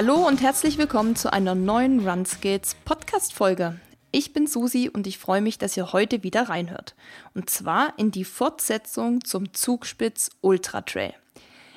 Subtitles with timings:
[0.00, 3.80] Hallo und herzlich willkommen zu einer neuen Runskills Podcast Folge.
[4.12, 6.94] Ich bin Susi und ich freue mich, dass ihr heute wieder reinhört.
[7.34, 11.14] Und zwar in die Fortsetzung zum Zugspitz Ultra Trail.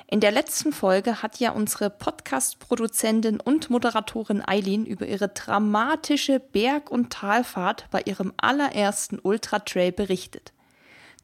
[0.06, 6.92] In der letzten Folge hat ja unsere Podcast-Produzentin und Moderatorin Eileen über ihre dramatische Berg-
[6.92, 10.52] und Talfahrt bei ihrem allerersten Ultra Trail berichtet.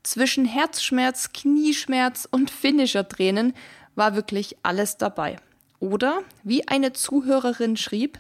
[0.03, 3.55] Zwischen Herzschmerz, Knieschmerz und Finisher-Tränen
[3.95, 5.37] war wirklich alles dabei.
[5.81, 8.19] Oder, wie eine Zuhörerin schrieb,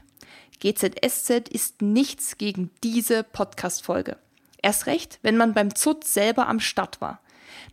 [0.60, 4.16] GZSZ ist nichts gegen diese Podcast-Folge.
[4.62, 7.20] Erst recht, wenn man beim ZUT selber am Start war.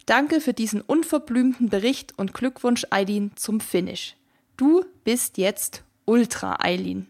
[0.06, 4.16] Danke für diesen unverblümten Bericht und Glückwunsch, Eileen, zum Finish.
[4.58, 7.08] Du bist jetzt Ultra, Eileen.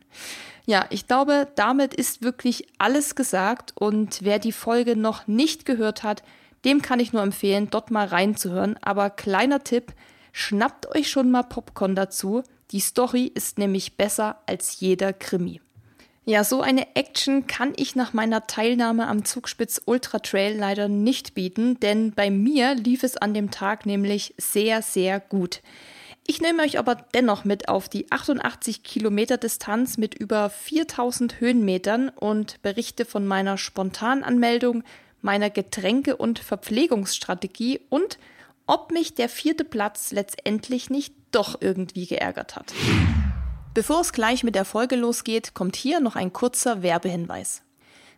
[0.65, 6.03] Ja, ich glaube, damit ist wirklich alles gesagt und wer die Folge noch nicht gehört
[6.03, 6.23] hat,
[6.63, 8.77] dem kann ich nur empfehlen, dort mal reinzuhören.
[8.81, 9.93] Aber kleiner Tipp,
[10.31, 12.43] schnappt euch schon mal Popcorn dazu.
[12.75, 15.61] Die Story ist nämlich besser als jeder Krimi.
[16.25, 21.35] Ja, so eine Action kann ich nach meiner Teilnahme am Zugspitz Ultra Trail leider nicht
[21.35, 25.61] bieten, denn bei mir lief es an dem Tag nämlich sehr, sehr gut.
[26.27, 32.09] Ich nehme euch aber dennoch mit auf die 88 Kilometer Distanz mit über 4000 Höhenmetern
[32.09, 34.83] und berichte von meiner Spontananmeldung,
[35.21, 38.19] meiner Getränke- und Verpflegungsstrategie und
[38.67, 42.73] ob mich der vierte Platz letztendlich nicht doch irgendwie geärgert hat.
[43.73, 47.61] Bevor es gleich mit der Folge losgeht, kommt hier noch ein kurzer Werbehinweis.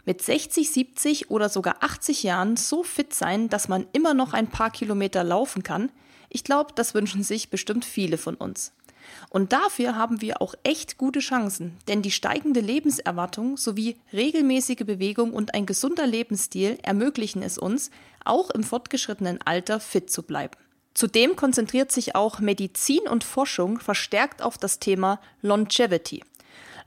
[0.05, 4.47] Mit 60, 70 oder sogar 80 Jahren so fit sein, dass man immer noch ein
[4.47, 5.91] paar Kilometer laufen kann,
[6.29, 8.73] ich glaube, das wünschen sich bestimmt viele von uns.
[9.29, 15.33] Und dafür haben wir auch echt gute Chancen, denn die steigende Lebenserwartung sowie regelmäßige Bewegung
[15.33, 17.89] und ein gesunder Lebensstil ermöglichen es uns,
[18.25, 20.57] auch im fortgeschrittenen Alter fit zu bleiben.
[20.97, 26.23] Zudem konzentriert sich auch Medizin und Forschung verstärkt auf das Thema Longevity.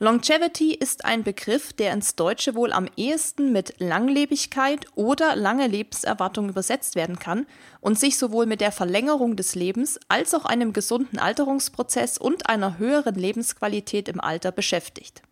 [0.01, 6.49] Longevity ist ein Begriff, der ins Deutsche wohl am ehesten mit Langlebigkeit oder lange Lebenserwartung
[6.49, 7.47] übersetzt werden kann
[7.81, 12.79] und sich sowohl mit der Verlängerung des Lebens als auch einem gesunden Alterungsprozess und einer
[12.79, 15.23] höheren Lebensqualität im Alter beschäftigt.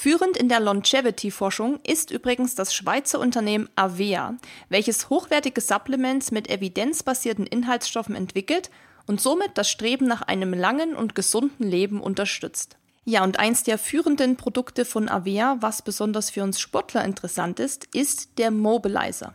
[0.00, 4.36] Führend in der Longevity-Forschung ist übrigens das Schweizer Unternehmen Avea,
[4.68, 8.70] welches hochwertige Supplements mit evidenzbasierten Inhaltsstoffen entwickelt
[9.08, 12.76] und somit das Streben nach einem langen und gesunden Leben unterstützt.
[13.06, 17.86] Ja, und eins der führenden Produkte von Avea, was besonders für uns Sportler interessant ist,
[17.92, 19.34] ist der Mobilizer.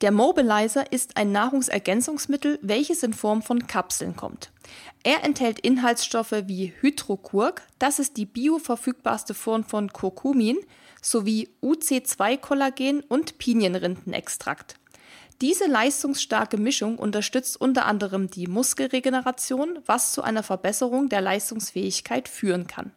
[0.00, 4.50] Der Mobilizer ist ein Nahrungsergänzungsmittel, welches in Form von Kapseln kommt.
[5.02, 10.58] Er enthält Inhaltsstoffe wie Hydrokurk, das ist die bioverfügbarste Form von Kurkumin,
[11.02, 14.76] sowie UC2-Kollagen und Pinienrindenextrakt.
[15.40, 22.66] Diese leistungsstarke Mischung unterstützt unter anderem die Muskelregeneration, was zu einer Verbesserung der Leistungsfähigkeit führen
[22.66, 22.92] kann.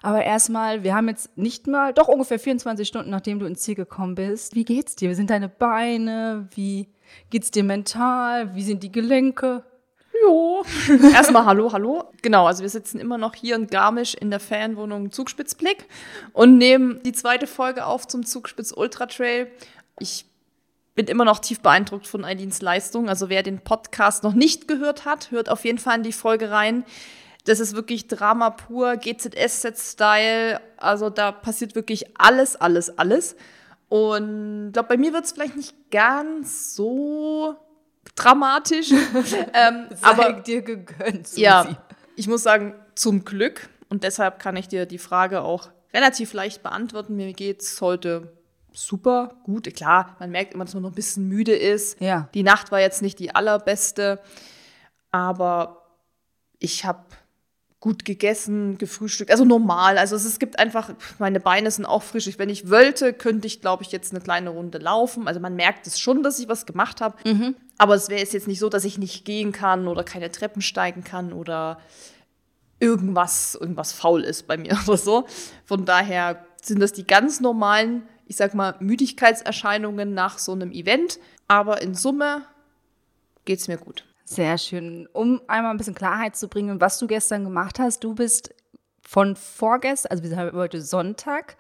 [0.06, 3.74] Aber erstmal, wir haben jetzt nicht mal, doch ungefähr 24 Stunden, nachdem du ins Ziel
[3.74, 4.54] gekommen bist.
[4.54, 5.10] Wie geht's dir?
[5.10, 6.48] Wie sind deine Beine?
[6.54, 6.90] Wie
[7.32, 8.54] geht's dir mental?
[8.54, 9.64] Wie sind die Gelenke?
[10.22, 10.64] Jo.
[11.12, 12.04] Erstmal hallo, hallo.
[12.22, 15.88] Genau, also wir sitzen immer noch hier in Garmisch in der Fanwohnung Zugspitzblick
[16.34, 19.48] und nehmen die zweite Folge auf zum Zugspitz Ultra Trail.
[19.98, 20.28] Ich
[20.94, 23.10] bin immer noch tief beeindruckt von Eileens Leistung.
[23.10, 26.52] Also wer den Podcast noch nicht gehört hat, hört auf jeden Fall in die Folge
[26.52, 26.86] rein.
[27.46, 30.60] Das ist wirklich Drama pur, GZS-Set-Style.
[30.78, 33.36] Also da passiert wirklich alles, alles, alles.
[33.88, 37.56] Und ich glaube, bei mir wird es vielleicht nicht ganz so
[38.16, 38.92] dramatisch.
[39.54, 41.28] ähm, aber dir gegönnt.
[41.28, 41.42] Susi.
[41.42, 41.78] Ja,
[42.16, 43.70] ich muss sagen, zum Glück.
[43.90, 47.16] Und deshalb kann ich dir die Frage auch relativ leicht beantworten.
[47.16, 48.34] Mir geht es heute
[48.74, 49.74] super gut.
[49.76, 52.02] Klar, man merkt immer, dass man noch ein bisschen müde ist.
[52.02, 52.28] Ja.
[52.34, 54.20] Die Nacht war jetzt nicht die allerbeste,
[55.12, 55.84] aber
[56.60, 57.06] ich habe
[57.86, 60.00] gut gegessen, gefrühstückt, also normal.
[60.00, 60.90] Also es, es, gibt einfach,
[61.20, 62.28] meine Beine sind auch frisch.
[62.40, 65.28] Wenn ich wollte, könnte ich, glaube ich, jetzt eine kleine Runde laufen.
[65.28, 67.16] Also man merkt es schon, dass ich was gemacht habe.
[67.30, 67.54] Mhm.
[67.78, 71.04] Aber es wäre jetzt nicht so, dass ich nicht gehen kann oder keine Treppen steigen
[71.04, 71.78] kann oder
[72.80, 75.28] irgendwas, irgendwas faul ist bei mir oder so.
[75.64, 81.20] Von daher sind das die ganz normalen, ich sag mal, Müdigkeitserscheinungen nach so einem Event.
[81.48, 82.46] Aber in Summe
[83.46, 84.06] geht es mir gut.
[84.28, 85.08] Sehr schön.
[85.14, 88.04] Um einmal ein bisschen Klarheit zu bringen, was du gestern gemacht hast.
[88.04, 88.56] Du bist
[89.04, 91.56] von vorgestern, also wir haben heute Sonntag,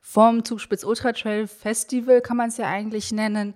[0.00, 3.54] vom Zugspitz Ultra Trail Festival, kann man es ja eigentlich nennen,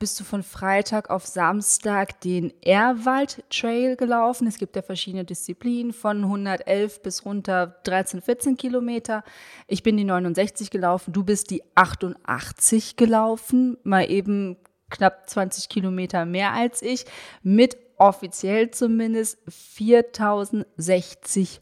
[0.00, 4.48] bist du von Freitag auf Samstag den Erwald Trail gelaufen.
[4.48, 9.22] Es gibt ja verschiedene Disziplinen von 111 bis runter 13, 14 Kilometer.
[9.68, 14.56] Ich bin die 69 gelaufen, du bist die 88 gelaufen, mal eben
[14.92, 17.04] knapp 20 Kilometer mehr als ich,
[17.42, 21.60] mit offiziell zumindest 4060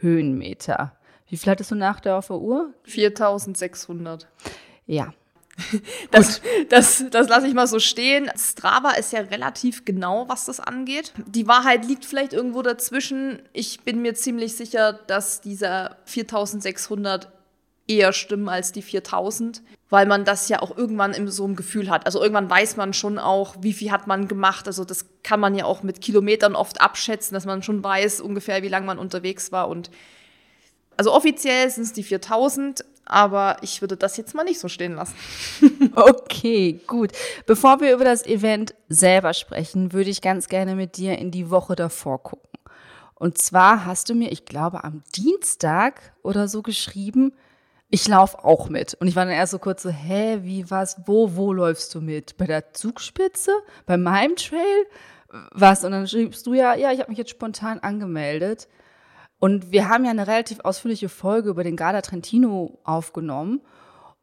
[0.00, 0.96] Höhenmeter.
[1.28, 2.72] Wie viel hattest du nach der auf der Uhr?
[2.84, 4.26] 4600.
[4.86, 5.12] Ja.
[6.12, 8.30] Das, das, das lasse ich mal so stehen.
[8.36, 11.12] Strava ist ja relativ genau, was das angeht.
[11.26, 13.42] Die Wahrheit liegt vielleicht irgendwo dazwischen.
[13.52, 17.32] Ich bin mir ziemlich sicher, dass dieser 4600
[17.88, 21.90] eher stimmen als die 4000, weil man das ja auch irgendwann in so einem Gefühl
[21.90, 22.04] hat.
[22.06, 24.66] Also irgendwann weiß man schon auch, wie viel hat man gemacht.
[24.66, 28.62] Also das kann man ja auch mit Kilometern oft abschätzen, dass man schon weiß ungefähr,
[28.62, 29.68] wie lange man unterwegs war.
[29.68, 29.90] Und
[30.96, 34.94] also offiziell sind es die 4000, aber ich würde das jetzt mal nicht so stehen
[34.94, 35.14] lassen.
[35.94, 37.12] okay, gut.
[37.46, 41.48] Bevor wir über das Event selber sprechen, würde ich ganz gerne mit dir in die
[41.50, 42.48] Woche davor gucken.
[43.14, 47.32] Und zwar hast du mir, ich glaube, am Dienstag oder so geschrieben,
[47.90, 48.94] ich laufe auch mit.
[48.94, 52.00] Und ich war dann erst so kurz so, hä, wie, was, wo, wo läufst du
[52.00, 52.36] mit?
[52.36, 53.52] Bei der Zugspitze?
[53.86, 54.86] Bei meinem Trail?
[55.52, 55.84] Was?
[55.84, 58.68] Und dann schriebst du ja, ja, ich habe mich jetzt spontan angemeldet.
[59.38, 63.60] Und wir haben ja eine relativ ausführliche Folge über den Garda Trentino aufgenommen.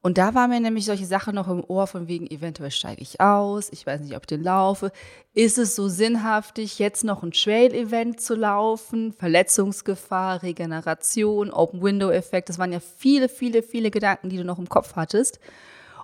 [0.05, 3.21] Und da war mir nämlich solche Sachen noch im Ohr von wegen, eventuell steige ich
[3.21, 4.91] aus, ich weiß nicht, ob ich den laufe.
[5.33, 9.13] Ist es so sinnhaftig, jetzt noch ein Trail-Event zu laufen?
[9.13, 14.95] Verletzungsgefahr, Regeneration, Open-Window-Effekt, das waren ja viele, viele, viele Gedanken, die du noch im Kopf
[14.95, 15.39] hattest.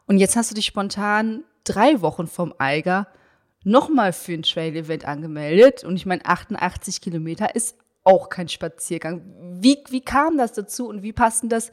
[0.07, 3.05] Und jetzt hast du dich spontan drei Wochen vom Eiger
[3.63, 5.83] nochmal für ein Trail-Event angemeldet.
[5.83, 9.21] Und ich meine, 88 Kilometer ist auch kein Spaziergang.
[9.59, 11.71] Wie, wie kam das dazu und wie passt denn das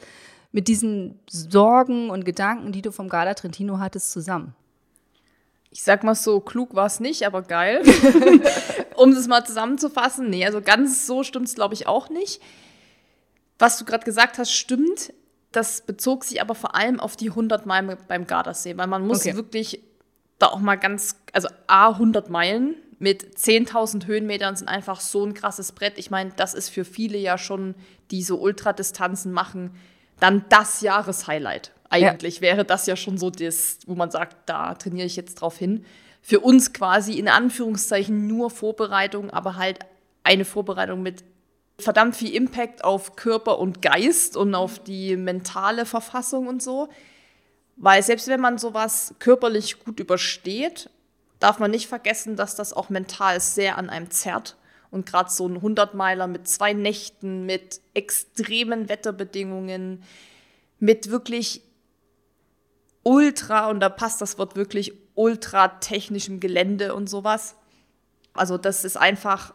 [0.52, 4.54] mit diesen Sorgen und Gedanken, die du vom Gala Trentino hattest, zusammen?
[5.70, 7.82] Ich sag mal so, klug war es nicht, aber geil.
[8.96, 12.40] um es mal zusammenzufassen, nee, also ganz so stimmt es, glaube ich, auch nicht.
[13.58, 15.12] Was du gerade gesagt hast, stimmt.
[15.52, 19.20] Das bezog sich aber vor allem auf die 100 Meilen beim Gardasee, weil man muss
[19.20, 19.34] okay.
[19.34, 19.82] wirklich
[20.38, 25.34] da auch mal ganz, also A, 100 Meilen mit 10.000 Höhenmetern sind einfach so ein
[25.34, 25.98] krasses Brett.
[25.98, 27.74] Ich meine, das ist für viele ja schon,
[28.10, 29.74] die so Ultradistanzen machen,
[30.20, 31.72] dann das Jahreshighlight.
[31.90, 32.42] Eigentlich ja.
[32.42, 35.84] wäre das ja schon so das, wo man sagt, da trainiere ich jetzt drauf hin.
[36.20, 39.78] Für uns quasi in Anführungszeichen nur Vorbereitung, aber halt
[40.24, 41.24] eine Vorbereitung mit
[41.78, 46.88] verdammt viel Impact auf Körper und Geist und auf die mentale Verfassung und so.
[47.76, 50.90] Weil selbst wenn man sowas körperlich gut übersteht,
[51.38, 54.56] darf man nicht vergessen, dass das auch mental sehr an einem zerrt.
[54.90, 60.02] Und gerade so ein 100-Meiler mit zwei Nächten, mit extremen Wetterbedingungen,
[60.78, 61.62] mit wirklich
[63.02, 67.56] ultra, und da passt das Wort wirklich, ultra technischem Gelände und sowas.
[68.34, 69.52] Also das ist einfach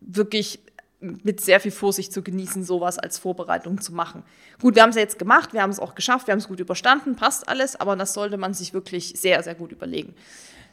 [0.00, 0.60] wirklich
[1.00, 4.24] mit sehr viel Vorsicht zu genießen, sowas als Vorbereitung zu machen.
[4.60, 6.48] Gut, wir haben es ja jetzt gemacht, wir haben es auch geschafft, wir haben es
[6.48, 10.14] gut überstanden, passt alles, aber das sollte man sich wirklich sehr, sehr gut überlegen.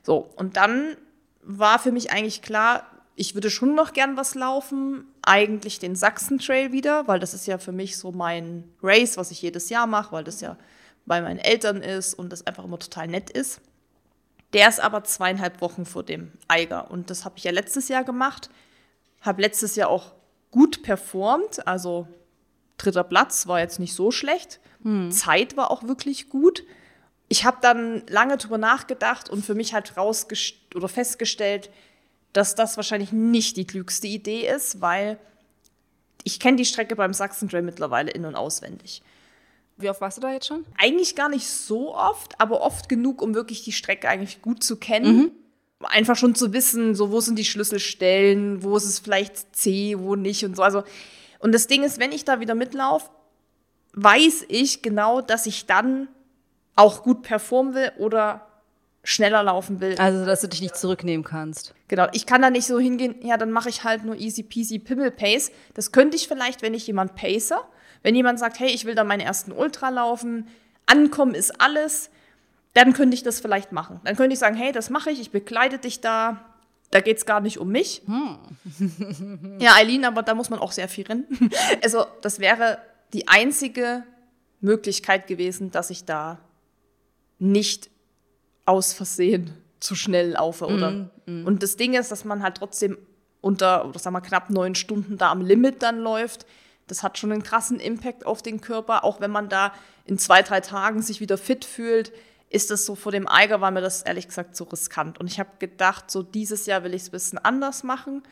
[0.02, 0.98] So, und dann
[1.44, 6.38] war für mich eigentlich klar, ich würde schon noch gern was laufen, eigentlich den Sachsen
[6.38, 9.88] Trail wieder, weil das ist ja für mich so mein Race, was ich jedes Jahr
[9.88, 10.58] mache, weil das ja
[11.06, 13.62] bei meinen Eltern ist und das einfach immer total nett ist.
[14.54, 18.04] Der ist aber zweieinhalb Wochen vor dem Eiger und das habe ich ja letztes Jahr
[18.04, 18.50] gemacht.
[19.22, 20.14] habe letztes Jahr auch
[20.52, 22.08] gut performt, also
[22.78, 24.60] dritter Platz war jetzt nicht so schlecht.
[24.84, 25.12] Hm.
[25.12, 26.64] Zeit war auch wirklich gut.
[27.28, 31.72] Ich habe dann lange drüber nachgedacht und für mich halt rausgest oder festgestellt,
[32.36, 35.18] dass das wahrscheinlich nicht die klügste Idee ist, weil
[36.24, 39.02] ich kenne die Strecke beim Sachsen Trail mittlerweile in- und auswendig.
[39.78, 40.66] Wie oft warst du da jetzt schon?
[40.78, 44.76] Eigentlich gar nicht so oft, aber oft genug, um wirklich die Strecke eigentlich gut zu
[44.78, 45.18] kennen.
[45.18, 45.32] Mhm.
[45.80, 50.16] Einfach schon zu wissen, so wo sind die Schlüsselstellen, wo ist es vielleicht C, wo
[50.16, 50.64] nicht und so.
[50.64, 50.84] Also,
[51.40, 53.10] und das Ding ist, wenn ich da wieder mitlaufe,
[53.94, 56.10] weiß ich genau, dass ich dann
[56.76, 58.48] auch gut performen will oder
[59.06, 59.96] schneller laufen will.
[59.98, 61.74] Also, dass du dich nicht zurücknehmen kannst.
[61.88, 64.80] Genau, ich kann da nicht so hingehen, ja, dann mache ich halt nur easy peasy
[64.80, 65.52] Pimmel Pace.
[65.76, 67.54] Das könnte ich vielleicht, wenn ich jemand pace.
[68.04, 70.48] Wenn jemand sagt, hey, ich will da meinen ersten Ultra laufen,
[70.86, 72.10] ankommen ist alles,
[72.74, 74.02] dann könnte ich das vielleicht machen.
[74.04, 76.44] Dann könnte ich sagen, hey, das mache ich, ich begleite dich da.
[76.92, 78.04] Da geht es gar nicht um mich.
[78.06, 79.58] Hm.
[79.60, 81.26] ja, Eileen, aber da muss man auch sehr viel rennen.
[81.84, 82.80] also, das wäre
[83.14, 84.04] die einzige
[84.62, 86.40] Möglichkeit gewesen, dass ich da
[87.40, 87.90] nicht
[88.66, 90.66] aus Versehen zu schnell laufe.
[90.66, 90.92] Oder?
[90.92, 91.48] Mm, mm.
[91.48, 92.98] Und das Ding ist, dass man halt trotzdem
[93.42, 96.46] unter, oder sagen wir, knapp neun Stunden da am Limit dann läuft.
[96.88, 99.04] Das hat schon einen krassen Impact auf den Körper.
[99.04, 99.74] Auch wenn man da
[100.06, 102.12] in zwei, drei Tagen sich wieder fit fühlt,
[102.50, 105.20] ist das so vor dem Eiger, war mir das ehrlich gesagt so riskant.
[105.20, 108.24] Und ich habe gedacht, so dieses Jahr will ich es ein bisschen anders machen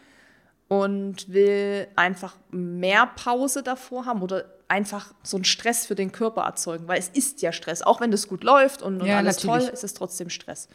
[0.67, 6.41] und will einfach mehr Pause davor haben oder einfach so einen Stress für den Körper
[6.41, 7.83] erzeugen, weil es ist ja Stress.
[7.83, 9.65] Auch wenn das gut läuft und, und ja, alles natürlich.
[9.67, 10.67] toll, ist es trotzdem Stress.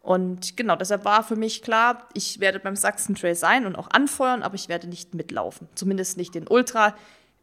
[0.00, 3.88] Und genau, deshalb war für mich klar, ich werde beim Sachsen Trail sein und auch
[3.90, 5.68] anfeuern, aber ich werde nicht mitlaufen.
[5.74, 6.94] Zumindest nicht den Ultra.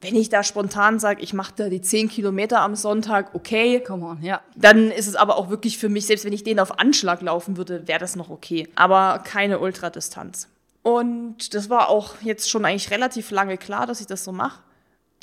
[0.01, 3.81] Wenn ich da spontan sage, ich mache da die 10 Kilometer am Sonntag, okay.
[3.81, 4.41] Come on, ja.
[4.55, 7.57] Dann ist es aber auch wirklich für mich, selbst wenn ich den auf Anschlag laufen
[7.57, 8.69] würde, wäre das noch okay.
[8.75, 10.47] Aber keine Ultradistanz.
[10.81, 14.61] Und das war auch jetzt schon eigentlich relativ lange klar, dass ich das so mache.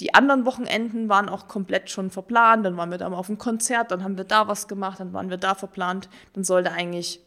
[0.01, 2.67] Die anderen Wochenenden waren auch komplett schon verplant.
[2.67, 5.13] Dann waren wir da mal auf einem Konzert, dann haben wir da was gemacht, dann
[5.13, 6.09] waren wir da verplant.
[6.35, 7.21] Dann sollte eigentlich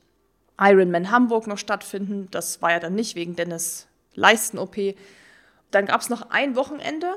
[0.60, 2.28] Ironman Hamburg noch stattfinden.
[2.32, 4.96] Das war ja dann nicht wegen Dennis Leisten-OP.
[5.72, 7.08] Dann gab es noch ein Wochenende,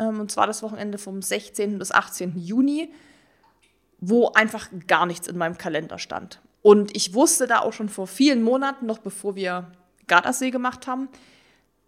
[0.00, 1.78] ähm, und zwar das Wochenende vom 16.
[1.78, 2.38] bis 18.
[2.38, 2.92] Juni,
[3.98, 6.40] wo einfach gar nichts in meinem Kalender stand.
[6.62, 9.70] Und ich wusste da auch schon vor vielen Monaten, noch bevor wir
[10.06, 11.08] Gardasee gemacht haben,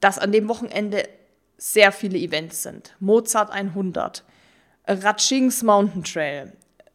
[0.01, 1.09] dass an dem Wochenende
[1.59, 2.95] sehr viele Events sind.
[3.01, 4.25] Mozart 100,
[4.87, 6.53] Ratschings Mountain Trail,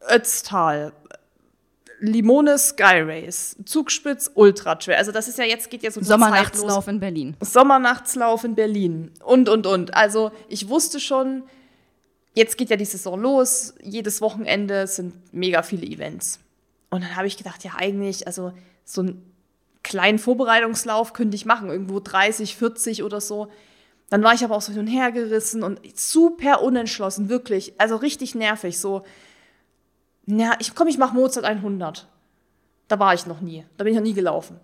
[0.10, 0.93] Ötztal,
[2.00, 4.96] Limone Sky Race, Zugspitz Ultra Trail.
[4.98, 7.38] Also das ist ja jetzt geht ja so Sommernachtslauf in Berlin.
[7.39, 9.93] Sommernachtslauf in Berlin und und und.
[9.93, 11.43] Also ich wusste schon,
[12.34, 13.75] jetzt geht ja die Saison los.
[13.82, 16.39] Jedes Wochenende sind mega viele Events.
[16.89, 18.53] Und dann habe ich gedacht, ja eigentlich, also
[18.84, 19.34] so einen
[19.82, 23.50] kleinen Vorbereitungslauf könnte ich machen, irgendwo 30, 40 oder so.
[24.13, 27.74] Dann war ich aber auch so hin und her gerissen und super unentschlossen, wirklich.
[27.79, 28.77] Also richtig nervig.
[28.77, 29.01] So,
[30.27, 32.08] ja, ich komm, ich mach Mozart 100.
[32.88, 33.65] Da war ich noch nie.
[33.75, 34.60] Da bin ich noch nie gelaufen.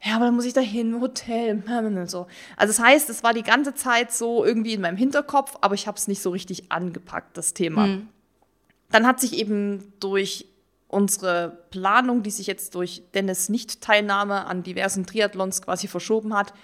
[0.00, 2.28] Ja, aber dann muss ich da hin, Hotel, und so.
[2.56, 5.88] Also das heißt, es war die ganze Zeit so irgendwie in meinem Hinterkopf, aber ich
[5.88, 7.88] habe es nicht so richtig angepackt, das Thema.
[7.88, 8.08] Mhm.
[8.92, 10.46] Dann hat sich eben durch
[10.86, 16.54] unsere Planung, die sich jetzt durch Dennis Nicht-Teilnahme an diversen Triathlons quasi verschoben hat,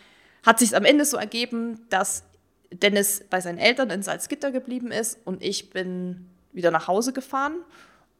[0.44, 2.24] hat sich am Ende so ergeben, dass
[2.72, 7.54] Dennis bei seinen Eltern in Salzgitter geblieben ist und ich bin wieder nach Hause gefahren,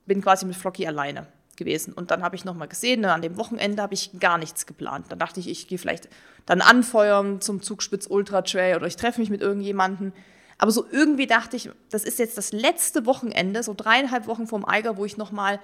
[0.06, 1.92] bin quasi mit Flocky alleine gewesen.
[1.92, 5.06] Und dann habe ich nochmal gesehen, ne, an dem Wochenende habe ich gar nichts geplant.
[5.10, 6.08] Dann dachte ich, ich gehe vielleicht
[6.46, 10.12] dann anfeuern zum Zugspitz Ultra Trail oder ich treffe mich mit irgendjemandem.
[10.58, 14.64] Aber so irgendwie dachte ich, das ist jetzt das letzte Wochenende, so dreieinhalb Wochen vorm
[14.64, 15.60] Eiger, wo ich nochmal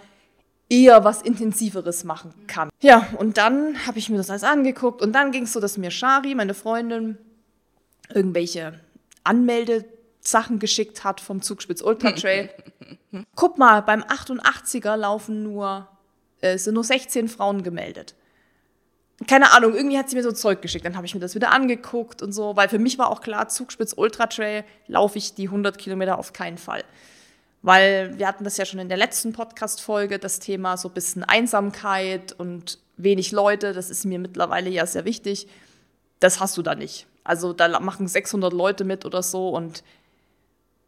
[0.69, 2.71] eher was Intensiveres machen kann.
[2.81, 5.79] Ja, und dann habe ich mir das alles angeguckt und dann ging es so, dass
[5.79, 7.19] mir Shari, meine Freundin,
[8.13, 8.81] irgendwelche
[9.25, 12.51] Anmeldesachen geschickt hat vom Zugspitz Ultra Trail.
[13.35, 15.89] Guck mal, beim 88er laufen nur,
[16.41, 18.15] äh, sind nur 16 Frauen gemeldet.
[19.27, 20.85] Keine Ahnung, irgendwie hat sie mir so Zeug geschickt.
[20.85, 23.49] Dann habe ich mir das wieder angeguckt und so, weil für mich war auch klar,
[23.49, 26.85] Zugspitz Ultra Trail laufe ich die 100 Kilometer auf keinen Fall.
[27.67, 31.25] Weil wir hatten das ja schon in der letzten Podcast-Folge, das Thema so ein bisschen
[31.25, 35.49] Einsamkeit und wenig Leute, das ist mir mittlerweile ja sehr wichtig.
[36.21, 37.09] Das hast du da nicht.
[37.25, 39.83] Also da machen 600 Leute mit oder so und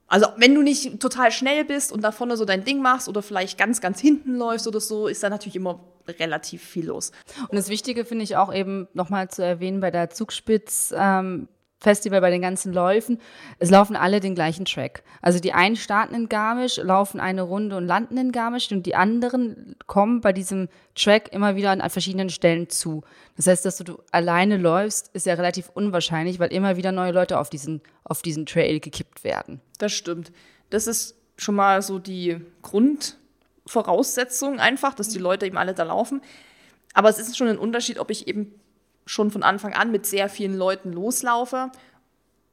[0.06, 3.22] also wenn du nicht total schnell bist und da vorne so dein Ding machst oder
[3.22, 7.10] vielleicht ganz, ganz hinten läufst oder so, ist da natürlich immer relativ viel los.
[7.48, 11.48] Und das Wichtige finde ich auch eben nochmal zu erwähnen bei der Zugspitz, ähm,
[11.80, 13.20] Festival, bei den ganzen Läufen,
[13.58, 15.04] es laufen alle den gleichen Track.
[15.22, 18.96] Also die einen starten in Garmisch, laufen eine Runde und landen in Garmisch und die
[18.96, 23.02] anderen kommen bei diesem Track immer wieder an verschiedenen Stellen zu.
[23.36, 27.38] Das heißt, dass du alleine läufst, ist ja relativ unwahrscheinlich, weil immer wieder neue Leute
[27.38, 29.60] auf diesen, auf diesen Trail gekippt werden.
[29.78, 30.32] Das stimmt.
[30.70, 36.22] Das ist schon mal so die Grundvoraussetzung einfach, dass die Leute eben alle da laufen.
[36.92, 38.52] Aber es ist schon ein Unterschied, ob ich eben
[39.08, 41.70] schon von Anfang an mit sehr vielen Leuten loslaufe.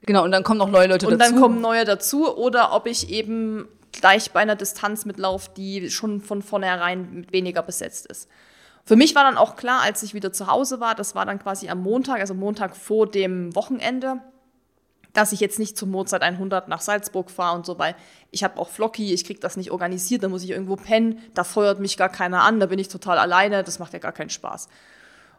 [0.01, 1.24] Genau, und dann kommen noch neue Leute und dazu.
[1.24, 2.35] Und dann kommen neue dazu.
[2.35, 8.05] Oder ob ich eben gleich bei einer Distanz mitlaufe, die schon von vornherein weniger besetzt
[8.05, 8.29] ist.
[8.85, 11.39] Für mich war dann auch klar, als ich wieder zu Hause war, das war dann
[11.39, 14.17] quasi am Montag, also Montag vor dem Wochenende,
[15.13, 17.95] dass ich jetzt nicht zum Mozart 100 nach Salzburg fahre und so, weil
[18.29, 21.43] ich habe auch Flocky, ich kriege das nicht organisiert, da muss ich irgendwo pennen, da
[21.43, 24.29] feuert mich gar keiner an, da bin ich total alleine, das macht ja gar keinen
[24.29, 24.67] Spaß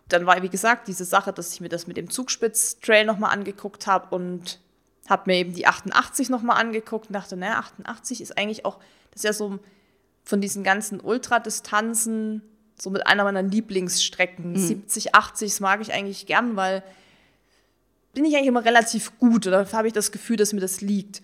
[0.09, 3.87] dann war, wie gesagt, diese Sache, dass ich mir das mit dem Zugspitz-Trail nochmal angeguckt
[3.87, 4.61] habe und
[5.09, 8.79] habe mir eben die 88 nochmal angeguckt und dachte, naja, 88 ist eigentlich auch,
[9.11, 9.59] das ist ja so
[10.25, 12.43] von diesen ganzen Ultradistanzen
[12.81, 14.53] so mit einer meiner Lieblingsstrecken.
[14.53, 14.57] Mhm.
[14.57, 16.83] 70, 80, das mag ich eigentlich gern, weil
[18.13, 21.23] bin ich eigentlich immer relativ gut oder habe ich das Gefühl, dass mir das liegt.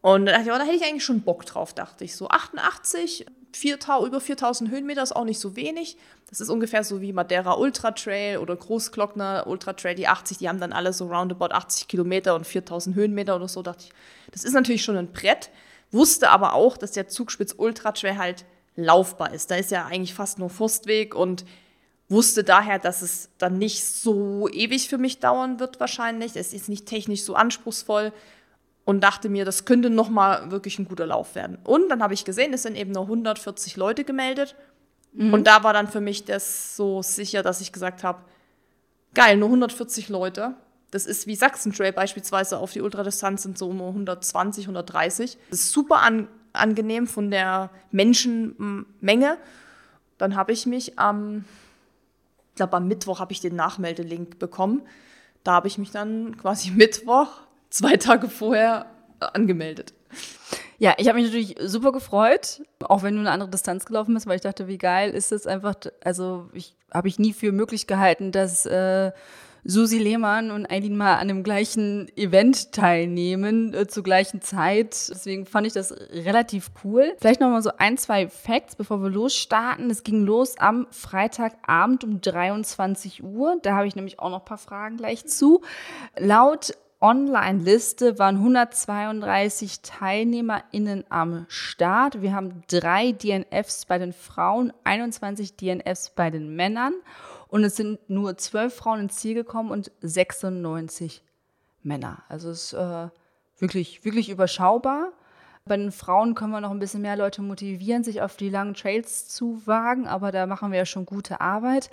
[0.00, 2.16] Und da dachte ich, oh, da hätte ich eigentlich schon Bock drauf, dachte ich.
[2.16, 5.96] So 88, 4, über 4000 Höhenmeter ist auch nicht so wenig.
[6.28, 10.48] Das ist ungefähr so wie Madeira Ultra Trail oder Großglockner Ultra Trail, die 80, die
[10.48, 13.62] haben dann alle so roundabout 80 Kilometer und 4000 Höhenmeter oder so.
[13.62, 13.92] Dachte ich,
[14.32, 15.50] das ist natürlich schon ein Brett.
[15.90, 18.44] Wusste aber auch, dass der Zugspitz Ultra Trail halt
[18.76, 19.50] laufbar ist.
[19.50, 21.44] Da ist ja eigentlich fast nur Forstweg und
[22.08, 26.36] wusste daher, dass es dann nicht so ewig für mich dauern wird wahrscheinlich.
[26.36, 28.12] Es ist nicht technisch so anspruchsvoll
[28.84, 31.58] und dachte mir, das könnte noch mal wirklich ein guter Lauf werden.
[31.64, 34.56] Und dann habe ich gesehen, es sind eben nur 140 Leute gemeldet.
[35.12, 35.32] Mhm.
[35.32, 38.22] Und da war dann für mich das so sicher, dass ich gesagt habe,
[39.14, 40.54] geil, nur 140 Leute.
[40.90, 45.38] Das ist wie Sachsen Trail beispielsweise auf die Ultradistanz sind so um 120, 130.
[45.50, 49.38] Das ist super an, angenehm von der Menschenmenge.
[50.18, 51.44] Dann habe ich mich am,
[52.50, 54.82] ich glaube am Mittwoch habe ich den Nachmeldelink bekommen.
[55.44, 57.28] Da habe ich mich dann quasi Mittwoch
[57.72, 58.86] zwei Tage vorher
[59.18, 59.94] angemeldet.
[60.78, 64.26] Ja, ich habe mich natürlich super gefreut, auch wenn du eine andere Distanz gelaufen bist,
[64.26, 67.86] weil ich dachte, wie geil ist das einfach, also ich habe ich nie für möglich
[67.86, 69.12] gehalten, dass äh,
[69.64, 75.08] Susi Lehmann und Eileen mal an dem gleichen Event teilnehmen, äh, zur gleichen Zeit.
[75.08, 77.14] Deswegen fand ich das relativ cool.
[77.20, 79.88] Vielleicht noch mal so ein, zwei Facts, bevor wir losstarten.
[79.88, 83.56] Es ging los am Freitagabend um 23 Uhr.
[83.62, 85.62] Da habe ich nämlich auch noch ein paar Fragen gleich zu.
[86.18, 92.22] Laut Online-Liste waren 132 TeilnehmerInnen am Start.
[92.22, 96.94] Wir haben drei DNFs bei den Frauen, 21 DNFs bei den Männern.
[97.48, 101.24] Und es sind nur zwölf Frauen ins Ziel gekommen und 96
[101.82, 102.22] Männer.
[102.28, 103.08] Also es ist äh,
[103.58, 105.08] wirklich, wirklich überschaubar.
[105.64, 108.74] Bei den Frauen können wir noch ein bisschen mehr Leute motivieren, sich auf die langen
[108.74, 111.90] Trails zu wagen, aber da machen wir ja schon gute Arbeit.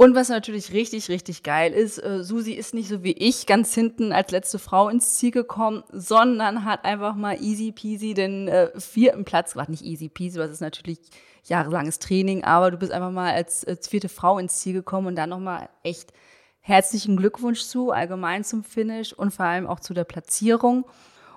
[0.00, 3.74] Und was natürlich richtig, richtig geil ist, äh, Susi ist nicht so wie ich ganz
[3.74, 8.70] hinten als letzte Frau ins Ziel gekommen, sondern hat einfach mal easy peasy den äh,
[8.80, 9.68] vierten Platz gemacht.
[9.68, 11.00] Nicht easy peasy, das ist natürlich
[11.44, 15.16] jahrelanges Training, aber du bist einfach mal als, als vierte Frau ins Ziel gekommen und
[15.16, 16.14] dann nochmal echt
[16.60, 20.86] herzlichen Glückwunsch zu, allgemein zum Finish und vor allem auch zu der Platzierung.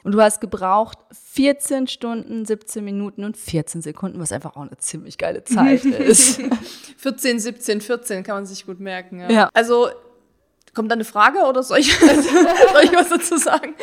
[0.03, 0.97] Und du hast gebraucht
[1.31, 6.41] 14 Stunden, 17 Minuten und 14 Sekunden, was einfach auch eine ziemlich geile Zeit ist.
[6.97, 9.19] 14, 17, 14 kann man sich gut merken.
[9.21, 9.31] Ja.
[9.31, 9.49] ja.
[9.53, 9.89] Also
[10.73, 13.75] Kommt da eine Frage oder soll ich, soll ich was dazu sagen?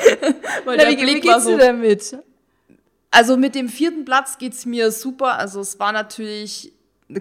[0.65, 2.19] Weil Na, der wie, Blick wie geht's so, dir damit?
[3.13, 5.39] Also mit dem vierten Platz geht's mir super.
[5.39, 6.73] Also es war natürlich,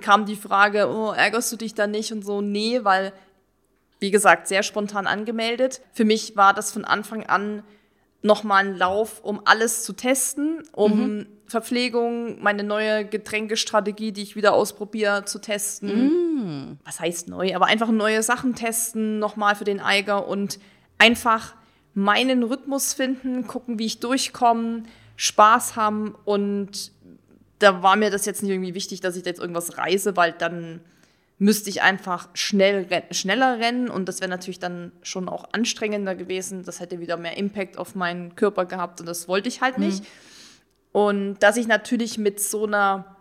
[0.02, 2.42] kam die Frage, oh, ärgerst du dich da nicht und so?
[2.42, 3.14] Nee, weil,
[4.00, 5.82] wie gesagt, sehr spontan angemeldet.
[5.94, 7.64] Für mich war das von Anfang an
[8.22, 11.28] nochmal einen Lauf, um alles zu testen, um mhm.
[11.48, 16.04] Verpflegung, meine neue Getränkestrategie, die ich wieder ausprobiere, zu testen.
[16.04, 16.78] Mhm.
[16.84, 17.56] Was heißt neu?
[17.56, 20.60] Aber einfach neue Sachen testen, nochmal für den Eiger und
[20.98, 21.56] einfach
[21.94, 24.84] meinen Rhythmus finden, gucken, wie ich durchkomme,
[25.16, 26.92] Spaß haben und
[27.60, 30.80] da war mir das jetzt nicht irgendwie wichtig, dass ich jetzt irgendwas reise, weil dann
[31.40, 36.64] müsste ich einfach schnell, schneller rennen und das wäre natürlich dann schon auch anstrengender gewesen.
[36.64, 39.86] Das hätte wieder mehr Impact auf meinen Körper gehabt und das wollte ich halt mhm.
[39.86, 40.04] nicht.
[40.92, 43.16] Und dass ich natürlich mit so einer,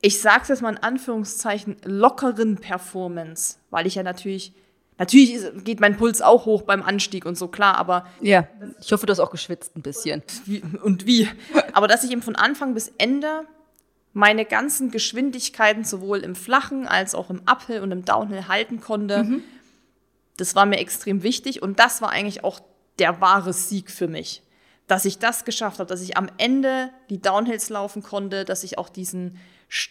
[0.00, 4.52] ich sag's jetzt mal in Anführungszeichen, lockeren Performance, weil ich ja natürlich,
[4.98, 8.06] natürlich geht mein Puls auch hoch beim Anstieg und so, klar, aber.
[8.20, 8.48] Ja,
[8.80, 10.24] ich hoffe, du hast auch geschwitzt ein bisschen.
[10.82, 11.28] und wie?
[11.72, 13.46] aber dass ich eben von Anfang bis Ende
[14.14, 19.24] meine ganzen Geschwindigkeiten sowohl im Flachen als auch im Uphill und im Downhill halten konnte.
[19.24, 19.42] Mhm.
[20.36, 22.60] Das war mir extrem wichtig und das war eigentlich auch
[23.00, 24.42] der wahre Sieg für mich.
[24.86, 28.78] Dass ich das geschafft habe, dass ich am Ende die Downhills laufen konnte, dass ich
[28.78, 29.38] auch diesen,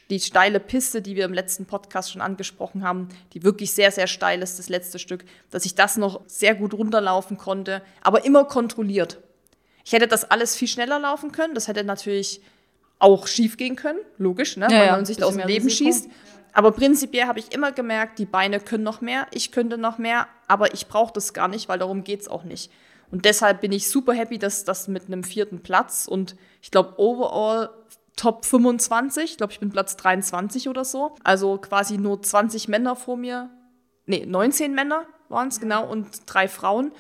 [0.10, 4.08] die steile Piste, die wir im letzten Podcast schon angesprochen haben, die wirklich sehr, sehr
[4.08, 8.46] steil ist, das letzte Stück, dass ich das noch sehr gut runterlaufen konnte, aber immer
[8.46, 9.20] kontrolliert.
[9.84, 11.56] Ich hätte das alles viel schneller laufen können.
[11.56, 12.42] Das hätte natürlich
[13.00, 14.68] auch schief gehen können, logisch, ne?
[14.70, 15.90] Ja, weil man sich da aus dem Leben Risiko.
[15.90, 16.10] schießt.
[16.54, 20.28] Aber prinzipiell habe ich immer gemerkt, die Beine können noch mehr, ich könnte noch mehr,
[20.48, 22.72] aber ich brauche das gar nicht, weil darum geht es auch nicht.
[23.12, 26.94] Und deshalb bin ich super happy, dass das mit einem vierten Platz und ich glaube
[26.98, 27.70] overall
[28.16, 31.16] Top 25, ich glaube ich bin Platz 23 oder so.
[31.24, 33.50] Also quasi nur 20 Männer vor mir,
[34.06, 36.92] nee, 19 Männer waren es genau und drei Frauen.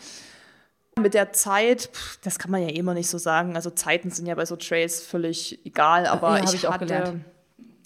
[0.99, 1.89] Mit der Zeit,
[2.23, 3.55] das kann man ja immer nicht so sagen.
[3.55, 6.85] Also Zeiten sind ja bei so Trails völlig egal, aber ja, ich, ich auch hatte,
[6.85, 7.25] gelernt.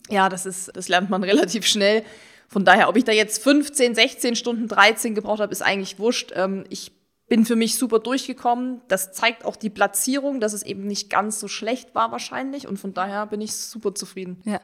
[0.09, 2.03] ja, das ist, das lernt man relativ schnell.
[2.47, 6.31] Von daher, ob ich da jetzt 15, 16 Stunden, 13 gebraucht habe, ist eigentlich wurscht.
[6.35, 6.91] Ähm, ich
[7.27, 8.81] bin für mich super durchgekommen.
[8.87, 12.67] Das zeigt auch die Platzierung, dass es eben nicht ganz so schlecht war wahrscheinlich.
[12.67, 14.41] Und von daher bin ich super zufrieden.
[14.45, 14.61] Ja.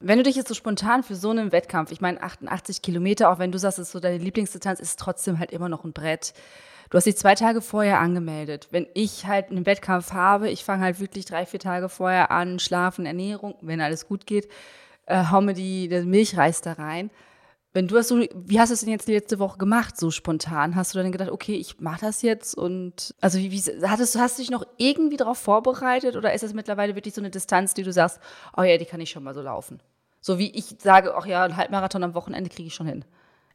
[0.00, 3.38] Wenn du dich jetzt so spontan für so einen Wettkampf, ich meine 88 Kilometer, auch
[3.38, 5.92] wenn du sagst, es ist so deine Lieblingsdistanz, ist es trotzdem halt immer noch ein
[5.92, 6.32] Brett.
[6.90, 8.68] Du hast dich zwei Tage vorher angemeldet.
[8.72, 12.58] Wenn ich halt einen Wettkampf habe, ich fange halt wirklich drei, vier Tage vorher an,
[12.58, 14.48] Schlafen, Ernährung, wenn alles gut geht,
[15.06, 17.10] äh, hau mir die, die Milchreis da rein.
[17.72, 20.10] Wenn du das so, wie hast du es denn jetzt die letzte Woche gemacht, so
[20.10, 20.74] spontan?
[20.74, 24.38] Hast du dann gedacht, okay, ich mache das jetzt und also wie, wie hattest, hast
[24.38, 27.84] du dich noch irgendwie darauf vorbereitet oder ist das mittlerweile wirklich so eine Distanz, die
[27.84, 28.18] du sagst,
[28.56, 29.80] oh ja, die kann ich schon mal so laufen?
[30.20, 33.04] So wie ich sage, ach ja, ein Halbmarathon am Wochenende kriege ich schon hin.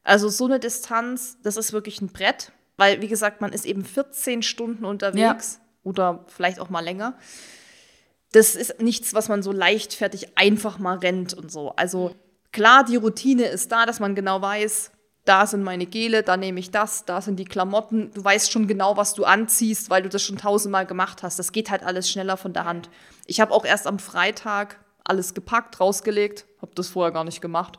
[0.06, 2.54] Also so eine Distanz, das ist wirklich ein Brett.
[2.78, 5.66] Weil, wie gesagt, man ist eben 14 Stunden unterwegs ja.
[5.84, 7.18] oder vielleicht auch mal länger.
[8.32, 11.72] Das ist nichts, was man so leichtfertig einfach mal rennt und so.
[11.76, 12.14] Also
[12.52, 14.92] klar, die Routine ist da, dass man genau weiß,
[15.26, 18.12] da sind meine Gele, da nehme ich das, da sind die Klamotten.
[18.14, 21.40] Du weißt schon genau, was du anziehst, weil du das schon tausendmal gemacht hast.
[21.40, 22.90] Das geht halt alles schneller von der Hand.
[23.26, 26.46] Ich habe auch erst am Freitag alles gepackt, rausgelegt.
[26.66, 27.78] Hab das vorher gar nicht gemacht.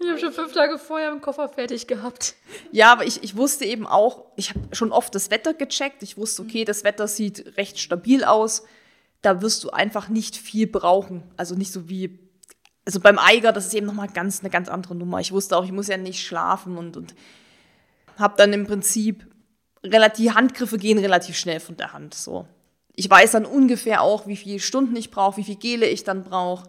[0.00, 2.34] Ich habe schon fünf Tage vorher im Koffer fertig gehabt.
[2.70, 6.02] Ja, aber ich, ich wusste eben auch, ich habe schon oft das Wetter gecheckt.
[6.02, 8.64] Ich wusste, okay, das Wetter sieht recht stabil aus.
[9.20, 11.22] Da wirst du einfach nicht viel brauchen.
[11.36, 12.18] Also nicht so wie,
[12.86, 15.20] also beim Eiger, das ist eben nochmal ganz, eine ganz andere Nummer.
[15.20, 17.14] Ich wusste auch, ich muss ja nicht schlafen und, und
[18.18, 19.26] habe dann im Prinzip
[19.84, 22.46] relativ, die Handgriffe gehen relativ schnell von der Hand, so.
[22.94, 26.24] Ich weiß dann ungefähr auch, wie viele Stunden ich brauche, wie viel Gele ich dann
[26.24, 26.68] brauche.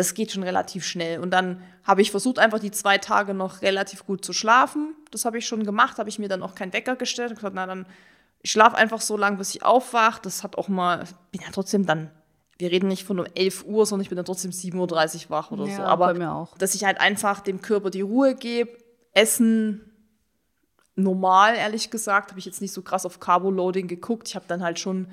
[0.00, 1.20] Das geht schon relativ schnell.
[1.20, 4.94] Und dann habe ich versucht, einfach die zwei Tage noch relativ gut zu schlafen.
[5.10, 7.32] Das habe ich schon gemacht, habe ich mir dann auch keinen Wecker gestellt.
[7.32, 7.84] Ich gesagt, na dann,
[8.40, 10.22] ich schlafe einfach so lange, bis ich aufwache.
[10.22, 12.10] Das hat auch mal, bin ja trotzdem dann,
[12.56, 15.50] wir reden nicht von um 11 Uhr, sondern ich bin dann trotzdem 7.30 Uhr wach
[15.50, 15.82] oder ja, so.
[15.82, 16.56] Aber bei mir auch.
[16.56, 18.70] dass ich halt einfach dem Körper die Ruhe gebe,
[19.12, 19.82] Essen
[20.94, 24.28] normal, ehrlich gesagt, habe ich jetzt nicht so krass auf Carbo-Loading geguckt.
[24.28, 25.08] Ich habe dann halt schon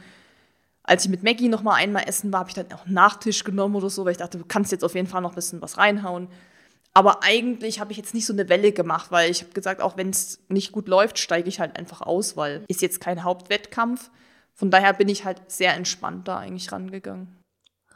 [0.88, 3.44] als ich mit Maggie noch mal einmal essen war, habe ich dann auch einen Nachtisch
[3.44, 5.62] genommen oder so, weil ich dachte, du kannst jetzt auf jeden Fall noch ein bisschen
[5.62, 6.30] was reinhauen.
[6.94, 9.98] Aber eigentlich habe ich jetzt nicht so eine Welle gemacht, weil ich habe gesagt, auch
[9.98, 14.10] wenn es nicht gut läuft, steige ich halt einfach aus, weil ist jetzt kein Hauptwettkampf.
[14.54, 17.38] Von daher bin ich halt sehr entspannt da eigentlich rangegangen.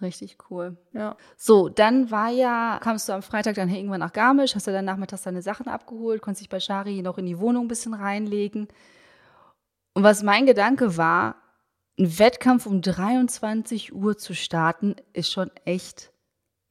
[0.02, 0.78] Richtig cool.
[0.94, 1.16] Ja.
[1.38, 4.86] So, dann war ja, kamst du am Freitag dann irgendwann nach Garmisch, hast du dann
[4.86, 8.68] nachmittags deine Sachen abgeholt, konntest dich bei Shari noch in die Wohnung ein bisschen reinlegen.
[9.94, 11.41] Und was mein Gedanke war,
[12.02, 16.12] ein Wettkampf um 23 Uhr zu starten, ist schon echt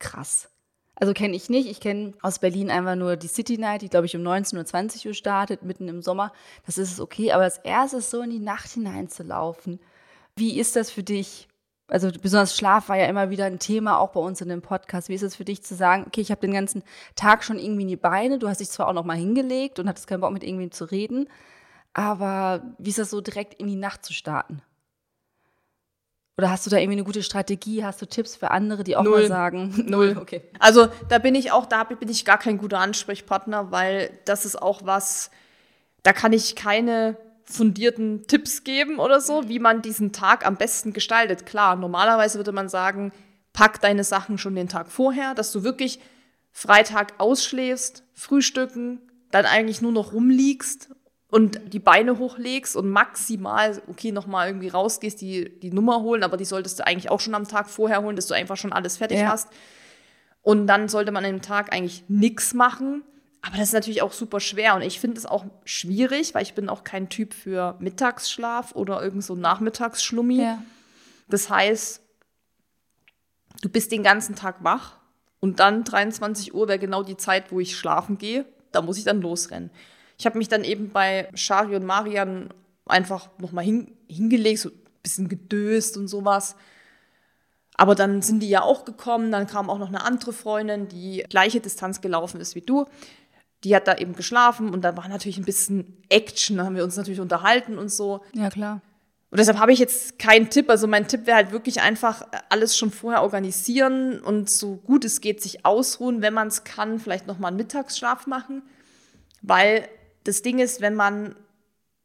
[0.01, 0.51] krass.
[0.97, 1.69] Also kenne ich nicht.
[1.71, 4.67] Ich kenne aus Berlin einfach nur die City Night, die, glaube ich, um 19 Uhr
[4.67, 6.33] 20 Uhr startet, mitten im Sommer.
[6.67, 7.33] Das ist okay.
[7.33, 9.81] Aber als erstes so in die Nacht hineinzulaufen,
[10.37, 11.49] wie ist das für dich?
[11.87, 15.09] Also besonders Schlaf war ja immer wieder ein Thema, auch bei uns in dem Podcast.
[15.09, 16.83] Wie ist es für dich zu sagen, okay, ich habe den ganzen
[17.15, 19.89] Tag schon irgendwie in die Beine, du hast dich zwar auch noch mal hingelegt und
[19.89, 21.29] hattest keinen Bock mit irgendwem zu reden,
[21.93, 24.63] aber wie ist das so direkt in die Nacht zu starten?
[26.41, 27.85] Oder hast du da irgendwie eine gute Strategie?
[27.85, 29.21] Hast du Tipps für andere, die auch Null.
[29.21, 29.75] mal sagen?
[29.87, 30.41] Null, okay.
[30.59, 34.57] Also da bin ich auch, da bin ich gar kein guter Ansprechpartner, weil das ist
[34.57, 35.31] auch was,
[36.03, 40.95] da kann ich keine fundierten Tipps geben oder so, wie man diesen Tag am besten
[40.95, 41.45] gestaltet.
[41.45, 43.13] Klar, normalerweise würde man sagen,
[43.53, 46.01] pack deine Sachen schon den Tag vorher, dass du wirklich
[46.53, 50.89] Freitag ausschläfst, frühstücken, dann eigentlich nur noch rumliegst
[51.31, 56.37] und die Beine hochlegst und maximal, okay, nochmal irgendwie rausgehst, die, die Nummer holen, aber
[56.37, 58.97] die solltest du eigentlich auch schon am Tag vorher holen, dass du einfach schon alles
[58.97, 59.29] fertig ja.
[59.29, 59.49] hast.
[60.43, 63.03] Und dann sollte man am Tag eigentlich nichts machen.
[63.43, 66.55] Aber das ist natürlich auch super schwer und ich finde es auch schwierig, weil ich
[66.55, 70.43] bin auch kein Typ für Mittagsschlaf oder irgend so Nachmittagsschlummi.
[70.43, 70.63] Ja.
[71.29, 72.03] Das heißt,
[73.63, 74.99] du bist den ganzen Tag wach
[75.39, 78.45] und dann 23 Uhr wäre genau die Zeit, wo ich schlafen gehe.
[78.73, 79.71] Da muss ich dann losrennen.
[80.21, 82.51] Ich habe mich dann eben bei Shari und Marian
[82.85, 86.57] einfach nochmal hin, hingelegt, so ein bisschen gedöst und sowas.
[87.73, 91.25] Aber dann sind die ja auch gekommen, dann kam auch noch eine andere Freundin, die
[91.31, 92.85] gleiche Distanz gelaufen ist wie du.
[93.65, 96.85] Die hat da eben geschlafen und da war natürlich ein bisschen Action, da haben wir
[96.85, 98.21] uns natürlich unterhalten und so.
[98.35, 98.83] Ja, klar.
[99.31, 100.69] Und deshalb habe ich jetzt keinen Tipp.
[100.69, 105.23] Also mein Tipp wäre halt wirklich einfach alles schon vorher organisieren und so gut es
[105.23, 108.61] geht sich ausruhen, wenn man es kann, vielleicht noch mal einen Mittagsschlaf machen,
[109.41, 109.89] weil
[110.25, 111.35] das Ding ist, wenn man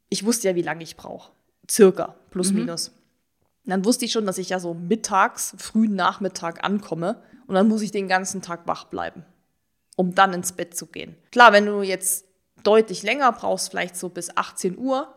[0.09, 1.31] ich wusste ja, wie lange ich brauche,
[1.69, 2.59] circa plus mhm.
[2.59, 2.89] minus.
[2.89, 7.67] Und dann wusste ich schon, dass ich ja so mittags, frühen Nachmittag ankomme und dann
[7.67, 9.25] muss ich den ganzen Tag wach bleiben,
[9.95, 11.15] um dann ins Bett zu gehen.
[11.31, 12.25] Klar, wenn du jetzt
[12.63, 15.13] deutlich länger brauchst, vielleicht so bis 18 Uhr,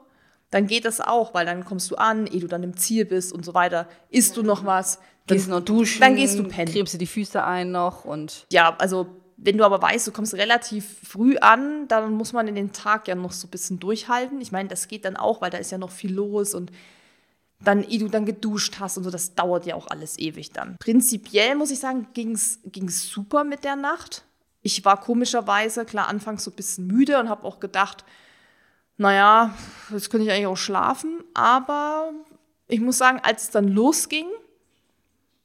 [0.51, 3.35] dann geht das auch, weil dann kommst du an, ehe du dann im Ziel bist
[3.35, 3.87] und so weiter.
[4.09, 4.99] Isst du noch was?
[5.27, 6.01] Dann, gehst du noch duschen?
[6.01, 6.73] Dann gehst du pennen.
[6.73, 8.47] Cremst du die Füße ein noch und.
[8.51, 9.09] Ja, also
[9.41, 13.07] wenn du aber weißt, du kommst relativ früh an, dann muss man in den Tag
[13.07, 14.41] ja noch so ein bisschen durchhalten.
[14.41, 16.73] Ich meine, das geht dann auch, weil da ist ja noch viel los und
[17.61, 20.77] dann, ehe du dann geduscht hast und so, das dauert ja auch alles ewig dann.
[20.79, 22.61] Prinzipiell muss ich sagen, ging es
[23.11, 24.25] super mit der Nacht.
[24.63, 28.05] Ich war komischerweise, klar, anfangs so ein bisschen müde und habe auch gedacht,
[28.97, 29.55] naja,
[29.91, 31.23] jetzt könnte ich eigentlich auch schlafen.
[31.35, 32.13] Aber
[32.67, 34.27] ich muss sagen, als es dann losging,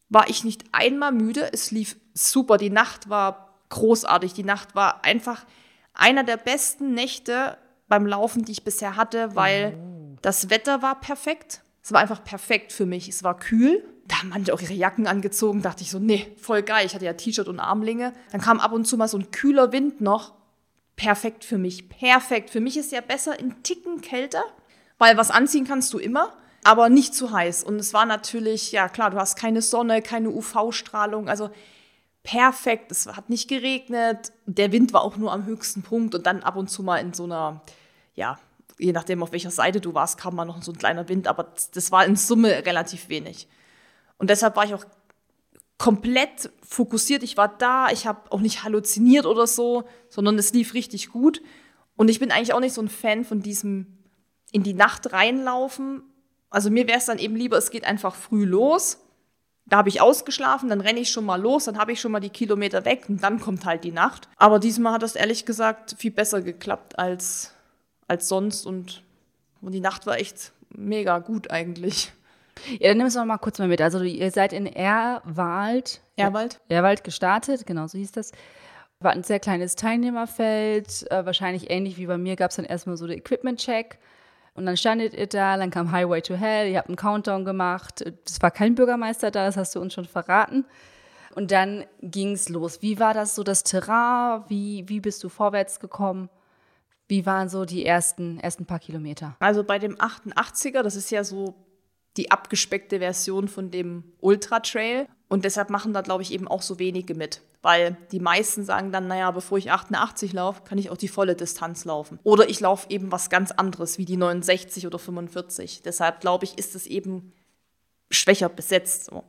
[0.10, 1.51] war ich nicht einmal müde.
[1.53, 2.58] Es lief super.
[2.58, 3.42] Die Nacht war
[3.73, 4.33] großartig.
[4.33, 5.45] Die Nacht war einfach
[5.93, 7.57] einer der besten Nächte
[7.88, 10.17] beim Laufen, die ich bisher hatte, weil oh.
[10.21, 11.62] das Wetter war perfekt.
[11.81, 13.09] Es war einfach perfekt für mich.
[13.09, 13.83] Es war kühl.
[14.07, 15.62] Da haben manche auch ihre Jacken angezogen.
[15.62, 16.86] Dachte ich so, nee, voll geil.
[16.86, 18.13] Ich hatte ja T-Shirt und Armlinge.
[18.31, 20.33] Dann kam ab und zu mal so ein kühler Wind noch
[20.95, 21.89] perfekt für mich.
[21.89, 22.49] Perfekt.
[22.49, 24.43] Für mich ist ja besser in Ticken kälter,
[24.97, 26.33] weil was anziehen kannst du immer,
[26.63, 27.63] aber nicht zu heiß.
[27.63, 31.27] Und es war natürlich, ja klar, du hast keine Sonne, keine UV-Strahlung.
[31.27, 31.49] Also
[32.23, 32.91] perfekt.
[32.91, 34.31] Es hat nicht geregnet.
[34.45, 37.13] Der Wind war auch nur am höchsten Punkt und dann ab und zu mal in
[37.13, 37.62] so einer,
[38.15, 38.39] ja,
[38.79, 41.53] je nachdem, auf welcher Seite du warst, kam mal noch so ein kleiner Wind, aber
[41.73, 43.47] das war in Summe relativ wenig.
[44.17, 44.86] Und deshalb war ich auch
[45.77, 47.23] komplett fokussiert.
[47.23, 51.41] Ich war da, ich habe auch nicht halluziniert oder so, sondern es lief richtig gut.
[51.95, 53.97] Und ich bin eigentlich auch nicht so ein Fan von diesem
[54.51, 56.03] in die Nacht reinlaufen.
[56.49, 59.02] Also mir wäre es dann eben lieber, es geht einfach früh los.
[59.65, 62.19] Da habe ich ausgeschlafen, dann renne ich schon mal los, dann habe ich schon mal
[62.19, 64.28] die Kilometer weg und dann kommt halt die Nacht.
[64.38, 67.54] Aber diesmal hat das ehrlich gesagt viel besser geklappt als,
[68.08, 69.04] als sonst und,
[69.62, 72.12] und die Nacht war echt mega gut eigentlich.
[72.80, 73.82] Ja, dann nimm es noch mal kurz mal mit.
[73.82, 76.02] Also ihr seid in Erwald.
[76.15, 76.60] Erwald?
[76.69, 78.32] Erwald gestartet, genau so hieß das.
[78.99, 81.12] War ein sehr kleines Teilnehmerfeld.
[81.12, 83.97] Äh, wahrscheinlich ähnlich wie bei mir gab es dann erstmal so den Equipment-Check.
[84.55, 88.03] Und dann standet ihr da, dann kam Highway to Hell, ihr habt einen Countdown gemacht.
[88.25, 90.65] Es war kein Bürgermeister da, das hast du uns schon verraten.
[91.35, 92.81] Und dann ging es los.
[92.81, 94.43] Wie war das so, das Terrain?
[94.47, 96.29] Wie, wie bist du vorwärts gekommen?
[97.07, 99.35] Wie waren so die ersten, ersten paar Kilometer?
[99.39, 101.55] Also bei dem 88er, das ist ja so
[102.17, 105.07] die abgespeckte Version von dem Ultra Trail.
[105.33, 107.41] Und deshalb machen da, glaube ich, eben auch so wenige mit.
[107.63, 111.33] Weil die meisten sagen dann, naja, bevor ich 88 laufe, kann ich auch die volle
[111.33, 112.19] Distanz laufen.
[112.21, 115.81] Oder ich laufe eben was ganz anderes, wie die 69 oder 45.
[115.81, 117.33] Deshalb, glaube ich, ist es eben
[118.11, 119.05] schwächer besetzt.
[119.05, 119.23] So.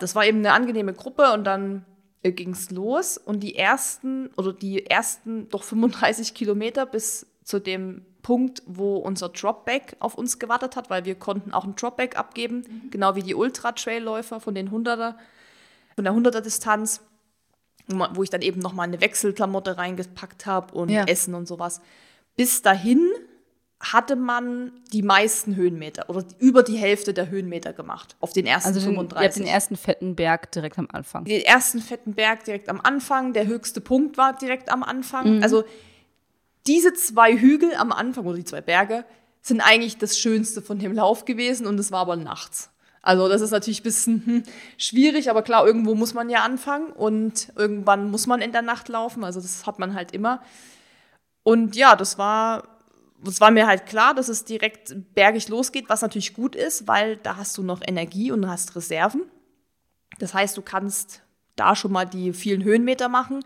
[0.00, 1.84] Das war eben eine angenehme Gruppe und dann
[2.24, 3.16] äh, ging es los.
[3.16, 9.28] Und die ersten, oder die ersten doch 35 Kilometer bis zu dem Punkt, wo unser
[9.28, 12.90] Dropback auf uns gewartet hat, weil wir konnten auch ein Dropback abgeben, mhm.
[12.90, 15.14] genau wie die Ultra-Trail-Läufer von den 100er,
[15.96, 17.00] von der 100er Distanz,
[17.88, 21.04] wo ich dann eben nochmal eine Wechselklamotte reingepackt habe und ja.
[21.04, 21.80] Essen und sowas.
[22.36, 23.10] Bis dahin
[23.80, 28.68] hatte man die meisten Höhenmeter oder über die Hälfte der Höhenmeter gemacht auf den ersten
[28.68, 29.22] also den, 35.
[29.22, 31.24] Ihr habt den ersten fetten Berg direkt am Anfang.
[31.24, 35.36] Den ersten fetten Berg direkt am Anfang, der höchste Punkt war direkt am Anfang.
[35.36, 35.42] Mhm.
[35.42, 35.64] Also
[36.66, 39.04] diese zwei Hügel am Anfang oder die zwei Berge
[39.42, 42.70] sind eigentlich das Schönste von dem Lauf gewesen und es war aber nachts.
[43.06, 44.42] Also das ist natürlich ein bisschen hm,
[44.78, 48.88] schwierig, aber klar, irgendwo muss man ja anfangen und irgendwann muss man in der Nacht
[48.88, 49.24] laufen.
[49.24, 50.42] Also das hat man halt immer.
[51.42, 52.66] Und ja, das war,
[53.24, 57.16] das war mir halt klar, dass es direkt bergig losgeht, was natürlich gut ist, weil
[57.18, 59.22] da hast du noch Energie und hast Reserven.
[60.18, 61.22] Das heißt, du kannst
[61.54, 63.44] da schon mal die vielen Höhenmeter machen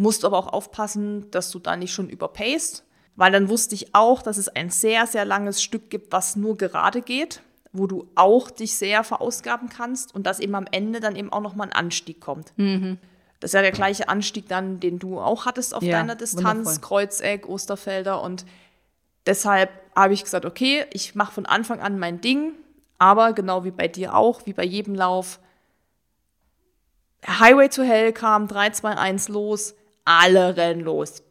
[0.00, 2.84] musst aber auch aufpassen, dass du da nicht schon überpaced,
[3.16, 6.56] weil dann wusste ich auch, dass es ein sehr, sehr langes Stück gibt, was nur
[6.56, 11.16] gerade geht, wo du auch dich sehr verausgaben kannst und dass eben am Ende dann
[11.16, 12.52] eben auch nochmal ein Anstieg kommt.
[12.56, 12.98] Mhm.
[13.38, 16.58] Das ist ja der gleiche Anstieg dann, den du auch hattest auf ja, deiner Distanz,
[16.58, 16.80] wundervoll.
[16.80, 18.44] Kreuzeck, Osterfelder und
[19.26, 22.52] deshalb habe ich gesagt, okay, ich mache von Anfang an mein Ding,
[22.98, 25.40] aber genau wie bei dir auch, wie bei jedem Lauf,
[27.26, 31.22] Highway to Hell kam 3, 2, 1 los alle rennen los.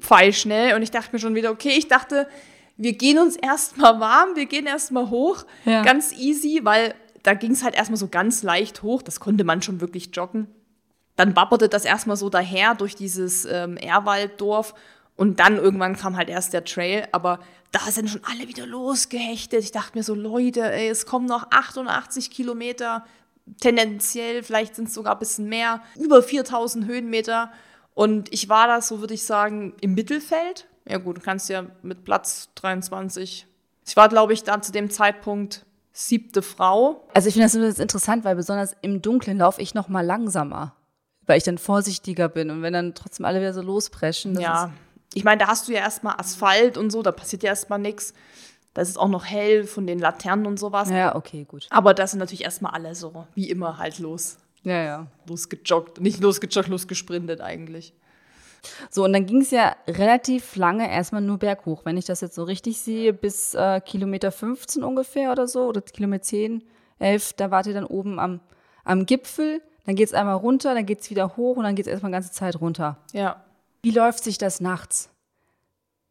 [0.00, 0.74] Pfeilschnell.
[0.74, 2.28] Und ich dachte mir schon wieder, okay, ich dachte,
[2.76, 5.82] wir gehen uns erstmal warm, wir gehen erstmal hoch, Ja.
[5.82, 9.62] ganz easy, weil da ging es halt erstmal so ganz leicht hoch, das konnte man
[9.62, 10.46] schon wirklich joggen.
[11.16, 14.74] Dann wapperte das erstmal so daher durch dieses ähm, Erwalddorf
[15.16, 17.40] und dann irgendwann kam halt erst der Trail, aber
[17.72, 19.60] da sind schon alle wieder losgehechtet.
[19.64, 23.04] Ich dachte mir so, Leute, ey, es kommen noch 88 Kilometer,
[23.60, 27.50] tendenziell, vielleicht sind es sogar ein bisschen mehr, über 4000 Höhenmeter.
[27.94, 30.66] Und ich war da, so würde ich sagen, im Mittelfeld.
[30.88, 33.46] Ja gut, du kannst ja mit Platz 23.
[33.86, 37.08] Ich war, glaube ich, da zu dem Zeitpunkt siebte Frau.
[37.14, 40.74] Also ich finde das ist interessant, weil besonders im Dunkeln laufe ich noch mal langsamer,
[41.26, 44.38] weil ich dann vorsichtiger bin und wenn dann trotzdem alle wieder so lospreschen.
[44.38, 44.72] Ja,
[45.14, 48.12] ich meine, da hast du ja erstmal Asphalt und so, da passiert ja erstmal nichts.
[48.74, 50.90] Da ist es auch noch hell von den Laternen und sowas.
[50.90, 51.66] Ja, okay, gut.
[51.70, 54.36] Aber da sind natürlich erstmal alle so, wie immer, halt los.
[54.64, 55.06] Ja, ja.
[55.26, 56.00] Losgejoggt.
[56.00, 57.94] Nicht losgejoggt, losgesprintet eigentlich.
[58.90, 61.84] So, und dann ging es ja relativ lange erstmal nur berghoch.
[61.84, 65.80] Wenn ich das jetzt so richtig sehe, bis äh, Kilometer 15 ungefähr oder so, oder
[65.80, 66.62] Kilometer 10,
[66.98, 68.40] 11, da wart ihr dann oben am,
[68.84, 69.62] am Gipfel.
[69.84, 72.12] Dann geht es einmal runter, dann geht es wieder hoch und dann geht es erstmal
[72.12, 72.98] ganze Zeit runter.
[73.12, 73.44] Ja.
[73.82, 75.10] Wie läuft sich das nachts?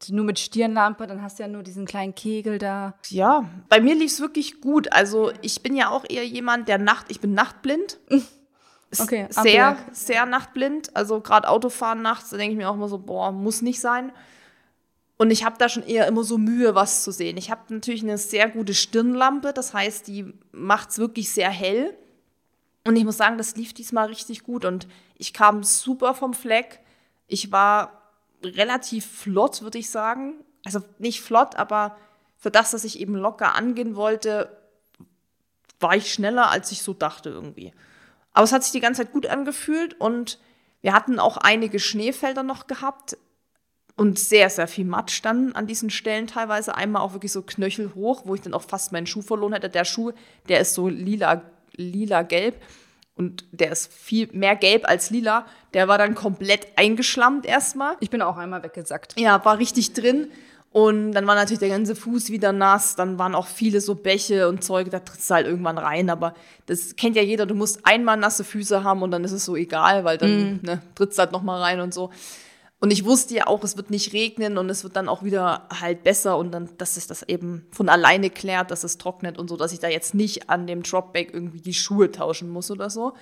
[0.08, 2.94] Nur mit Stirnlampe, dann hast du ja nur diesen kleinen Kegel da.
[3.08, 4.92] Ja, bei mir lief es wirklich gut.
[4.92, 7.98] Also ich bin ja auch eher jemand, der Nacht, ich bin nachtblind.
[8.98, 9.94] Okay, Sehr, Ampel.
[9.94, 10.94] sehr nachtblind.
[10.96, 14.12] Also gerade Autofahren nachts, da denke ich mir auch immer so, boah, muss nicht sein.
[15.18, 17.36] Und ich habe da schon eher immer so Mühe, was zu sehen.
[17.36, 21.96] Ich habe natürlich eine sehr gute Stirnlampe, das heißt, die macht es wirklich sehr hell.
[22.84, 26.80] Und ich muss sagen, das lief diesmal richtig gut und ich kam super vom Fleck.
[27.26, 28.02] Ich war
[28.44, 30.34] relativ flott, würde ich sagen.
[30.64, 31.96] Also nicht flott, aber
[32.36, 34.56] für das, dass ich eben locker angehen wollte,
[35.80, 37.72] war ich schneller, als ich so dachte irgendwie.
[38.36, 40.38] Aber es hat sich die ganze Zeit gut angefühlt und
[40.82, 43.16] wir hatten auch einige Schneefelder noch gehabt
[43.96, 46.74] und sehr, sehr viel Matsch dann an diesen Stellen teilweise.
[46.74, 49.70] Einmal auch wirklich so knöchelhoch, wo ich dann auch fast meinen Schuh verloren hätte.
[49.70, 50.12] Der Schuh,
[50.50, 51.44] der ist so lila,
[51.76, 52.62] lila gelb
[53.14, 55.46] und der ist viel mehr gelb als lila.
[55.72, 57.96] Der war dann komplett eingeschlammt erstmal.
[58.00, 59.18] Ich bin auch einmal weggesackt.
[59.18, 60.30] Ja, war richtig drin.
[60.72, 62.96] Und dann war natürlich der ganze Fuß wieder nass.
[62.96, 66.10] Dann waren auch viele so Bäche und Zeug, da trittst du halt irgendwann rein.
[66.10, 66.34] Aber
[66.66, 67.46] das kennt ja jeder.
[67.46, 70.82] Du musst einmal nasse Füße haben und dann ist es so egal, weil dann ne,
[70.94, 72.10] trittst du halt nochmal rein und so.
[72.78, 75.66] Und ich wusste ja auch, es wird nicht regnen und es wird dann auch wieder
[75.80, 79.48] halt besser und dann, dass es das eben von alleine klärt, dass es trocknet und
[79.48, 82.90] so, dass ich da jetzt nicht an dem Dropback irgendwie die Schuhe tauschen muss oder
[82.90, 83.14] so.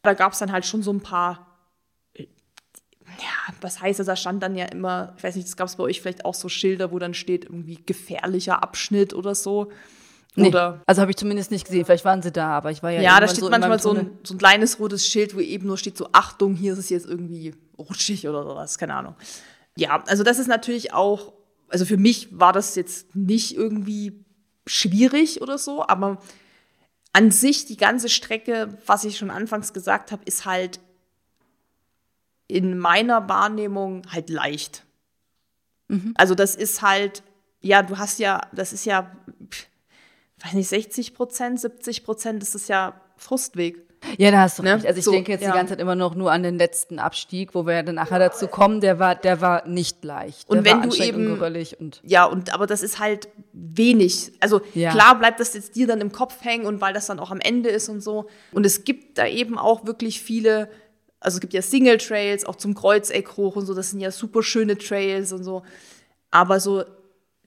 [0.00, 1.49] Da gab es dann halt schon so ein paar
[3.18, 4.06] ja, was heißt das?
[4.06, 6.34] Da stand dann ja immer, ich weiß nicht, das gab es bei euch vielleicht auch
[6.34, 9.70] so Schilder, wo dann steht irgendwie gefährlicher Abschnitt oder so.
[10.36, 11.84] Nee, Oder also habe ich zumindest nicht gesehen.
[11.84, 14.18] Vielleicht waren sie da, aber ich war ja ja, da steht so manchmal so ein,
[14.22, 17.06] so ein kleines rotes Schild, wo eben nur steht so, Achtung, hier ist es jetzt
[17.06, 19.16] irgendwie rutschig oder sowas, keine Ahnung.
[19.76, 21.32] Ja, also das ist natürlich auch,
[21.68, 24.24] also für mich war das jetzt nicht irgendwie
[24.66, 26.18] schwierig oder so, aber
[27.12, 30.78] an sich die ganze Strecke, was ich schon anfangs gesagt habe, ist halt
[32.50, 34.84] in meiner Wahrnehmung halt leicht.
[36.14, 37.22] Also das ist halt,
[37.60, 39.10] ja, du hast ja, das ist ja,
[40.44, 43.76] weiß nicht, 60 Prozent, 70 Prozent ist es ja Frustweg.
[44.16, 44.74] Ja, da hast du Ne?
[44.76, 44.86] recht.
[44.86, 45.50] Also ich So, denke jetzt ja.
[45.50, 48.18] die ganze Zeit immer noch nur an den letzten Abstieg, wo wir ja dann nachher
[48.18, 48.80] dazu kommen.
[48.80, 50.48] Der war, der war nicht leicht.
[50.48, 54.32] Und der wenn war du eben- und und Ja, und aber das ist halt wenig.
[54.40, 54.92] Also Ja.
[54.92, 57.40] klar bleibt das jetzt dir dann im Kopf hängen und weil das dann auch am
[57.40, 58.28] Ende ist und so.
[58.52, 60.70] Und es gibt da eben auch wirklich viele,
[61.20, 64.10] also es gibt ja Single Trails, auch zum Kreuzeck hoch und so, das sind ja
[64.10, 65.62] super schöne Trails und so.
[66.30, 66.84] Aber so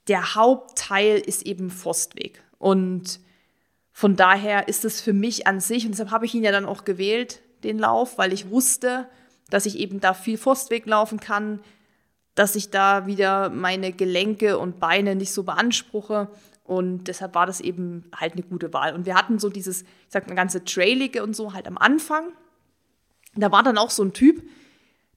[0.07, 2.41] der Hauptteil ist eben Forstweg.
[2.59, 3.19] Und
[3.91, 6.65] von daher ist es für mich an sich, und deshalb habe ich ihn ja dann
[6.65, 9.07] auch gewählt, den Lauf, weil ich wusste,
[9.49, 11.59] dass ich eben da viel Forstweg laufen kann,
[12.35, 16.29] dass ich da wieder meine Gelenke und Beine nicht so beanspruche.
[16.63, 18.95] Und deshalb war das eben halt eine gute Wahl.
[18.95, 22.31] Und wir hatten so dieses, ich sag mal, ganze Trailige und so halt am Anfang.
[23.35, 24.43] Da war dann auch so ein Typ,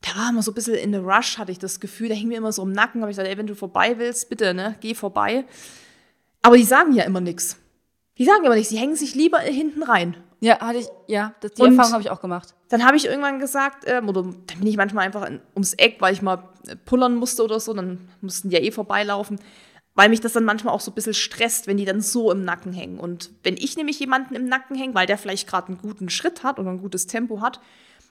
[0.06, 2.08] der war immer so ein bisschen in a rush, hatte ich das Gefühl.
[2.08, 3.00] Der hing mir immer so im Nacken.
[3.00, 5.44] Habe ich gesagt, ey, wenn du vorbei willst, bitte, ne, geh vorbei.
[6.42, 7.56] Aber die sagen ja immer nichts.
[8.18, 8.70] Die sagen immer nichts.
[8.70, 10.16] Die hängen sich lieber hinten rein.
[10.40, 12.54] ja, hatte ich, ja, das, die Und- Erfahrung habe ich auch gemacht.
[12.68, 15.96] Dann habe ich irgendwann gesagt, ähm, oder dann bin ich manchmal einfach in, ums Eck,
[16.00, 19.38] weil ich mal äh, pullern musste oder so, dann mussten die ja eh vorbeilaufen,
[19.94, 22.44] weil mich das dann manchmal auch so ein bisschen stresst, wenn die dann so im
[22.44, 22.98] Nacken hängen.
[22.98, 26.42] Und wenn ich nämlich jemanden im Nacken hänge, weil der vielleicht gerade einen guten Schritt
[26.42, 27.60] hat oder ein gutes Tempo hat,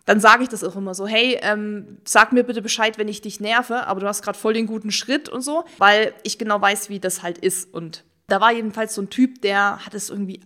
[0.05, 3.21] dann sage ich das auch immer so, hey, ähm, sag mir bitte Bescheid, wenn ich
[3.21, 6.61] dich nerve, aber du hast gerade voll den guten Schritt und so, weil ich genau
[6.61, 7.73] weiß, wie das halt ist.
[7.73, 10.41] Und da war jedenfalls so ein Typ, der hat es irgendwie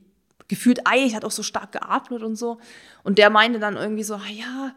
[0.47, 2.57] gefühlt eilig, hat auch so stark geatmet und so.
[3.03, 4.73] Und der meinte dann irgendwie so, ah ja,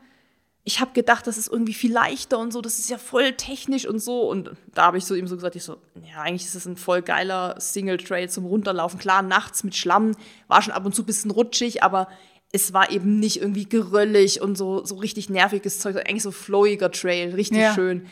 [0.65, 3.87] ich habe gedacht, das ist irgendwie viel leichter und so, das ist ja voll technisch
[3.87, 4.31] und so.
[4.31, 5.79] Und da habe ich so ihm so gesagt, ich so,
[6.09, 9.01] ja, eigentlich ist das ein voll geiler Single Trail zum Runterlaufen.
[9.01, 10.15] Klar, nachts mit Schlamm
[10.47, 12.09] war schon ab und zu ein bisschen rutschig, aber
[12.53, 16.91] es war eben nicht irgendwie geröllig und so, so richtig nerviges Zeug, eigentlich so flowiger
[16.91, 17.75] Trail, richtig ja.
[17.75, 18.07] schön.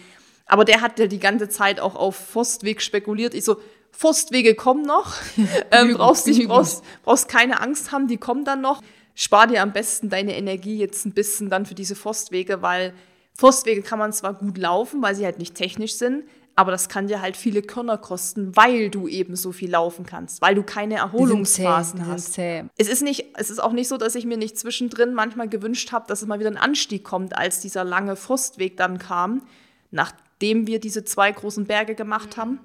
[0.46, 3.34] Aber der hat ja die ganze Zeit auch auf Forstweg spekuliert.
[3.34, 3.58] Ich so,
[3.92, 5.14] Forstwege kommen noch.
[5.70, 8.82] ähm, brauchst, nicht, brauchst, brauchst keine Angst haben, die kommen dann noch
[9.14, 12.94] spar dir am besten deine Energie jetzt ein bisschen dann für diese Forstwege, weil
[13.34, 16.24] Forstwege kann man zwar gut laufen, weil sie halt nicht technisch sind,
[16.56, 20.42] aber das kann dir halt viele Körner kosten, weil du eben so viel laufen kannst,
[20.42, 22.32] weil du keine Erholungsphasen zäh, hast.
[22.34, 22.64] Zäh.
[22.76, 25.92] Es ist nicht, es ist auch nicht so, dass ich mir nicht zwischendrin manchmal gewünscht
[25.92, 29.42] habe, dass es mal wieder ein Anstieg kommt, als dieser lange Forstweg dann kam,
[29.90, 32.60] nachdem wir diese zwei großen Berge gemacht haben.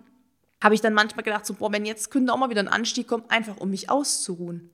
[0.62, 3.08] Habe ich dann manchmal gedacht, so, boah, wenn jetzt könnte auch mal wieder ein Anstieg
[3.08, 4.72] kommen, einfach um mich auszuruhen.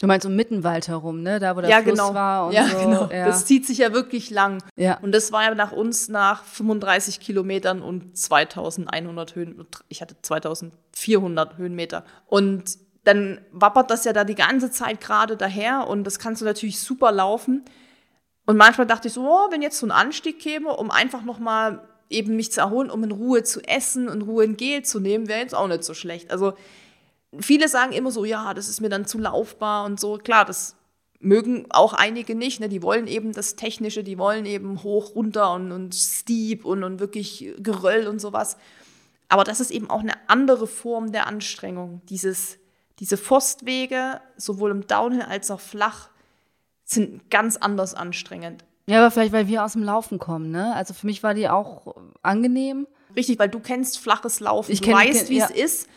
[0.00, 1.38] Du meinst um Mittenwald herum, ne?
[1.38, 2.14] Da, wo der ja, Fluss genau.
[2.14, 2.78] war und ja, so.
[2.78, 3.10] Genau.
[3.12, 4.62] Ja, Das zieht sich ja wirklich lang.
[4.74, 4.98] Ja.
[5.02, 9.66] Und das war ja nach uns nach 35 Kilometern und 2100 Höhen.
[9.88, 12.04] Ich hatte 2400 Höhenmeter.
[12.26, 16.46] Und dann wappert das ja da die ganze Zeit gerade daher und das kannst du
[16.46, 17.64] natürlich super laufen.
[18.46, 21.82] Und manchmal dachte ich so, oh, wenn jetzt so ein Anstieg käme, um einfach nochmal
[22.08, 25.28] eben mich zu erholen, um in Ruhe zu essen und Ruhe in Gel zu nehmen,
[25.28, 26.30] wäre jetzt auch nicht so schlecht.
[26.30, 26.54] Also
[27.38, 30.18] viele sagen immer so, ja, das ist mir dann zu laufbar und so.
[30.18, 30.76] Klar, das
[31.20, 32.60] mögen auch einige nicht.
[32.60, 32.68] Ne?
[32.68, 36.98] Die wollen eben das Technische, die wollen eben hoch, runter und, und steep und, und
[36.98, 38.56] wirklich Geröll und sowas.
[39.28, 42.02] Aber das ist eben auch eine andere Form der Anstrengung.
[42.08, 42.58] Dieses,
[42.98, 46.08] diese Forstwege, sowohl im Downhill als auch flach,
[46.84, 48.64] sind ganz anders anstrengend.
[48.86, 50.74] Ja, aber vielleicht, weil wir aus dem Laufen kommen, ne?
[50.74, 52.88] Also für mich war die auch angenehm.
[53.14, 54.72] Richtig, weil du kennst flaches Laufen.
[54.72, 55.44] Ich du kenn, weißt, wie ja.
[55.44, 55.88] es ist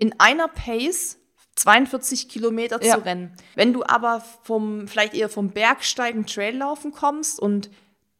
[0.00, 1.18] in einer Pace
[1.56, 2.96] 42 Kilometer ja.
[2.96, 3.36] zu rennen.
[3.54, 7.70] Wenn du aber vom, vielleicht eher vom Bergsteigen, Traillaufen kommst und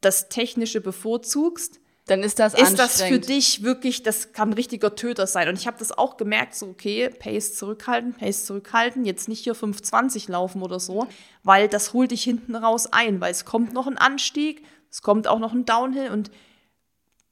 [0.03, 4.97] das Technische bevorzugst, dann ist das ist das für dich wirklich, das kann ein richtiger
[4.97, 5.49] Töter sein.
[5.49, 9.55] Und ich habe das auch gemerkt, so okay, Pace zurückhalten, Pace zurückhalten, jetzt nicht hier
[9.55, 11.07] 520 laufen oder so,
[11.45, 15.29] weil das holt dich hinten raus ein, weil es kommt noch ein Anstieg, es kommt
[15.29, 16.31] auch noch ein Downhill und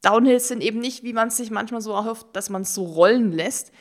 [0.01, 2.85] Downhills sind eben nicht, wie man es sich manchmal so erhofft, dass man es so
[2.85, 3.73] rollen lässt,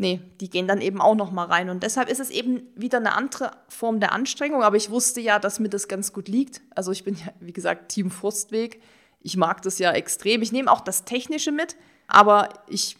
[0.00, 1.70] nee, die gehen dann eben auch noch mal rein.
[1.70, 4.62] Und deshalb ist es eben wieder eine andere Form der Anstrengung.
[4.62, 6.60] Aber ich wusste ja, dass mir das ganz gut liegt.
[6.74, 8.80] Also ich bin ja, wie gesagt, Team Forstweg.
[9.20, 10.42] Ich mag das ja extrem.
[10.42, 11.76] Ich nehme auch das Technische mit.
[12.08, 12.96] Aber ich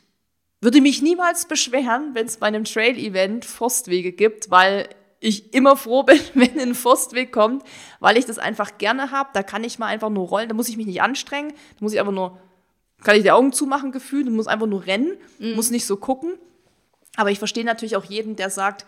[0.61, 4.89] würde mich niemals beschweren, wenn es bei einem Trail-Event Forstwege gibt, weil
[5.21, 7.63] ich immer froh bin, wenn ein Forstweg kommt,
[8.01, 9.31] weil ich das einfach gerne habe.
[9.33, 11.93] Da kann ich mal einfach nur rollen, da muss ich mich nicht anstrengen, da muss
[11.93, 12.39] ich einfach nur,
[13.03, 15.55] kann ich die Augen zumachen gefühlt, muss einfach nur rennen, mhm.
[15.55, 16.35] muss nicht so gucken.
[17.21, 18.87] Aber ich verstehe natürlich auch jeden, der sagt,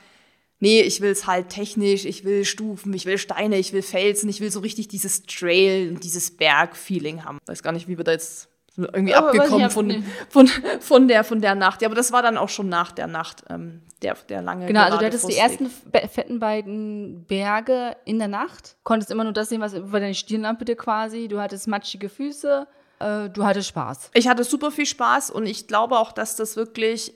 [0.59, 4.29] nee, ich will es halt technisch, ich will Stufen, ich will Steine, ich will Felsen,
[4.31, 7.39] ich will so richtig dieses Trail und dieses Berg-Feeling haben.
[7.43, 10.49] Ich weiß gar nicht, wie wir da jetzt irgendwie aber abgekommen von, von,
[10.81, 11.83] von, der, von der Nacht.
[11.83, 14.83] Ja, aber das war dann auch schon nach der Nacht, ähm, der, der lange Genau,
[14.83, 15.69] also du hattest die ersten
[16.11, 20.65] fetten beiden Berge in der Nacht, konntest immer nur das sehen, was über deine Stirnlampe
[20.65, 22.67] dir quasi, du hattest matschige Füße,
[23.01, 24.11] äh, du hattest Spaß.
[24.15, 27.15] Ich hatte super viel Spaß und ich glaube auch, dass das wirklich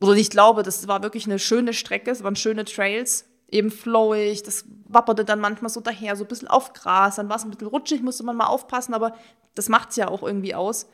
[0.00, 4.42] oder ich glaube, das war wirklich eine schöne Strecke, es waren schöne Trails, eben flowig,
[4.42, 7.50] das wapperte dann manchmal so daher, so ein bisschen auf Gras, dann war es ein
[7.50, 9.14] bisschen rutschig, musste man mal aufpassen, aber
[9.54, 10.86] das macht es ja auch irgendwie aus.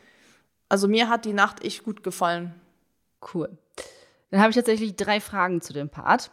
[0.69, 2.55] Also mir hat die Nacht echt gut gefallen.
[3.35, 3.57] Cool.
[4.31, 6.31] Dann habe ich tatsächlich drei Fragen zu dem Part.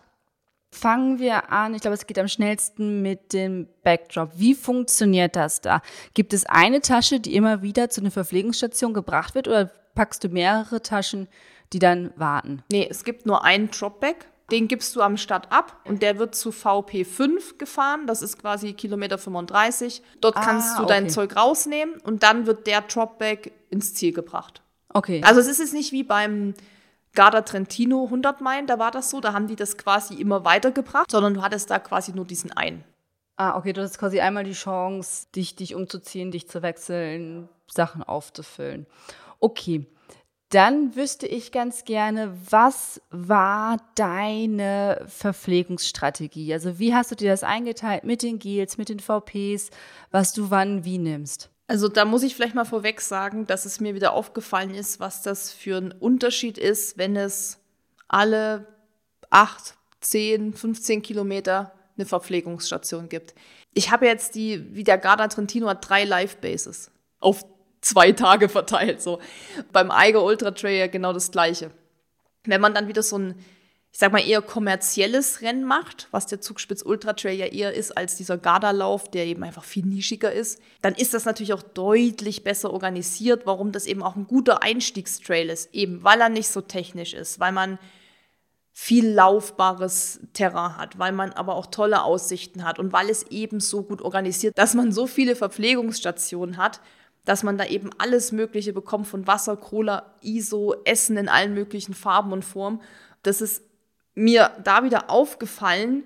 [0.71, 4.31] Fangen wir an, ich glaube, es geht am schnellsten mit dem Backdrop.
[4.35, 5.81] Wie funktioniert das da?
[6.15, 10.29] Gibt es eine Tasche, die immer wieder zu einer Verpflegungsstation gebracht wird oder packst du
[10.29, 11.27] mehrere Taschen
[11.73, 12.63] die dann warten.
[12.71, 14.27] Nee, es gibt nur einen Dropback.
[14.51, 18.05] Den gibst du am Start ab und der wird zu VP5 gefahren.
[18.07, 20.03] Das ist quasi Kilometer 35.
[20.21, 20.93] Dort ah, kannst du okay.
[20.93, 24.61] dein Zeug rausnehmen und dann wird der Dropback ins Ziel gebracht.
[24.89, 25.21] Okay.
[25.23, 26.53] Also es ist jetzt nicht wie beim
[27.15, 31.09] Garda Trentino 100 Meilen, da war das so, da haben die das quasi immer weitergebracht,
[31.09, 32.83] sondern du hattest da quasi nur diesen einen.
[33.35, 38.03] Ah, okay, du hast quasi einmal die Chance, dich, dich umzuziehen, dich zu wechseln, Sachen
[38.03, 38.85] aufzufüllen.
[39.39, 39.85] Okay.
[40.53, 46.53] Dann wüsste ich ganz gerne, was war deine Verpflegungsstrategie?
[46.53, 49.71] Also wie hast du dir das eingeteilt mit den Gels, mit den VPs,
[50.11, 51.49] was du wann wie nimmst?
[51.65, 55.23] Also da muss ich vielleicht mal vorweg sagen, dass es mir wieder aufgefallen ist, was
[55.23, 57.57] das für ein Unterschied ist, wenn es
[58.07, 58.67] alle
[59.31, 63.33] acht, zehn, 15 Kilometer eine Verpflegungsstation gibt.
[63.73, 67.43] Ich habe jetzt die, wie der Garda Trentino hat drei Live-Bases auf
[67.83, 69.01] zwei Tage verteilt.
[69.01, 69.19] So.
[69.71, 71.71] Beim Eiger Ultra Trail ja genau das Gleiche.
[72.45, 73.35] Wenn man dann wieder so ein
[73.93, 77.95] ich sag mal, eher kommerzielles Rennen macht, was der Zugspitz Ultra Trail ja eher ist
[77.95, 82.43] als dieser Gardalauf, der eben einfach viel nischiger ist, dann ist das natürlich auch deutlich
[82.43, 86.61] besser organisiert, warum das eben auch ein guter Einstiegstrail ist, eben weil er nicht so
[86.61, 87.77] technisch ist, weil man
[88.71, 93.59] viel laufbares Terrain hat, weil man aber auch tolle Aussichten hat und weil es eben
[93.59, 96.81] so gut organisiert, dass man so viele Verpflegungsstationen hat,
[97.25, 101.93] dass man da eben alles Mögliche bekommt von Wasser, Cola, ISO, Essen in allen möglichen
[101.93, 102.81] Farben und Formen.
[103.21, 103.63] Das ist
[104.13, 106.03] mir da wieder aufgefallen,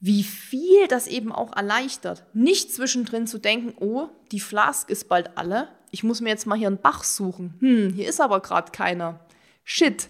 [0.00, 2.24] wie viel das eben auch erleichtert.
[2.34, 6.58] Nicht zwischendrin zu denken, oh, die Flask ist bald alle, ich muss mir jetzt mal
[6.58, 7.54] hier einen Bach suchen.
[7.60, 9.20] Hm, hier ist aber gerade keiner.
[9.64, 10.08] Shit.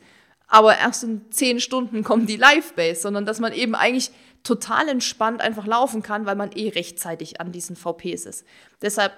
[0.49, 4.11] Aber erst in zehn Stunden kommt die Live-Base, sondern dass man eben eigentlich
[4.43, 8.45] total entspannt einfach laufen kann, weil man eh rechtzeitig an diesen VPs ist.
[8.81, 9.13] Deshalb,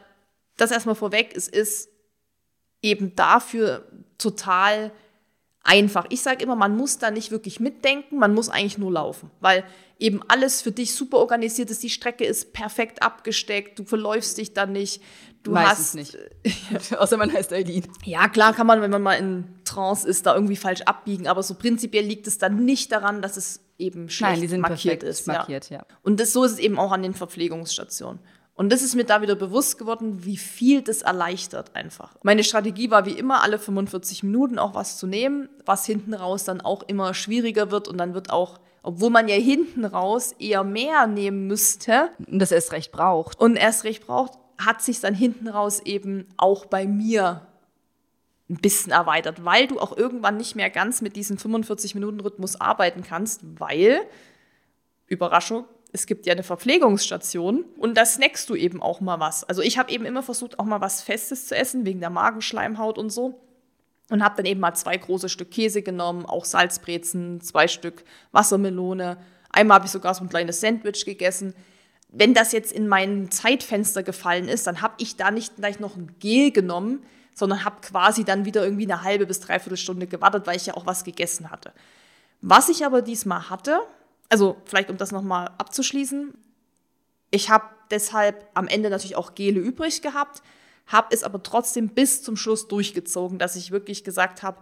[0.58, 1.88] das erstmal vorweg, es ist
[2.82, 3.86] eben dafür
[4.18, 4.92] total
[5.62, 6.06] einfach.
[6.08, 9.64] Ich sage immer, man muss da nicht wirklich mitdenken, man muss eigentlich nur laufen, weil
[9.98, 11.82] eben alles für dich super organisiert ist.
[11.82, 15.02] Die Strecke ist perfekt abgesteckt, du verläufst dich dann nicht.
[15.42, 16.92] Du Meistens hast, nicht.
[16.98, 17.86] Außer man heißt Eileen.
[18.04, 21.42] Ja, klar kann man, wenn man mal in Trance ist, da irgendwie falsch abbiegen, aber
[21.42, 25.02] so prinzipiell liegt es dann nicht daran, dass es eben schlecht Nein, die sind markiert
[25.02, 25.26] ist.
[25.26, 25.84] markiert, ja.
[26.02, 28.20] Und das, so ist es eben auch an den Verpflegungsstationen.
[28.58, 32.16] Und das ist mir da wieder bewusst geworden, wie viel das erleichtert einfach.
[32.24, 36.42] Meine Strategie war wie immer, alle 45 Minuten auch was zu nehmen, was hinten raus
[36.42, 40.64] dann auch immer schwieriger wird und dann wird auch, obwohl man ja hinten raus eher
[40.64, 43.38] mehr nehmen müsste Und das erst recht braucht.
[43.38, 47.46] und erst recht braucht, hat sich dann hinten raus eben auch bei mir
[48.50, 53.42] ein bisschen erweitert, weil du auch irgendwann nicht mehr ganz mit diesem 45-Minuten-Rhythmus arbeiten kannst,
[53.60, 54.00] weil,
[55.06, 59.44] Überraschung, es gibt ja eine Verpflegungsstation und da snackst du eben auch mal was.
[59.44, 62.98] Also ich habe eben immer versucht, auch mal was Festes zu essen, wegen der Magenschleimhaut
[62.98, 63.40] und so.
[64.10, 69.18] Und habe dann eben mal zwei große Stück Käse genommen, auch Salzbrezen, zwei Stück Wassermelone.
[69.50, 71.54] Einmal habe ich sogar so ein kleines Sandwich gegessen.
[72.10, 75.96] Wenn das jetzt in mein Zeitfenster gefallen ist, dann habe ich da nicht gleich noch
[75.96, 77.02] ein Gel genommen,
[77.34, 80.74] sondern habe quasi dann wieder irgendwie eine halbe bis dreiviertel Stunde gewartet, weil ich ja
[80.74, 81.72] auch was gegessen hatte.
[82.40, 83.80] Was ich aber diesmal hatte,
[84.28, 86.34] also vielleicht um das nochmal abzuschließen,
[87.30, 90.42] ich habe deshalb am Ende natürlich auch Gele übrig gehabt,
[90.86, 94.60] habe es aber trotzdem bis zum Schluss durchgezogen, dass ich wirklich gesagt habe,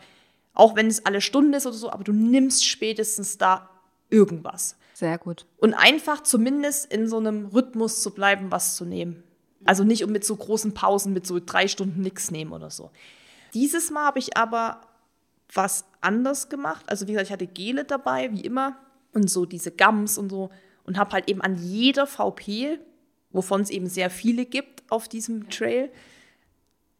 [0.54, 3.70] auch wenn es alle Stunde ist oder so, aber du nimmst spätestens da
[4.10, 4.76] irgendwas.
[4.94, 5.46] Sehr gut.
[5.58, 9.22] Und einfach zumindest in so einem Rhythmus zu bleiben, was zu nehmen.
[9.64, 12.90] Also nicht um mit so großen Pausen, mit so drei Stunden nichts nehmen oder so.
[13.52, 14.80] Dieses Mal habe ich aber
[15.52, 16.84] was anders gemacht.
[16.88, 18.76] Also wie gesagt, ich hatte Gele dabei, wie immer,
[19.16, 20.50] und so diese Gums und so.
[20.84, 22.78] Und habe halt eben an jeder VP,
[23.32, 25.90] wovon es eben sehr viele gibt auf diesem Trail,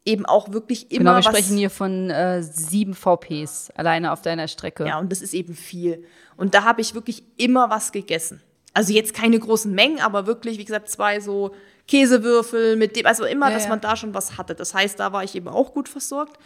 [0.05, 4.49] eben auch wirklich immer Genau, wir sprechen hier von äh, sieben VPs alleine auf deiner
[4.49, 4.87] Strecke.
[4.87, 6.05] Ja, und das ist eben viel.
[6.37, 8.41] Und da habe ich wirklich immer was gegessen.
[8.73, 11.53] Also jetzt keine großen Mengen, aber wirklich, wie gesagt, zwei so
[11.89, 13.71] Käsewürfel mit dem, also immer, Ja, dass ja.
[13.71, 14.55] man da schon was hatte.
[14.55, 16.39] Das heißt, da war ich eben auch gut versorgt.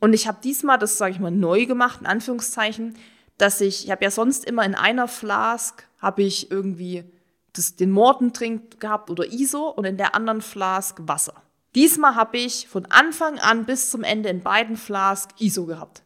[0.00, 2.96] Und ich habe diesmal, das sage ich mal, neu gemacht, in Anführungszeichen,
[3.38, 7.04] dass ich, ich habe ja sonst immer in einer Flask, habe ich irgendwie
[7.52, 11.34] das, den Mortentrink gehabt oder ISO und in der anderen Flask Wasser.
[11.74, 16.02] Diesmal habe ich von Anfang an bis zum Ende in beiden Flask ISO gehabt.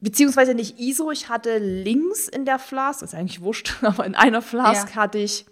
[0.00, 4.14] Beziehungsweise nicht ISO, ich hatte links in der Flask, das ist eigentlich wurscht, aber in
[4.14, 4.96] einer Flask Ja.
[4.96, 5.46] hatte ich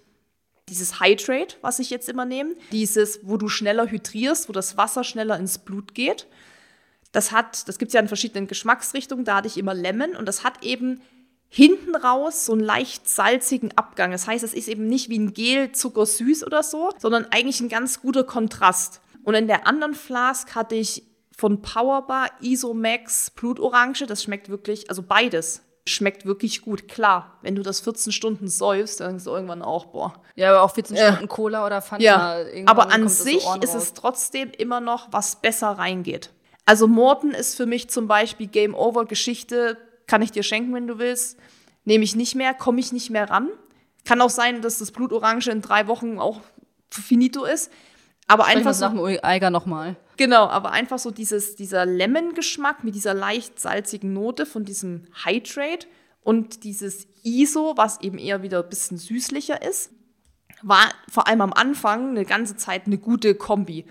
[0.68, 2.54] dieses Hydrate, was ich jetzt immer nehme.
[2.70, 6.26] Dieses, wo du schneller hydrierst, wo das Wasser schneller ins Blut geht.
[7.12, 10.26] Das hat, das gibt es ja in verschiedenen Geschmacksrichtungen, da hatte ich immer Lemon und
[10.26, 11.02] das hat eben
[11.48, 14.10] hinten raus so einen leicht salzigen Abgang.
[14.10, 17.68] Das heißt, es ist eben nicht wie ein Gel zuckersüß oder so, sondern eigentlich ein
[17.68, 19.02] ganz guter Kontrast.
[19.22, 21.04] Und in der anderen Flask hatte ich
[21.36, 26.88] von Powerbar Isomax Blutorange, das schmeckt wirklich, also beides schmeckt wirklich gut.
[26.88, 30.62] Klar, wenn du das 14 Stunden säufst, dann denkst du irgendwann auch, boah, Ja, aber
[30.62, 31.08] auch 14 Ja.
[31.12, 32.04] Stunden Cola oder Fanta.
[32.04, 36.30] ja, aber an so sich ist es trotzdem immer noch, was besser reingeht.
[36.64, 40.86] Also Morten ist für mich zum Beispiel Game Over Geschichte, kann ich dir schenken, wenn
[40.86, 41.38] du willst.
[41.84, 43.48] Nehme ich nicht mehr, komme ich nicht mehr ran.
[44.04, 46.40] Kann auch sein, dass das Blutorange in drei Wochen auch
[46.90, 47.70] finito ist.
[48.26, 49.96] Aber Sprechen einfach so, nach dem Eiger nochmal.
[50.16, 55.86] genau, aber einfach so dieses, dieser Lemon-Geschmack mit dieser leicht salzigen Note von diesem Hydrate
[56.22, 59.90] und dieses ISO, was eben eher wieder ein bisschen süßlicher ist,
[60.62, 63.84] war vor allem am Anfang eine ganze Zeit eine gute Kombi.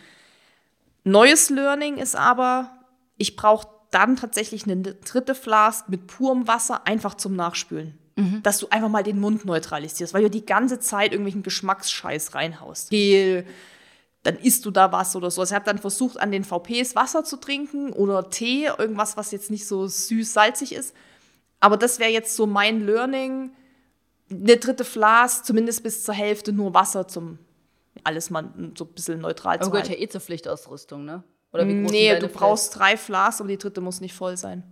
[1.04, 2.72] Neues Learning ist aber,
[3.18, 7.98] ich brauche dann tatsächlich eine dritte Flask mit purem Wasser einfach zum Nachspülen.
[8.44, 12.90] Dass du einfach mal den Mund neutralisierst, weil du die ganze Zeit irgendwelchen Geschmacksscheiß reinhaust.
[12.90, 13.46] Gel,
[14.24, 15.42] dann isst du da was oder so.
[15.42, 19.32] Also ich habe dann versucht, an den VPs Wasser zu trinken oder Tee, irgendwas, was
[19.32, 20.94] jetzt nicht so süß-salzig ist.
[21.60, 23.52] Aber das wäre jetzt so mein Learning.
[24.30, 27.40] Eine dritte Flas, zumindest bis zur Hälfte nur Wasser zum
[28.04, 30.02] alles mal so ein bisschen neutral aber zu gehört halten.
[30.02, 31.24] ja eh zur Pflichtausrüstung, ne?
[31.54, 34.64] Oder wie groß Nee, du brauchst drei Flas, aber die dritte muss nicht voll sein.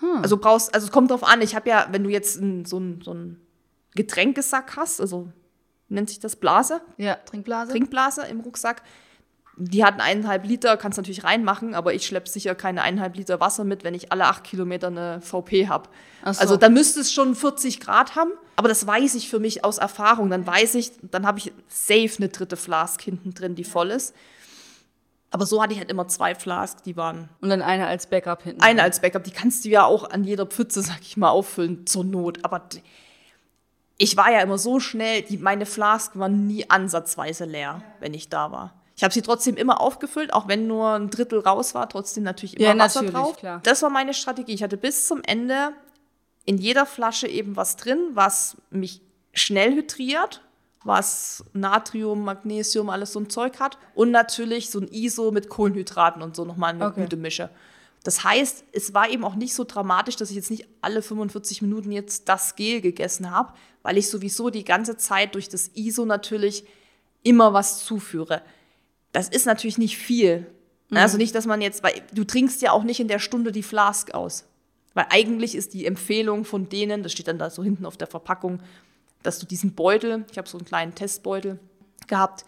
[0.00, 0.22] Hm.
[0.22, 1.42] Also brauchst, also es kommt drauf an.
[1.42, 3.16] Ich habe ja, wenn du jetzt ein, so einen so
[3.94, 5.32] Getränkesack hast, also
[5.88, 6.80] nennt sich das Blase?
[6.96, 7.72] Ja, Trinkblase.
[7.72, 8.82] Trinkblase im Rucksack.
[9.60, 13.64] Die hat eineinhalb Liter, kannst natürlich reinmachen, aber ich schleppe sicher keine eineinhalb Liter Wasser
[13.64, 15.88] mit, wenn ich alle acht Kilometer eine VP habe.
[16.24, 16.40] So.
[16.40, 19.78] Also da müsste es schon 40 Grad haben, aber das weiß ich für mich aus
[19.78, 20.30] Erfahrung.
[20.30, 24.14] Dann weiß ich, dann habe ich safe eine dritte Flask hinten drin, die voll ist.
[25.30, 28.44] Aber so hatte ich halt immer zwei Flask, die waren Und dann eine als Backup
[28.44, 28.62] hinten.
[28.62, 29.24] eine als Backup.
[29.24, 32.44] Die kannst du ja auch an jeder Pfütze, sag ich mal, auffüllen zur Not.
[32.44, 32.62] Aber
[33.98, 38.28] ich war ja immer so schnell, die, meine Flask war nie ansatzweise leer, wenn ich
[38.28, 38.74] da war.
[38.98, 42.56] Ich habe sie trotzdem immer aufgefüllt, auch wenn nur ein Drittel raus war, trotzdem natürlich
[42.58, 43.36] immer Ja, Wasser drauf.
[43.36, 43.60] klar.
[43.62, 44.54] Das war meine Strategie.
[44.54, 45.70] Ich hatte bis zum Ende
[46.44, 49.00] in jeder Flasche eben was drin, was mich
[49.32, 50.42] schnell hydriert,
[50.82, 53.78] was Natrium, Magnesium, alles so ein Zeug hat.
[53.94, 57.02] Und natürlich so ein ISO mit Kohlenhydraten und so nochmal eine Okay.
[57.02, 57.50] gute Mische.
[58.02, 61.62] Das heißt, es war eben auch nicht so dramatisch, dass ich jetzt nicht alle 45
[61.62, 66.04] Minuten jetzt das Gel gegessen habe, weil ich sowieso die ganze Zeit durch das ISO
[66.04, 66.64] natürlich
[67.22, 68.42] immer was zuführe.
[69.12, 70.46] Das ist natürlich nicht viel.
[70.90, 73.62] Also nicht, dass man jetzt, weil du trinkst ja auch nicht in der Stunde die
[73.62, 74.44] Flask aus.
[74.94, 78.06] Weil eigentlich ist die Empfehlung von denen, das steht dann da so hinten auf der
[78.08, 78.60] Verpackung,
[79.22, 81.58] dass du diesen Beutel, ich habe so einen kleinen Testbeutel
[82.06, 82.44] gehabt,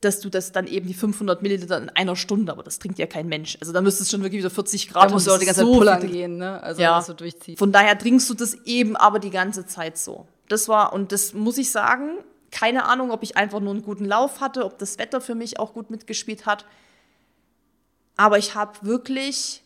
[0.00, 3.06] dass du das dann eben die 500 Milliliter in einer Stunde, aber das trinkt ja
[3.06, 3.56] kein Mensch.
[3.60, 5.60] Also da müsste es schon wirklich wieder 40 Grad Da musst du auch die ganze
[5.60, 6.60] ist Zeit so pullern gehen, ne?
[6.62, 6.96] Also, Ja.
[6.96, 7.58] dass du durchziehst.
[7.58, 10.26] Von daher trinkst du das eben aber die ganze Zeit so.
[10.48, 12.18] Das war, und das muss ich sagen,
[12.52, 15.58] keine Ahnung, ob ich einfach nur einen guten Lauf hatte, ob das Wetter für mich
[15.58, 16.64] auch gut mitgespielt hat.
[18.16, 19.64] Aber ich habe wirklich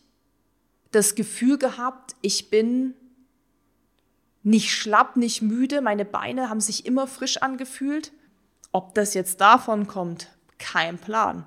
[0.91, 2.95] das Gefühl gehabt, ich bin
[4.41, 5.81] nicht schlapp, nicht müde.
[5.81, 8.13] Meine Beine haben sich immer frisch angefühlt.
[8.71, 11.45] Ob das jetzt davon kommt, kein Plan.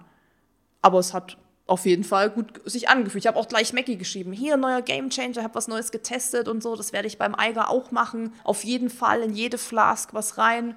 [0.83, 3.25] Aber es hat auf jeden Fall gut sich angefühlt.
[3.25, 4.33] Ich habe auch gleich Mackie geschrieben.
[4.33, 6.77] Hier, neuer Gamechanger, habe was Neues getestet und so.
[6.77, 8.35] Das werde ich beim Eiger auch machen.
[8.45, 10.77] Auf jeden Fall in jede Flask was rein.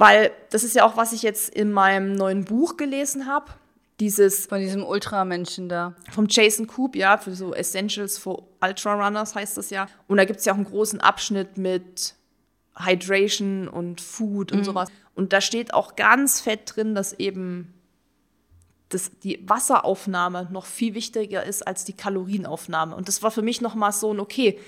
[0.00, 3.52] Weil das ist ja auch, was ich jetzt in meinem neuen Buch gelesen habe.
[4.00, 5.94] Dieses Von diesem Ultramenschen da.
[6.10, 9.88] vom Jason Coop, ja, für so Essentials for Ultra Runners heißt das ja.
[10.08, 12.14] Und da gibt es ja auch einen großen Abschnitt mit
[12.78, 14.88] Hydration und Food und sowas.
[15.14, 17.74] Und da steht auch ganz fett drin, dass eben
[18.88, 22.96] das, die Wasseraufnahme noch viel wichtiger ist als die Kalorienaufnahme.
[22.96, 24.58] Und das war für mich nochmal so ein, okay,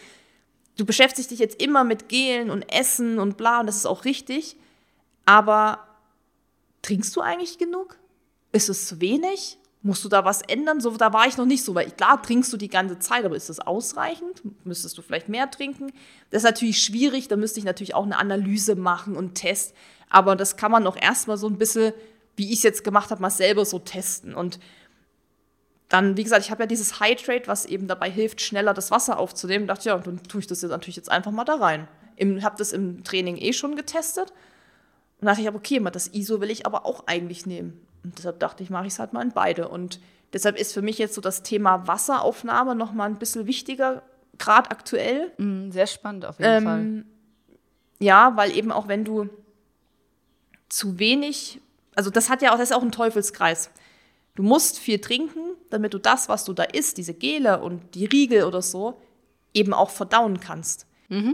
[0.77, 4.05] du beschäftigst dich jetzt immer mit Gelen und Essen und bla, und das ist auch
[4.05, 4.59] richtig,
[5.25, 5.87] aber
[6.83, 7.99] trinkst du eigentlich genug?
[8.53, 9.59] Ist es zu wenig?
[9.85, 10.81] Musst du da was ändern?
[10.81, 13.35] So, da war ich noch nicht so, weil klar trinkst du die ganze Zeit, aber
[13.35, 14.43] ist das ausreichend?
[14.65, 15.93] Müsstest du vielleicht mehr trinken?
[16.31, 19.75] Das ist natürlich schwierig, da müsste ich natürlich auch eine Analyse machen und Test.
[20.09, 21.93] Aber das kann man auch erstmal so ein bisschen,
[22.37, 24.35] wie ich es jetzt gemacht habe, mal selber so testen.
[24.35, 24.61] Und
[25.89, 29.19] dann, wie gesagt, ich habe ja dieses Hydrate, was eben dabei hilft, schneller das Wasser
[29.19, 29.67] aufzunehmen.
[29.67, 31.89] dachte, ja, dann tue ich das jetzt natürlich jetzt einfach mal da rein.
[32.17, 34.33] Ich habe das im Training eh schon getestet.
[35.23, 37.81] Und dachte ich, aber okay, das ISO will ich aber auch eigentlich nehmen.
[38.05, 39.69] Und deshalb dachte ich, mache ich es halt mal in beide.
[39.69, 40.01] Und
[40.33, 44.03] deshalb ist für mich jetzt so das Thema Wasseraufnahme noch mal ein bisschen wichtiger,
[44.39, 45.31] gerade aktuell.
[45.39, 46.79] Mhm, sehr spannend auf jeden Fall.
[46.81, 47.07] Ähm,
[48.01, 49.29] ja, weil eben auch wenn du
[50.69, 51.61] zu wenig,
[51.95, 53.71] also das hat ja auch, das ist auch ein Teufelskreis.
[54.35, 55.39] Du musst viel trinken,
[55.71, 59.01] damit du das, was du da isst, diese Gele und die Riegel oder so,
[59.55, 60.87] eben auch verdauen kannst.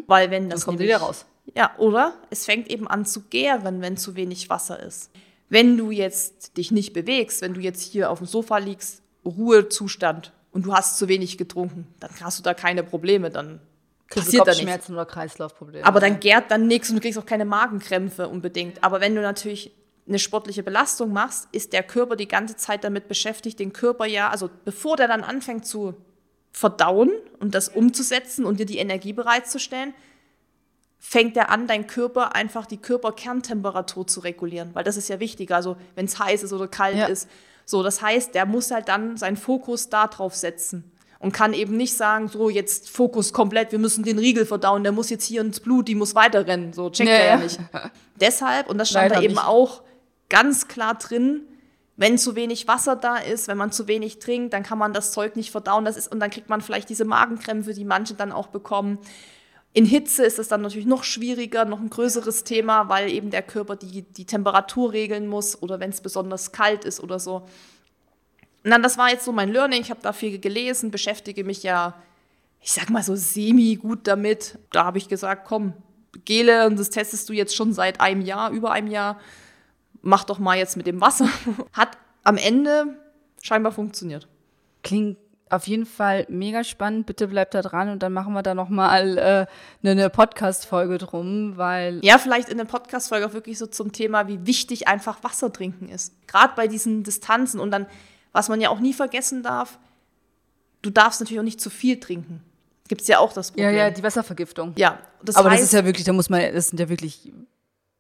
[0.09, 0.65] Weil wenn das Mhm.
[0.65, 1.25] kommt nämlich- wieder raus.
[1.55, 5.11] Ja, oder es fängt eben an zu gären, wenn zu wenig Wasser ist.
[5.49, 10.33] Wenn du jetzt dich nicht bewegst, wenn du jetzt hier auf dem Sofa liegst, Ruhezustand
[10.53, 13.61] und du hast zu wenig getrunken, dann hast du da keine Probleme, dann
[14.09, 14.61] Kriegst du passiert da nichts.
[14.61, 15.87] Kopfschmerzen oder Kreislaufprobleme.
[15.87, 18.83] Aber dann gärt dann nichts und du kriegst auch keine Magenkrämpfe unbedingt.
[18.83, 19.73] Aber wenn du natürlich
[20.07, 24.31] eine sportliche Belastung machst, ist der Körper die ganze Zeit damit beschäftigt, den Körper ja,
[24.31, 25.95] also bevor der dann anfängt zu
[26.53, 29.93] verdauen und das umzusetzen und dir die Energie bereitzustellen,
[30.99, 35.51] fängt er an, dein Körper einfach die Körperkerntemperatur zu regulieren, weil das ist ja wichtig.
[35.53, 37.07] Also wenn es heiß ist oder kalt Ja.
[37.07, 37.29] ist.
[37.65, 41.77] So, das heißt, der muss halt dann seinen Fokus da drauf setzen und kann eben
[41.77, 45.41] nicht sagen, so jetzt Fokus komplett, wir müssen den Riegel verdauen, der muss jetzt hier
[45.43, 46.73] ins Blut, die muss weiterrennen.
[46.73, 47.43] So checkt Ja, er ja ja.
[47.43, 47.59] nicht.
[48.21, 49.45] Deshalb, und das stand Leider da eben nicht.
[49.47, 49.83] auch
[50.29, 51.43] ganz klar drin,
[51.97, 55.11] wenn zu wenig Wasser da ist, wenn man zu wenig trinkt, dann kann man das
[55.13, 55.85] Zeug nicht verdauen.
[55.85, 58.99] Das ist, und dann kriegt man vielleicht diese Magenkrämpfe, die manche dann auch bekommen.
[59.73, 63.43] In Hitze ist es dann natürlich noch schwieriger, noch ein größeres Thema, weil eben der
[63.43, 67.47] Körper die, die Temperatur regeln muss oder wenn es besonders kalt ist oder so.
[68.65, 69.81] Und dann, das war jetzt so mein Learning.
[69.81, 71.95] Ich habe da viel gelesen, beschäftige mich ja
[72.61, 74.59] ich sag mal so semi gut damit.
[74.71, 75.75] Da habe ich gesagt, komm,
[76.25, 79.21] Gele, und das testest du jetzt schon seit einem Jahr, über einem Jahr,
[80.03, 81.29] mach doch mal jetzt mit dem Wasser.
[81.73, 82.99] Hat am Ende
[83.43, 84.27] scheinbar funktioniert.
[84.83, 85.19] Klingt
[85.51, 87.07] auf jeden Fall mega spannend.
[87.07, 89.47] Bitte bleibt da dran und dann machen wir da noch mal äh, eine,
[89.83, 94.47] eine Podcast-Folge drum, weil ja vielleicht in der Podcast-Folge auch wirklich so zum Thema, wie
[94.47, 96.15] wichtig einfach Wasser trinken ist.
[96.27, 97.87] Gerade bei diesen Distanzen und dann,
[98.33, 99.79] was man ja auch nie vergessen darf,
[100.83, 102.43] du darfst natürlich auch nicht zu viel trinken.
[102.89, 103.75] Gibt es ja auch das Problem.
[103.75, 104.73] Ja, ja, die Wasservergiftung.
[104.77, 107.33] Ja, das aber heißt, das ist ja wirklich, da muss man, das sind ja wirklich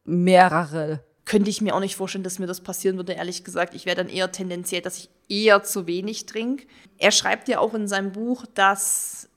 [0.04, 3.74] mehrere könnte ich mir auch nicht vorstellen, dass mir das passieren würde, ehrlich gesagt.
[3.74, 6.66] Ich wäre dann eher tendenziell, dass ich eher zu wenig trinke.
[6.96, 9.28] Er schreibt ja auch in seinem Buch, dass,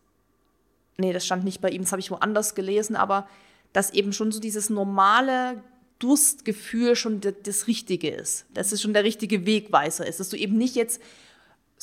[0.98, 3.28] nee, das stand nicht bei ihm, das habe ich woanders gelesen, aber
[3.74, 5.62] dass eben schon so dieses normale
[6.00, 8.46] Durstgefühl schon das Richtige ist.
[8.54, 10.22] Dass es schon der richtige Wegweiser ist.
[10.22, 11.02] Dass du eben nicht jetzt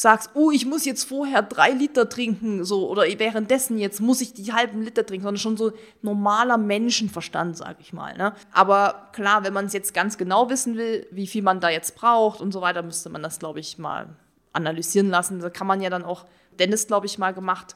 [0.01, 4.33] sagst, oh, ich muss jetzt vorher drei Liter trinken, so, oder währenddessen jetzt muss ich
[4.33, 5.73] die halben Liter trinken, sondern schon so
[6.03, 8.17] normaler Menschenverstand, sag ich mal.
[8.17, 8.33] Ne?
[8.53, 11.97] Aber klar, wenn man es jetzt ganz genau wissen will, wie viel man da jetzt
[11.97, 14.15] braucht und so weiter, müsste man das, glaube ich, mal
[14.53, 15.41] analysieren lassen.
[15.41, 16.27] Da kann man ja dann auch,
[16.61, 17.75] Dennis, glaube ich, mal gemacht,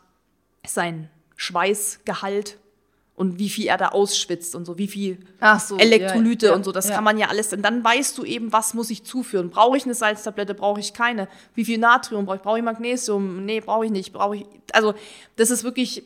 [0.64, 2.56] sein Schweißgehalt
[3.14, 5.18] und wie viel er da ausschwitzt und so, wie viel
[5.58, 6.94] so, Elektrolyte ja, ja, und so, das ja.
[6.94, 7.52] kann man ja alles.
[7.52, 9.50] Und dann weißt du eben, was muss ich zuführen.
[9.50, 11.28] Brauche ich eine Salztablette, brauche ich keine?
[11.54, 12.42] Wie viel Natrium brauche ich?
[12.42, 13.44] Brauche ich Magnesium?
[13.44, 14.12] Nee, brauche ich nicht.
[14.12, 14.46] Brauche ich.
[14.72, 14.94] Also,
[15.36, 16.04] das ist wirklich,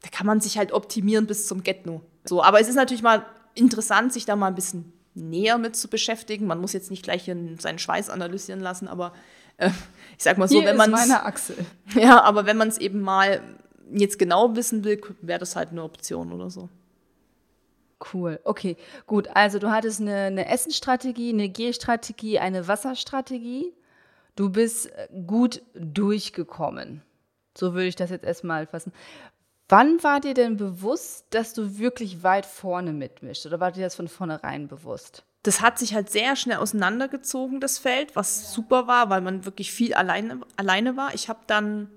[0.00, 2.00] da kann man sich halt optimieren bis zum Get-No.
[2.24, 5.88] So, aber es ist natürlich mal interessant, sich da mal ein bisschen näher mit zu
[5.88, 6.46] beschäftigen.
[6.46, 7.24] Man muss jetzt nicht gleich
[7.58, 9.12] seinen Schweiß analysieren lassen, aber
[9.58, 9.70] äh,
[10.16, 11.56] ich sag mal so, Hier wenn man meine Achsel.
[11.94, 13.42] Ja, aber wenn man es eben mal
[13.90, 16.68] jetzt genau wissen will, wäre das halt eine Option oder so.
[18.12, 18.76] Cool, okay,
[19.06, 19.28] gut.
[19.34, 23.72] Also du hattest eine, eine Essenstrategie, eine G-Strategie, eine Wasserstrategie.
[24.34, 27.02] Du bist äh, gut durchgekommen.
[27.56, 28.92] So würde ich das jetzt erstmal fassen.
[29.68, 33.46] Wann war dir denn bewusst, dass du wirklich weit vorne mitmischst?
[33.46, 35.24] Oder war dir das von vornherein bewusst?
[35.44, 39.72] Das hat sich halt sehr schnell auseinandergezogen, das Feld, was super war, weil man wirklich
[39.72, 41.14] viel alleine, alleine war.
[41.14, 41.88] Ich habe dann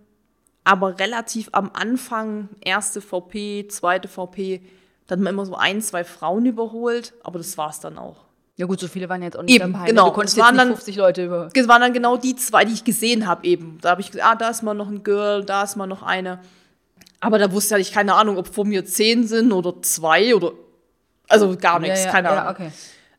[0.66, 4.62] aber relativ am Anfang, erste VP, zweite VP,
[5.08, 8.18] dann man immer so ein, zwei Frauen überholt, aber das war es dann auch.
[8.58, 9.86] Ja gut, so viele waren jetzt auch nicht eben, dabei.
[9.86, 9.90] Ne?
[9.92, 11.50] Genau, du konntest es waren dann 50 Leute über.
[11.54, 13.78] Es waren dann genau die zwei, die ich gesehen habe eben.
[13.82, 16.02] Da habe ich gesagt, ah, da ist mal noch ein Girl, da ist mal noch
[16.02, 16.40] eine.
[17.20, 20.54] Aber da wusste ich keine Ahnung, ob vor mir zehn sind oder zwei oder
[21.28, 22.44] also gar nichts, ja, ja, keine Ahnung.
[22.46, 22.72] Ja, okay.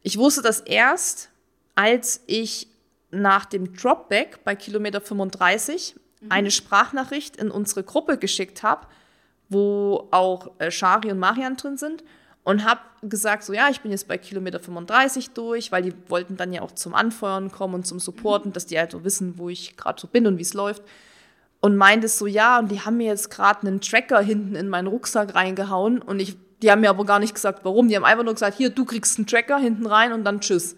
[0.02, 1.28] Ich wusste das erst,
[1.74, 2.68] als ich
[3.10, 6.32] nach dem Dropback bei Kilometer 35 Mhm.
[6.32, 8.86] eine Sprachnachricht in unsere Gruppe geschickt habe,
[9.48, 12.02] wo auch äh, Shari und Marian drin sind
[12.46, 16.36] und habe gesagt, so ja, ich bin jetzt bei Kilometer 35 durch, weil die wollten
[16.36, 18.52] dann ja auch zum Anfeuern kommen und zum Supporten, mhm.
[18.52, 20.82] dass die halt so wissen, wo ich gerade so bin und wie es läuft.
[21.60, 24.86] Und meinte so, ja, und die haben mir jetzt gerade einen Tracker hinten in meinen
[24.86, 27.88] Rucksack reingehauen und ich, die haben mir aber gar nicht gesagt, warum.
[27.88, 30.76] Die haben einfach nur gesagt, hier, du kriegst einen Tracker hinten rein und dann tschüss.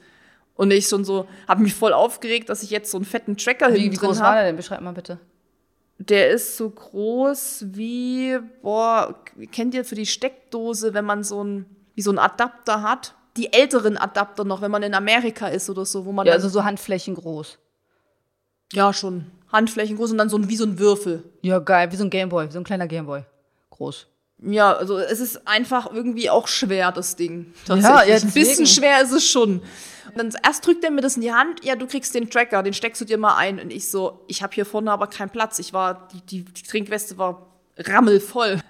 [0.59, 3.73] Und ich schon so, habe mich voll aufgeregt, dass ich jetzt so einen fetten Tracker
[3.73, 3.93] wie, wie drin habe.
[3.93, 4.57] Wie groß war der denn?
[4.57, 5.21] Beschreib mal bitte.
[5.99, 11.67] Der ist so groß wie, boah, kennt ihr für die Steckdose, wenn man so ein,
[11.95, 13.15] wie so ein Adapter hat?
[13.37, 16.27] Die älteren Adapter noch, wenn man in Amerika ist oder so, wo man.
[16.27, 17.57] Ja, also so Handflächen groß.
[18.73, 19.27] Ja, schon.
[19.53, 21.23] Handflächen groß und dann so ein, wie so ein Würfel.
[21.43, 23.23] Ja, geil, wie so ein Gameboy, wie so ein kleiner Gameboy.
[23.71, 24.09] Groß.
[24.41, 27.53] Ja, also es ist einfach irgendwie auch schwer, das Ding.
[27.67, 29.61] Ja, ja, ein bisschen schwer ist es schon.
[30.07, 32.63] Und dann erst drückt er mir das in die Hand, ja, du kriegst den Tracker,
[32.63, 33.61] den steckst du dir mal ein.
[33.61, 35.59] Und ich so, ich habe hier vorne aber keinen Platz.
[35.59, 38.61] Ich war, die, die, die Trinkweste war rammelvoll.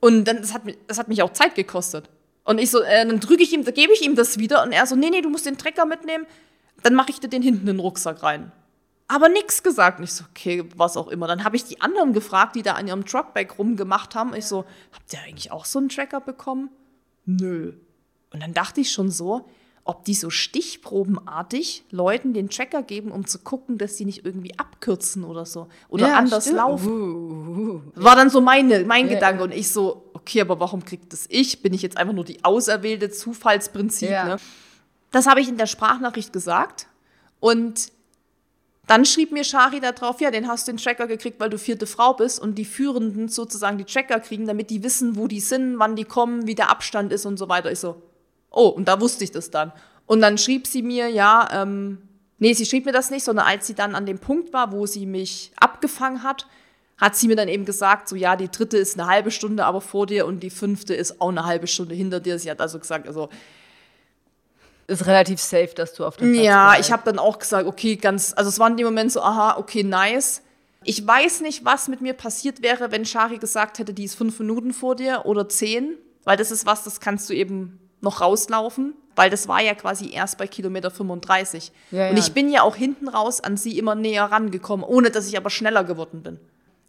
[0.00, 2.08] Und dann, das hat, das hat mich auch Zeit gekostet.
[2.44, 4.62] Und ich so, äh, dann drücke ich ihm, da gebe ich ihm das wieder.
[4.62, 6.26] Und er so, nee, nee, du musst den Tracker mitnehmen.
[6.82, 8.52] Dann mache ich dir den hinten in den Rucksack rein.
[9.08, 10.00] Aber nichts gesagt.
[10.00, 11.26] Ich so, okay, was auch immer.
[11.26, 14.34] Dann habe ich die anderen gefragt, die da an ihrem Truckback rumgemacht haben.
[14.34, 16.68] Ich so, habt ihr eigentlich auch so einen Tracker bekommen?
[17.24, 17.72] Nö.
[18.30, 19.48] Und dann dachte ich schon so,
[19.88, 24.58] ob die so stichprobenartig Leuten den Tracker geben, um zu gucken, dass die nicht irgendwie
[24.58, 26.58] abkürzen oder so oder ja, anders stimmt.
[26.58, 26.92] laufen.
[26.92, 27.82] Uh.
[27.94, 31.24] War dann so meine, mein ja, Gedanke und ich so, okay, aber warum kriegt das
[31.30, 31.62] ich?
[31.62, 34.10] Bin ich jetzt einfach nur die auserwählte Zufallsprinzip?
[34.10, 34.24] Ja.
[34.26, 34.36] Ne?
[35.10, 36.86] Das habe ich in der Sprachnachricht gesagt
[37.40, 37.90] und
[38.88, 41.58] dann schrieb mir Shari da drauf, ja, den hast du den Tracker gekriegt, weil du
[41.58, 45.40] vierte Frau bist und die Führenden sozusagen die Tracker kriegen, damit die wissen, wo die
[45.40, 47.70] sind, wann die kommen, wie der Abstand ist und so weiter.
[47.70, 48.02] Ich so,
[48.50, 49.72] Oh, und da wusste ich das dann.
[50.06, 51.98] Und dann schrieb sie mir, ja, ähm,
[52.38, 54.86] nee, sie schrieb mir das nicht, sondern als sie dann an dem Punkt war, wo
[54.86, 56.46] sie mich abgefangen hat,
[56.96, 59.80] hat sie mir dann eben gesagt, so ja, die dritte ist eine halbe Stunde aber
[59.80, 62.38] vor dir und die fünfte ist auch eine halbe Stunde hinter dir.
[62.38, 63.28] Sie hat also gesagt, also
[64.88, 66.88] ist relativ safe, dass du auf dem Platz Ja, bleibst.
[66.88, 69.56] ich habe dann auch gesagt, okay, ganz, also es war in dem Moment so, aha,
[69.58, 70.42] okay, nice.
[70.82, 74.38] Ich weiß nicht, was mit mir passiert wäre, wenn Shari gesagt hätte, die ist fünf
[74.40, 78.94] Minuten vor dir oder zehn, weil das ist was, das kannst du eben noch rauslaufen,
[79.16, 81.72] weil das war ja quasi erst bei Kilometer 35.
[81.90, 82.22] Ja, Und ja.
[82.22, 85.50] ich bin ja auch hinten raus an sie immer näher rangekommen, ohne dass ich aber
[85.50, 86.38] schneller geworden bin.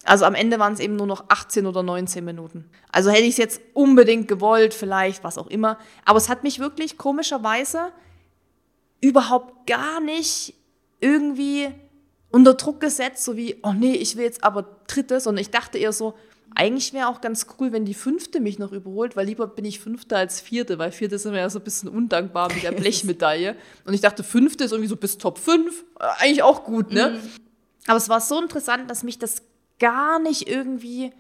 [0.06, 2.70] Also am Ende waren es eben nur noch 18 oder 19 Minuten.
[2.92, 5.78] Also hätte ich es jetzt unbedingt gewollt, vielleicht, was auch immer.
[6.06, 7.92] Aber es hat mich wirklich komischerweise
[9.02, 10.54] überhaupt gar nicht
[11.02, 11.70] irgendwie
[12.32, 15.78] unter Druck gesetzt, so wie, oh nee, ich will jetzt aber dritte, sondern ich dachte
[15.78, 16.16] eher so,
[16.56, 19.80] eigentlich wäre auch ganz cool, wenn die fünfte mich noch überholt, weil lieber bin ich
[19.80, 23.56] fünfte als vierte, weil vierte sind wir ja so ein bisschen undankbar mit der Blechmedaille.
[23.86, 27.20] Und ich dachte, fünfte ist irgendwie so bis Top 5, äh, eigentlich auch gut, ne?
[27.88, 29.44] Aber es war so interessant, dass mich das
[29.80, 31.12] gar nicht irgendwie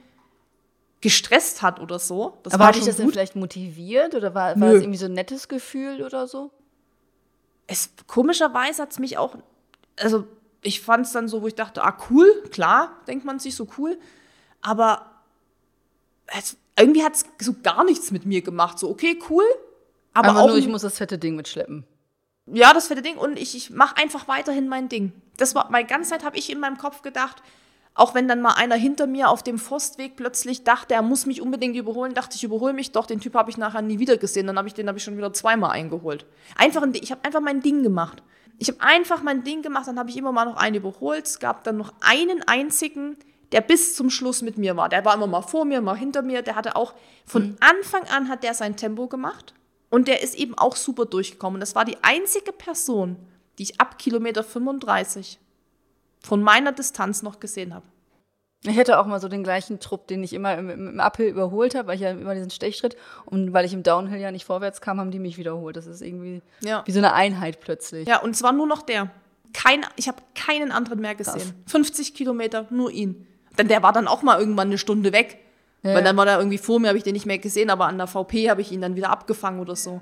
[1.01, 2.38] gestresst hat oder so.
[2.43, 4.74] Das Aber war hat dich das denn vielleicht motiviert oder war, war Nö.
[4.74, 6.51] das irgendwie so ein nettes Gefühl oder so?
[7.72, 9.36] es, komischerweise hat es mich auch,
[9.99, 10.26] also
[10.62, 13.68] ich fand es dann so, wo ich dachte, ah cool, klar, denkt man sich so
[13.78, 13.97] cool,
[14.62, 15.05] aber
[16.38, 18.80] es, irgendwie hat es so gar nichts mit mir gemacht.
[18.80, 19.43] So, okay, cool,
[20.14, 21.86] aber Aber auch, nur, ich muss das fette Ding mitschleppen.
[22.47, 25.12] ja, das fette Ding und ich, ich mache einfach weiterhin mein Ding.
[25.38, 27.43] Das war, meine ganze Zeit habe ich in meinem Kopf gedacht,
[28.00, 31.41] auch wenn dann mal einer hinter mir auf dem Forstweg plötzlich dachte, er muss mich
[31.41, 34.47] unbedingt überholen, dachte ich, überhole mich doch, den Typ habe ich nachher nie wieder gesehen,
[34.47, 36.26] dann habe ich den habe ich schon wieder zweimal eingeholt.
[36.56, 38.24] Einfach ich habe einfach mein Ding gemacht.
[38.58, 41.26] Ich habe einfach mein Ding gemacht, dann habe ich immer mal noch einen überholt.
[41.26, 43.18] Es gab dann noch einen einzigen,
[43.52, 44.88] der bis zum Schluss mit mir war.
[44.88, 46.41] Der war immer mal vor mir, mal hinter mir.
[46.41, 46.93] Der hatte auch
[47.26, 49.54] von Anfang an hat der sein Tempo gemacht
[49.89, 51.60] und der ist eben auch super durchgekommen.
[51.60, 53.18] Das war die einzige Person,
[53.58, 55.39] die ich ab Kilometer 35
[56.22, 57.86] von meiner Distanz noch gesehen habe.
[58.65, 61.76] Ich hätte auch mal so den gleichen Trupp, den ich immer im, im, Uphill überholt
[61.76, 64.82] habe, weil ich ja immer diesen Stechschritt und weil ich im Downhill ja nicht vorwärts
[64.82, 65.78] kam, haben die mich wiederholt.
[65.78, 66.84] Das ist irgendwie Ja.
[66.86, 68.07] wie so eine Einheit plötzlich.
[68.07, 69.09] Ja, und zwar nur noch der.
[69.53, 71.53] Kein, ich habe keinen anderen mehr gesehen.
[71.67, 73.26] 50 Kilometer, nur ihn.
[73.57, 75.39] Denn der war dann auch mal irgendwann eine Stunde weg.
[75.82, 75.95] Ja.
[75.95, 77.97] Weil dann war der irgendwie vor mir, habe ich den nicht mehr gesehen, aber an
[77.97, 80.01] der VP habe ich ihn dann wieder abgefangen oder so.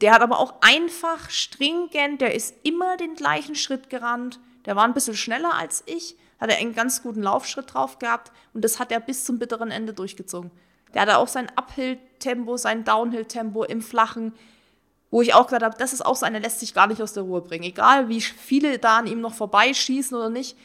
[0.00, 4.40] Der hat aber auch einfach stringent, der ist immer den gleichen Schritt gerannt.
[4.66, 8.32] Der war ein bisschen schneller als ich, hat er einen ganz guten Laufschritt drauf gehabt
[8.52, 10.50] und das hat er bis zum bitteren Ende durchgezogen.
[10.92, 14.32] Der hatte auch sein Uphill-Tempo, sein Downhill-Tempo im Flachen,
[15.10, 17.12] wo ich auch gesagt habe, das ist auch so einer, lässt sich gar nicht aus
[17.12, 17.64] der Ruhe bringen.
[17.64, 20.56] Egal, wie viele da an ihm noch vorbeischießen oder nicht,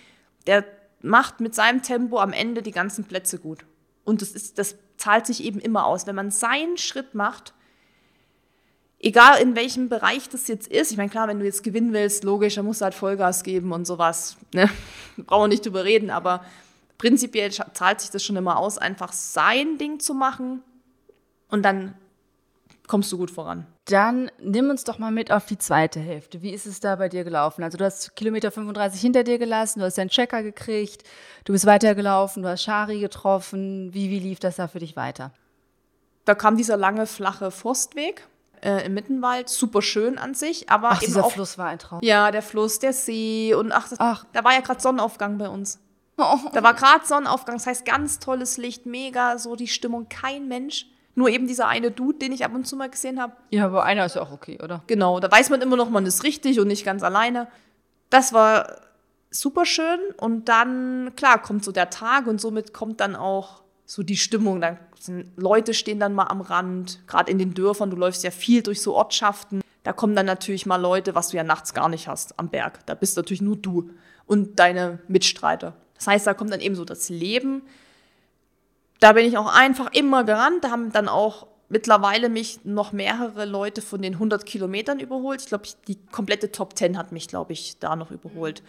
[0.48, 0.66] der
[1.02, 3.66] macht mit seinem Tempo am Ende die ganzen Plätze gut.
[4.06, 6.08] Und das, ist, das zahlt sich eben immer aus.
[6.08, 7.54] Wenn man seinen Schritt macht,
[9.00, 12.24] egal in welchem Bereich das jetzt ist, ich meine, klar, wenn du jetzt gewinnen willst,
[12.24, 14.38] logisch, dann musst du halt Vollgas geben und sowas.
[14.54, 14.70] Ne?
[15.18, 16.44] Brauchen wir nicht drüber reden, aber
[16.98, 20.62] prinzipiell zahlt sich das schon immer aus, einfach sein Ding zu machen
[21.50, 21.96] und dann
[22.88, 23.66] kommst du gut voran.
[23.86, 26.42] Dann nimm uns doch mal mit auf die zweite Hälfte.
[26.42, 27.64] Wie ist es da bei dir gelaufen?
[27.64, 31.04] Also du hast Kilometer 35 hinter dir gelassen, du hast deinen Checker gekriegt,
[31.46, 33.94] du bist weitergelaufen, du hast Shari getroffen.
[33.94, 35.32] Wie, wie lief das da für dich weiter?
[36.26, 38.28] Da kam dieser lange, flache Forstweg
[38.62, 41.80] äh, im Mittenwald, super schön an sich, aber Ach, eben dieser auch Fluss war ein
[41.80, 42.00] Traum.
[42.02, 44.26] Ja, der Fluss, der See und ach, das, Ach.
[44.34, 45.80] da war ja gerade Sonnenaufgang bei uns.
[46.18, 50.48] Oh, Da war gerade Sonnenaufgang, das heißt ganz tolles Licht, mega so die Stimmung, kein
[50.48, 50.86] Mensch.
[51.16, 53.34] Nur eben dieser eine Dude, den ich ab und zu mal gesehen habe.
[53.50, 54.84] Ja, aber einer ist ja auch okay, oder?
[54.88, 57.48] Genau, da weiß man immer noch, man ist richtig und nicht ganz alleine.
[58.10, 58.76] Das war
[59.32, 64.04] super schön und dann, klar, kommt so der Tag und somit kommt dann auch so
[64.04, 64.62] die Stimmung.
[64.62, 68.30] Dann sind, Leute stehen dann mal am Rand, gerade in den Dörfern, du läufst ja
[68.30, 69.62] viel durch so Ortschaften.
[69.82, 72.86] Da kommen dann natürlich mal Leute, was du ja nachts gar nicht hast am Berg.
[72.86, 73.90] Da bist natürlich nur du
[74.28, 75.74] und deine Mitstreiter.
[75.96, 77.64] Das heißt, da kommt dann eben so das Leben.
[79.00, 80.66] Da bin ich auch einfach immer gerannt.
[80.66, 85.42] Da haben dann auch mittlerweile mich noch mehrere Leute von den 100 Kilometern überholt.
[85.42, 88.62] Ich glaube, die komplette Top 10 hat mich, glaube ich, da noch überholt.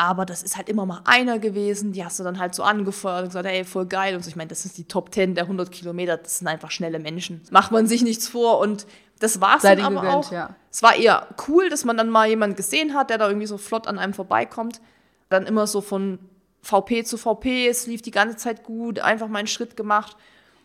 [0.00, 3.24] Aber das ist halt immer mal einer gewesen, die hast du dann halt so angefeuert
[3.24, 4.16] und gesagt, ey, voll geil.
[4.16, 6.70] Und so, ich meine, das ist die Top 10 der 100 Kilometer, das sind einfach
[6.70, 7.42] schnelle Menschen.
[7.50, 8.86] Macht man sich nichts vor und
[9.18, 10.32] das war es dann aber gegönnt, auch.
[10.32, 10.56] ja.
[10.70, 13.58] Es war eher cool, dass man dann mal jemanden gesehen hat, der da irgendwie so
[13.58, 14.80] flott an einem vorbeikommt.
[15.28, 16.18] Dann immer so von
[16.62, 20.16] VP zu VP, es lief die ganze Zeit gut, einfach meinen Schritt gemacht.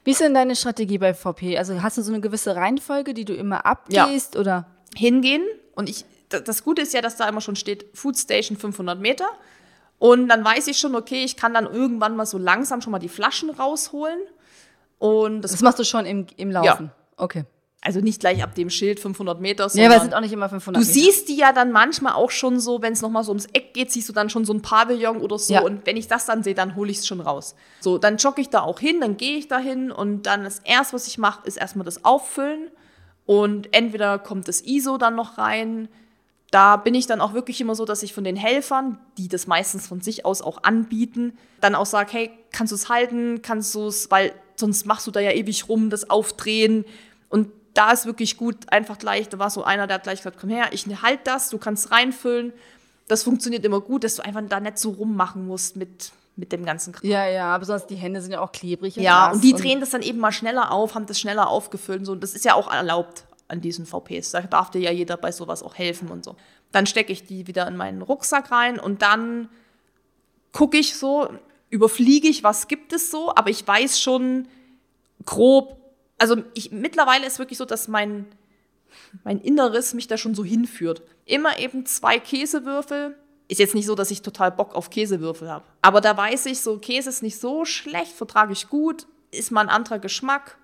[0.06, 1.58] Wie ist denn deine Strategie bei VP?
[1.58, 4.68] Also hast du so eine gewisse Reihenfolge, die du immer abgehst oder?
[4.96, 5.44] hingehen
[5.76, 6.06] und ich,
[6.42, 9.28] das Gute ist ja, dass da immer schon steht, Food Station 500 Meter
[10.00, 13.00] und dann weiß ich schon, okay, ich kann dann irgendwann mal so langsam schon mal
[13.00, 14.20] die Flaschen rausholen
[15.00, 16.92] und das, Das machst du schon im, im Laufen?
[17.18, 17.44] Okay.
[17.82, 20.50] also nicht gleich ab dem Schild 500 Meter, Ja, aber es sind auch nicht immer
[20.50, 21.00] 500 du Meter.
[21.00, 23.92] siehst die ja dann manchmal auch schon so, wenn es nochmal so ums Eck geht,
[23.92, 25.62] siehst du dann schon so ein Pavillon oder so Ja.
[25.62, 27.56] und wenn ich das dann sehe, dann hole ich es schon raus.
[27.82, 30.60] So, dann jogge ich da auch hin, dann gehe ich da hin und dann das
[30.60, 32.70] erste, was ich mache, ist erstmal das Auffüllen
[33.26, 35.88] und entweder kommt das ISO dann noch rein,
[36.52, 39.48] da bin ich dann auch wirklich immer so, dass ich von den Helfern, die das
[39.48, 43.74] meistens von sich aus auch anbieten, dann auch sage, hey, kannst du es halten, kannst
[43.76, 46.86] du es, weil sonst machst du da ja ewig rum, das Aufdrehen.
[47.30, 50.38] Und da ist wirklich gut, einfach gleich, da war so einer, der hat gleich gesagt,
[50.40, 52.54] komm her, ich halt das, du kannst reinfüllen.
[53.08, 56.66] Das funktioniert immer gut, dass du einfach da nicht so rummachen musst mit, mit dem
[56.66, 57.10] ganzen Kram.
[57.10, 58.96] Ja, ja, aber sonst die Hände sind ja auch klebrig.
[58.96, 62.00] Ja, und die und drehen das dann eben mal schneller auf, haben das schneller aufgefüllt
[62.00, 62.12] und so.
[62.14, 64.32] Und das ist ja auch erlaubt an diesen VPs.
[64.32, 66.36] Da darf dir ja jeder bei sowas auch helfen und so.
[66.72, 69.50] Dann stecke ich die wieder in meinen Rucksack rein und dann
[70.52, 71.30] gucke ich so,
[71.70, 74.48] überfliege ich, was gibt es so, aber ich weiß schon
[75.26, 75.78] grob,
[76.18, 78.26] also ich, mittlerweile ist wirklich so, dass mein,
[79.24, 81.02] mein Inneres mich da schon so hinführt.
[81.26, 83.16] Immer eben zwei Käsewürfel.
[83.48, 85.66] Ist jetzt nicht so, dass ich total Bock auf Käsewürfel habe.
[85.82, 89.62] Aber da weiß ich so, Käse ist nicht so schlecht, vertrage ich gut, ist mal
[89.62, 90.58] ein anderer Geschmack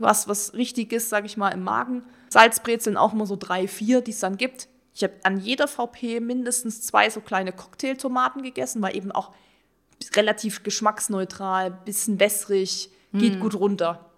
[0.00, 2.02] was, was richtig ist, sage ich mal, im Magen.
[2.28, 4.68] Salzbrezeln auch immer so drei, vier, die es dann gibt.
[4.94, 9.32] Ich habe an jeder VP mindestens zwei so kleine Cocktailtomaten gegessen, weil eben auch
[10.14, 13.40] relativ geschmacksneutral, bisschen wässrig, geht mm.
[13.40, 14.10] gut runter.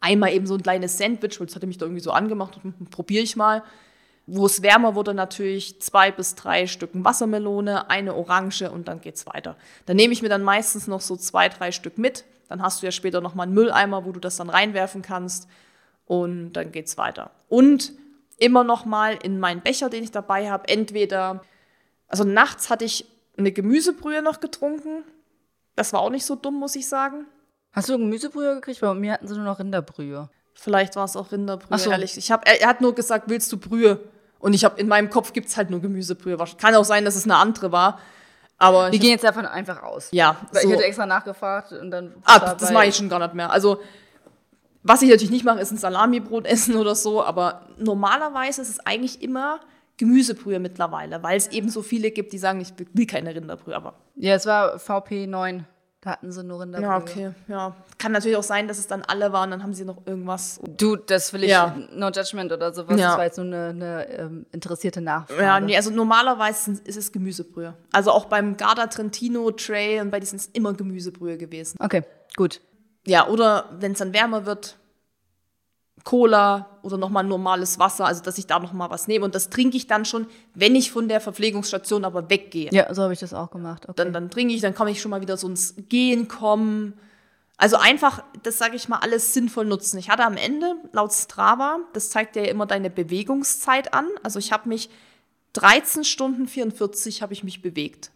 [0.00, 2.58] Einmal eben so ein kleines Sandwich, weil das hatte mich da irgendwie so angemacht,
[2.90, 3.62] probiere ich mal.
[4.26, 9.26] Wo es wärmer wurde, natürlich zwei bis drei Stücken Wassermelone, eine Orange und dann geht's
[9.26, 9.56] weiter.
[9.86, 12.86] Dann nehme ich mir dann meistens noch so zwei, drei Stück mit, dann hast du
[12.86, 15.48] ja später nochmal einen Mülleimer, wo du das dann reinwerfen kannst
[16.04, 17.30] und dann geht's weiter.
[17.48, 17.92] Und
[18.38, 21.42] immer nochmal in meinen Becher, den ich dabei habe, entweder,
[22.08, 23.06] also nachts hatte ich
[23.38, 25.04] eine Gemüsebrühe noch getrunken.
[25.76, 27.26] Das war auch nicht so dumm, muss ich sagen.
[27.70, 28.80] Hast du Gemüsebrühe gekriegt?
[28.80, 30.28] Bei mir hatten sie nur noch Rinderbrühe.
[30.54, 31.90] Vielleicht war es auch Rinderbrühe, so.
[31.92, 32.18] ehrlich.
[32.18, 34.00] Ich hab, er, er, hat nur gesagt, willst du Brühe?
[34.40, 36.36] Und ich habe in meinem Kopf gibt es halt nur Gemüsebrühe.
[36.58, 38.00] Kann auch sein, dass es eine andere war.
[38.60, 40.08] Aber wir gehen jetzt davon einfach aus.
[40.12, 40.36] Ja.
[40.52, 40.68] Weil so.
[40.68, 42.14] ich hätte extra nachgefragt und dann.
[42.24, 43.50] Ah, das mache ich schon gar nicht mehr.
[43.50, 43.80] Also,
[44.82, 48.80] was ich natürlich nicht mache, ist ein Salamibrot essen oder so, aber normalerweise ist es
[48.80, 49.60] eigentlich immer
[49.96, 53.94] Gemüsebrühe mittlerweile, weil es eben so viele gibt, die sagen, ich will keine Rinderbrühe, aber.
[54.16, 55.66] Ja, es war VP 9.
[56.02, 56.88] Da hatten sie nur Rinderbrühe.
[56.88, 57.30] Ja, okay.
[57.46, 57.76] Ja.
[57.98, 60.58] Kann natürlich auch sein, dass es dann alle waren, dann haben sie noch irgendwas.
[60.78, 61.76] Du, das will ich, ja.
[61.92, 62.98] no judgment oder sowas.
[62.98, 63.08] Ja.
[63.08, 65.42] Das war jetzt nur eine, eine ähm, interessierte Nachfrage.
[65.42, 67.74] Ja, nee, also normalerweise ist es Gemüsebrühe.
[67.92, 71.76] Also auch beim Garda Trentino Tray und bei diesen ist immer Gemüsebrühe gewesen.
[71.78, 72.02] Okay,
[72.34, 72.62] gut.
[73.06, 74.78] Ja, oder wenn es dann wärmer wird,
[76.04, 79.24] Cola oder nochmal normales Wasser, also dass ich da nochmal was nehme.
[79.24, 82.70] Und das trinke ich dann schon, wenn ich von der Verpflegungsstation aber weggehe.
[82.72, 83.84] Ja, so habe ich das auch gemacht.
[83.84, 83.94] Okay.
[83.96, 86.94] Dann, dann trinke ich, dann kann ich schon mal wieder so ins Gehen kommen.
[87.56, 89.98] Also einfach, das sage ich mal, alles sinnvoll nutzen.
[89.98, 94.06] Ich hatte am Ende, laut Strava, das zeigt ja immer deine Bewegungszeit an.
[94.22, 94.88] Also ich habe mich
[95.52, 98.12] 13 Stunden 44 habe ich mich bewegt.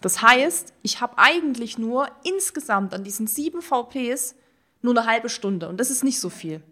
[0.00, 4.34] Das heißt, ich habe eigentlich nur insgesamt an diesen sieben VPs
[4.82, 5.68] nur eine halbe Stunde.
[5.68, 6.62] Und das ist nicht so viel.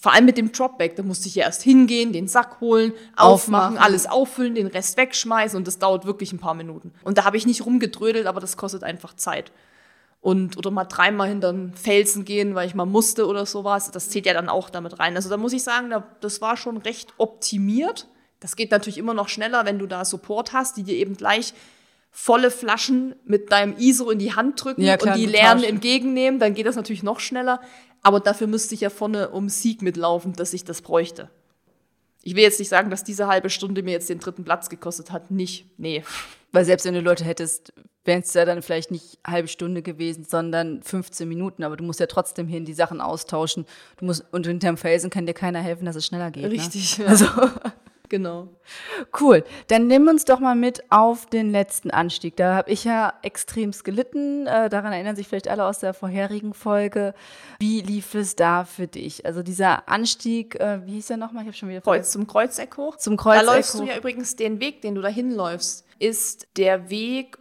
[0.00, 3.76] Vor allem mit dem Dropback, da musste ich ja erst hingehen, den Sack holen, aufmachen,
[3.76, 6.92] aufmachen, alles auffüllen, den Rest wegschmeißen und das dauert wirklich ein paar Minuten.
[7.02, 9.52] Und da habe ich nicht rumgedrödelt, aber das kostet einfach Zeit.
[10.20, 14.10] Und oder mal dreimal hinter den Felsen gehen, weil ich mal musste oder sowas, das
[14.10, 15.14] zählt ja dann auch damit rein.
[15.14, 18.08] Also da muss ich sagen, das war schon recht optimiert.
[18.40, 21.54] Das geht natürlich immer noch schneller, wenn du da Support hast, die dir eben gleich
[22.10, 26.40] volle Flaschen mit deinem ISO in die Hand drücken ja, klar, und die leeren entgegennehmen,
[26.40, 27.60] dann geht das natürlich noch schneller.
[28.02, 31.30] Aber dafür müsste ich ja vorne um Sieg mitlaufen, dass ich das bräuchte.
[32.22, 35.12] Ich will jetzt nicht sagen, dass diese halbe Stunde mir jetzt den dritten Platz gekostet
[35.12, 35.30] hat.
[35.30, 35.66] Nicht.
[35.78, 36.04] Nee.
[36.52, 37.72] Weil selbst wenn du Leute hättest,
[38.04, 41.62] wären es ja dann vielleicht nicht eine halbe Stunde gewesen, sondern 15 Minuten.
[41.62, 43.66] Aber du musst ja trotzdem hin die Sachen austauschen.
[43.98, 46.44] Du musst, und hinterm Felsen kann dir keiner helfen, dass es schneller geht.
[46.44, 46.50] Ne?
[46.50, 46.98] Richtig.
[46.98, 47.04] Ne?
[47.04, 47.10] Ja.
[47.10, 47.26] Also.
[48.08, 48.48] Genau.
[49.18, 49.44] Cool.
[49.66, 52.36] Dann nimm uns doch mal mit auf den letzten Anstieg.
[52.36, 54.46] Da habe ich ja extremst gelitten.
[54.46, 57.14] Äh, daran erinnern sich vielleicht alle aus der vorherigen Folge.
[57.58, 59.26] Wie lief es da für dich?
[59.26, 61.42] Also dieser Anstieg, äh, wie hieß der nochmal?
[61.42, 62.96] Ich habe schon wieder Kreuz, zum Kreuzeck hoch.
[62.96, 63.80] Zum Kreuzeck Da läufst hoch.
[63.80, 67.38] du ja übrigens den Weg, den du da hinläufst, ist der Weg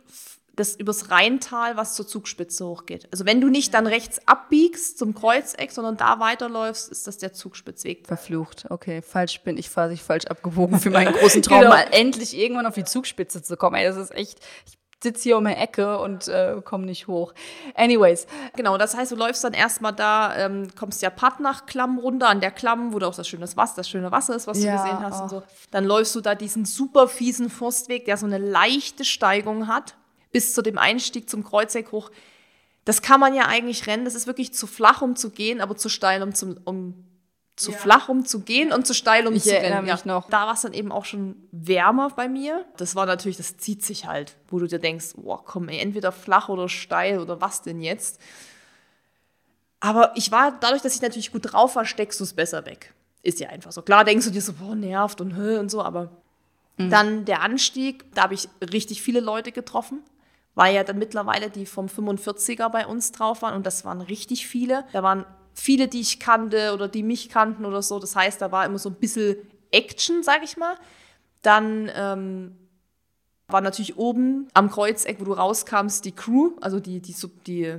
[0.57, 3.07] das übers Rheintal, was zur Zugspitze hochgeht.
[3.11, 7.31] Also wenn du nicht dann rechts abbiegst zum Kreuzeck, sondern da weiterläufst, ist das der
[7.31, 8.07] Zugspitzweg.
[8.07, 8.65] Verflucht.
[8.69, 11.71] Okay, falsch bin ich quasi falsch abgewogen für meinen großen Traum, genau.
[11.71, 13.75] mal endlich irgendwann auf die Zugspitze zu kommen.
[13.75, 17.35] Ey, das ist echt, ich sitze hier um die Ecke und äh, komme nicht hoch.
[17.75, 18.25] Anyways.
[18.55, 22.29] Genau, das heißt, du läufst dann erstmal da, ähm, kommst ja Patt nach Klamm runter,
[22.29, 24.75] an der Klamm, wo du auch das schöne Wasser, das schöne Wasser ist, was ja,
[24.75, 25.23] du gesehen hast oh.
[25.23, 25.43] und so.
[25.69, 29.95] Dann läufst du da diesen super fiesen Forstweg, der so eine leichte Steigung hat
[30.31, 32.11] bis zu dem Einstieg zum Kreuzeck hoch.
[32.85, 34.05] Das kann man ja eigentlich rennen.
[34.05, 37.05] Das ist wirklich zu flach, um zu gehen, aber zu steil, um, zum, um
[37.55, 37.77] zu ja.
[37.77, 39.85] flach, um zu gehen und zu steil, um ich zu rennen.
[39.85, 39.99] Mich ja.
[40.05, 40.29] noch.
[40.29, 42.65] Da war es dann eben auch schon wärmer bei mir.
[42.77, 46.11] Das war natürlich, das zieht sich halt, wo du dir denkst, boah, komm, ey, entweder
[46.11, 48.21] flach oder steil oder was denn jetzt?
[49.79, 52.93] Aber ich war, dadurch, dass ich natürlich gut drauf war, steckst du es besser weg.
[53.21, 53.81] Ist ja einfach so.
[53.81, 56.11] Klar denkst du dir so, boah, nervt und und so, aber
[56.77, 56.89] Mhm.
[56.89, 60.01] Dann der Anstieg, da habe ich richtig viele Leute getroffen,
[60.57, 64.47] weil ja dann mittlerweile die vom 45er bei uns drauf waren und das waren richtig
[64.47, 64.85] viele.
[64.91, 67.99] Da waren viele, die ich kannte oder die mich kannten oder so.
[67.99, 69.35] Das heißt, da war immer so ein bisschen
[69.69, 70.73] Action, sag ich mal.
[71.43, 72.55] Dann ähm,
[73.47, 77.13] war natürlich oben am Kreuzeck, wo du rauskamst, die Crew, also die, die,
[77.45, 77.75] die,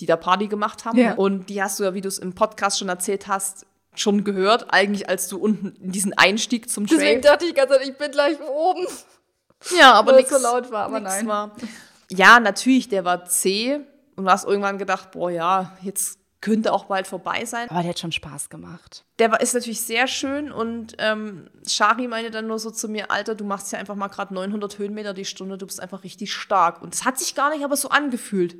[0.00, 0.98] die da Party gemacht haben.
[0.98, 1.14] Ja.
[1.14, 4.74] Und die hast du ja, wie du es im Podcast schon erzählt hast, schon gehört,
[4.74, 6.98] eigentlich als du unten in diesen Einstieg zum Trail.
[6.98, 8.84] Deswegen dachte ich ganz ich bin gleich oben.
[9.78, 11.28] Ja, aber nichts so laut war, aber nein.
[11.28, 11.52] War.
[12.10, 13.80] Ja, natürlich, der war zäh
[14.16, 17.68] und du hast irgendwann gedacht, boah, ja, jetzt könnte auch bald vorbei sein.
[17.70, 19.04] Aber der hat schon Spaß gemacht.
[19.18, 23.10] Der war, ist natürlich sehr schön und ähm, Shari meinte dann nur so zu mir,
[23.10, 26.32] Alter, du machst ja einfach mal gerade 900 Höhenmeter die Stunde, du bist einfach richtig
[26.32, 26.82] stark.
[26.82, 28.56] Und es hat sich gar nicht aber so angefühlt.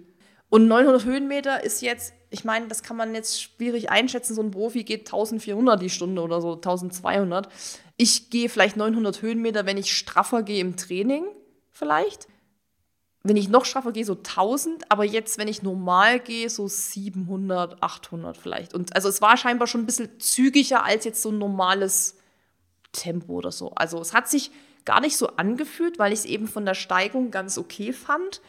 [0.48, 4.52] Und 900 Höhenmeter ist jetzt, ich meine, das kann man jetzt schwierig einschätzen, so ein
[4.52, 7.48] Profi geht 1400 die Stunde oder so, 1200.
[7.96, 11.24] Ich gehe vielleicht 900 Höhenmeter, wenn ich straffer gehe im Training,
[11.70, 12.28] vielleicht
[13.28, 17.82] wenn ich noch straffer gehe, so 1000, aber jetzt, wenn ich normal gehe, so 700,
[17.82, 18.74] 800 vielleicht.
[18.74, 22.16] Und also es war scheinbar schon ein bisschen zügiger als jetzt so ein normales
[22.92, 23.72] Tempo oder so.
[23.72, 24.50] Also es hat sich
[24.84, 28.40] gar nicht so angefühlt, weil ich es eben von der Steigung ganz okay fand.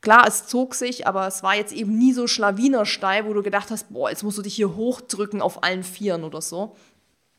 [0.00, 3.70] Klar, es zog sich, aber es war jetzt eben nie so schlawinersteil, wo du gedacht
[3.70, 6.76] hast, boah, jetzt musst du dich hier hochdrücken auf allen Vieren oder so.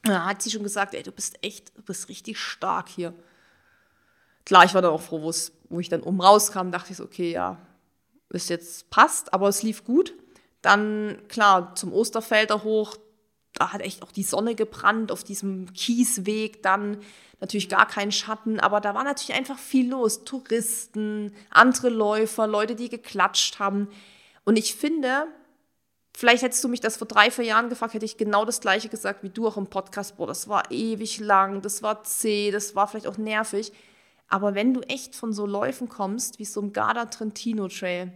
[0.04, 3.14] Da hat sie schon gesagt, ey, du bist echt, du bist richtig stark hier.
[4.46, 5.22] Klar, ich war dann auch froh,
[5.70, 7.58] wo ich dann oben rauskam, dachte ich so, okay, ja,
[8.30, 10.14] ist jetzt passt, aber es lief gut.
[10.62, 12.98] Dann, klar, zum Osterfelder hoch,
[13.54, 16.98] da hat echt auch die Sonne gebrannt auf diesem Kiesweg, dann
[17.40, 20.24] natürlich gar kein Schatten, aber da war natürlich einfach viel los.
[20.24, 23.90] Touristen, andere Läufer, Leute, die geklatscht haben.
[24.46, 25.28] Und ich finde,
[26.16, 28.90] vielleicht hättest du mich das vor drei, vier Jahren gefragt, hätte ich genau das Gleiche
[28.90, 30.18] gesagt wie du auch im Podcast.
[30.18, 33.74] Boah, das war ewig lang, das war zäh, das war vielleicht auch nervig.
[34.34, 38.12] Aber wenn du echt von so Läufen kommst, wie so ein Garda Trentino Trail,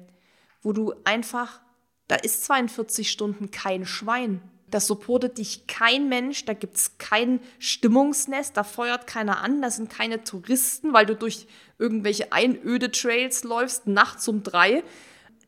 [0.64, 1.62] wo du einfach,
[2.08, 4.42] da ist 42 Stunden kein Schwein.
[4.72, 9.70] Da supportet dich kein Mensch, da gibt es kein Stimmungsnest, da feuert keiner an, da
[9.70, 11.46] sind keine Touristen, weil du durch
[11.78, 14.84] irgendwelche einöde Trails läufst, nachts um drei.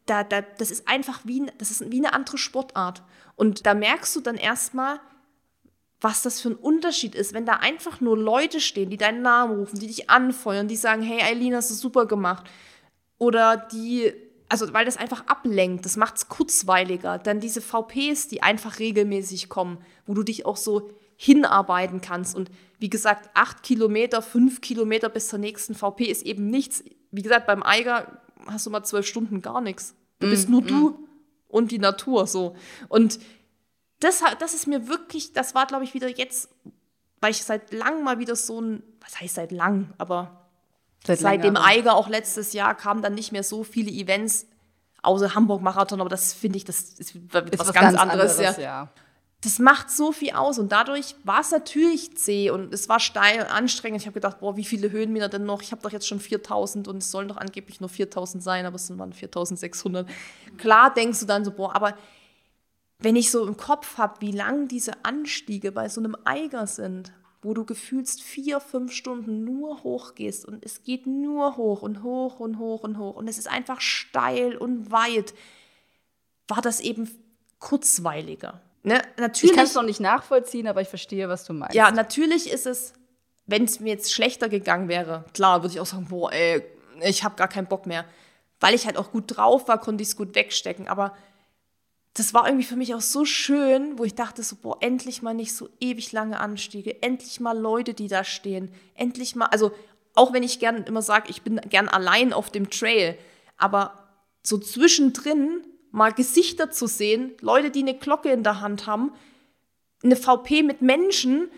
[0.05, 3.01] Da, da, das ist einfach wie, das ist wie eine andere Sportart.
[3.35, 4.99] Und da merkst du dann erstmal,
[6.01, 9.57] was das für ein Unterschied ist, wenn da einfach nur Leute stehen, die deinen Namen
[9.59, 12.45] rufen, die dich anfeuern, die sagen, hey Eileen, hast du super gemacht.
[13.17, 14.13] Oder die,
[14.47, 17.17] also weil das einfach ablenkt, das macht es kurzweiliger.
[17.17, 22.33] Dann diese VPs, die einfach regelmäßig kommen, wo du dich auch so hinarbeiten kannst.
[22.33, 26.81] Und wie gesagt, acht Kilometer, fünf Kilometer bis zur nächsten VP ist eben nichts.
[27.11, 29.95] Wie gesagt, beim Eiger hast du mal zwölf Stunden gar nichts.
[30.19, 30.67] Du mm, bist nur mm.
[30.67, 31.07] du
[31.49, 32.55] und die Natur so.
[32.87, 33.19] Und
[33.99, 36.49] das, das ist mir wirklich, das war, glaube ich, wieder jetzt,
[37.19, 40.47] weil ich seit langem mal wieder so ein, was heißt seit lang, aber
[41.05, 44.47] seit, seit dem Eiger auch letztes Jahr kamen dann nicht mehr so viele Events,
[45.01, 48.37] außer Hamburg-Marathon, aber das finde ich, das ist, ist was, was, ganz, ganz anderes.
[48.37, 48.63] anderes ja.
[48.63, 48.89] ja.
[49.41, 53.39] Das macht so viel aus und dadurch war es natürlich zäh und es war steil
[53.39, 54.01] und anstrengend.
[54.01, 55.61] Ich habe gedacht, boah, wie viele Höhenmeter denn noch?
[55.61, 58.75] Ich habe doch jetzt schon 4000 und es sollen doch angeblich nur 4000 sein, aber
[58.75, 60.09] es waren 4600.
[60.57, 61.95] Klar denkst du dann so, boah, aber
[62.99, 67.13] wenn ich so im Kopf habe, wie lang diese Anstiege bei so einem Eiger sind,
[67.41, 72.41] wo du gefühlst vier, fünf Stunden nur hochgehst und es geht nur hoch und hoch
[72.41, 75.33] und hoch und hoch und es ist einfach steil und weit,
[76.49, 77.09] war das eben
[77.59, 78.61] kurzweiliger.
[78.83, 79.01] Ne?
[79.17, 81.75] Natürlich, ich kann es noch nicht nachvollziehen, aber ich verstehe, was du meinst.
[81.75, 82.93] Ja, natürlich ist es,
[83.45, 86.63] wenn es mir jetzt schlechter gegangen wäre, klar, würde ich auch sagen, boah, ey,
[87.01, 88.05] ich habe gar keinen Bock mehr.
[88.59, 90.89] Weil ich halt auch gut drauf war, konnte ich es gut wegstecken.
[90.89, 91.15] Aber
[92.13, 95.33] das war irgendwie für mich auch so schön, wo ich dachte so, boah, endlich mal
[95.33, 99.71] nicht so ewig lange Anstiege, endlich mal Leute, die da stehen, endlich mal, also
[100.15, 103.17] auch wenn ich gern immer sage, ich bin gern allein auf dem Trail,
[103.57, 104.09] aber
[104.43, 109.13] so zwischendrin mal Gesichter zu sehen, Leute, die eine Glocke in der Hand haben,
[110.03, 111.49] eine VP mit Menschen,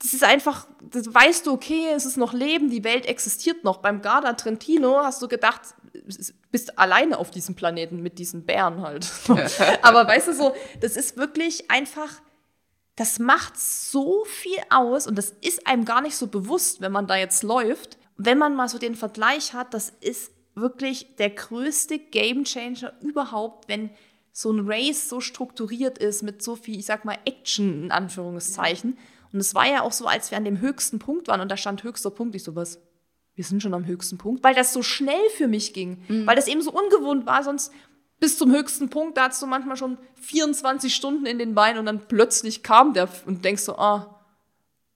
[0.00, 3.78] das ist einfach, das weißt du, okay, es ist noch Leben, die Welt existiert noch.
[3.78, 5.60] Beim Garda Trentino hast du gedacht,
[6.50, 9.10] bist alleine auf diesem Planeten mit diesen Bären halt.
[9.82, 12.20] Aber weißt du so, das ist wirklich einfach,
[12.96, 17.06] das macht so viel aus und das ist einem gar nicht so bewusst, wenn man
[17.06, 17.98] da jetzt läuft.
[18.16, 23.90] Wenn man mal so den Vergleich hat, das ist wirklich der größte Gamechanger überhaupt, wenn
[24.32, 28.98] so ein Race so strukturiert ist mit so viel, ich sag mal, Action in Anführungszeichen.
[29.32, 31.56] Und es war ja auch so, als wir an dem höchsten Punkt waren und da
[31.56, 32.80] stand höchster Punkt, ich so was,
[33.40, 36.26] wir sind schon am höchsten Punkt, weil das so schnell für mich ging, mhm.
[36.26, 37.72] weil das eben so ungewohnt war, sonst
[38.18, 41.86] bis zum höchsten Punkt, da hast du manchmal schon 24 Stunden in den Beinen und
[41.86, 44.20] dann plötzlich kam der und denkst so, ah,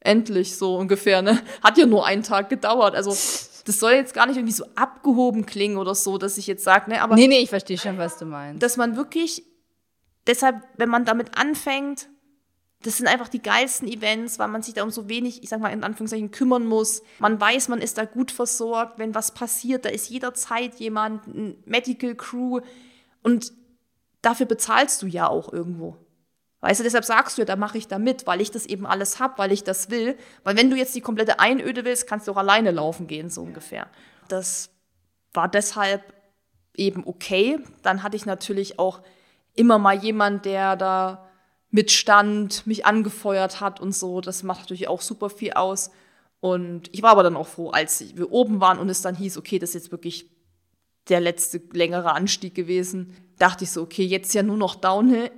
[0.00, 1.40] endlich so ungefähr, ne?
[1.62, 2.94] Hat ja nur einen Tag gedauert.
[2.94, 6.64] Also das soll jetzt gar nicht irgendwie so abgehoben klingen oder so, dass ich jetzt
[6.64, 7.14] sage, ne, aber.
[7.14, 8.62] Nee, nee, ich verstehe schon, was du meinst.
[8.62, 9.42] Dass man wirklich,
[10.26, 12.10] deshalb, wenn man damit anfängt,
[12.84, 15.58] das sind einfach die geilsten Events, weil man sich da um so wenig, ich sag
[15.58, 17.02] mal in Anführungszeichen, kümmern muss.
[17.18, 18.98] Man weiß, man ist da gut versorgt.
[18.98, 22.60] Wenn was passiert, da ist jederzeit jemand, ein Medical Crew.
[23.22, 23.52] Und
[24.20, 25.96] dafür bezahlst du ja auch irgendwo.
[26.60, 28.86] Weißt du, deshalb sagst du ja, da mache ich da mit, weil ich das eben
[28.86, 30.18] alles habe, weil ich das will.
[30.44, 33.40] Weil wenn du jetzt die komplette Einöde willst, kannst du auch alleine laufen gehen, so
[33.40, 33.86] ungefähr.
[34.28, 34.68] Das
[35.32, 36.12] war deshalb
[36.76, 37.60] eben okay.
[37.82, 39.00] Dann hatte ich natürlich auch
[39.54, 41.23] immer mal jemand, der da
[41.74, 44.20] mitstand, mich angefeuert hat und so.
[44.20, 45.90] Das macht natürlich auch super viel aus.
[46.38, 49.36] Und ich war aber dann auch froh, als wir oben waren und es dann hieß,
[49.38, 50.30] okay, das ist jetzt wirklich
[51.08, 53.16] der letzte längere Anstieg gewesen.
[53.38, 55.32] Dachte ich so, okay, jetzt ja nur noch Downhill.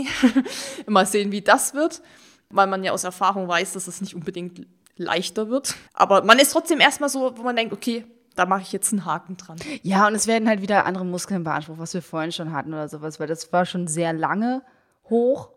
[0.86, 2.00] Mal sehen, wie das wird,
[2.48, 4.66] weil man ja aus Erfahrung weiß, dass es nicht unbedingt
[4.96, 5.74] leichter wird.
[5.92, 8.06] Aber man ist trotzdem erstmal so, wo man denkt, okay,
[8.36, 9.58] da mache ich jetzt einen Haken dran.
[9.82, 12.88] Ja, und es werden halt wieder andere Muskeln beansprucht, was wir vorhin schon hatten oder
[12.88, 14.62] sowas, weil das war schon sehr lange
[15.10, 15.50] hoch.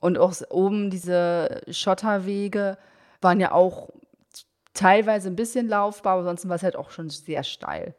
[0.00, 2.78] Und auch oben diese Schotterwege
[3.20, 3.88] waren ja auch
[4.74, 7.94] teilweise ein bisschen laufbar, aber ansonsten war es halt auch schon sehr steil.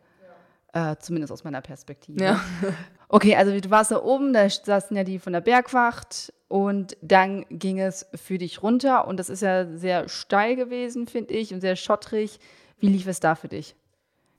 [0.72, 2.24] Äh, zumindest aus meiner Perspektive.
[2.24, 2.40] Ja.
[3.12, 7.44] Okay, also du warst da oben, da saßen ja die von der Bergwacht und dann
[7.50, 11.60] ging es für dich runter und das ist ja sehr steil gewesen, finde ich, und
[11.60, 12.40] sehr schottrig.
[12.78, 13.76] Wie lief es da für dich?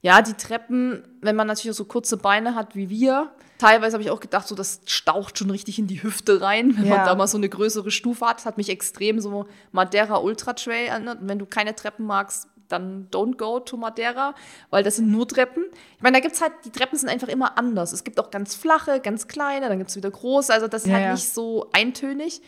[0.02, 4.10] Ja, die Treppen, wenn man natürlich so kurze Beine hat wie wir, teilweise habe ich
[4.10, 6.96] auch gedacht, so das staucht schon richtig in die Hüfte rein, wenn Ja.
[6.96, 8.38] man da mal so eine größere Stufe hat.
[8.38, 11.20] Das hat mich extrem so Madeira Ultra Trail erinnert.
[11.20, 14.34] Und wenn du keine Treppen magst, dann don't go to Madeira,
[14.70, 15.64] weil das sind nur Treppen.
[15.96, 17.92] Ich meine, da gibt's halt, die Treppen sind einfach immer anders.
[17.92, 20.52] Es gibt auch ganz flache, ganz kleine, dann gibt's wieder große.
[20.52, 21.12] Also das ist Ja, halt ja.
[21.14, 22.40] nicht so eintönig.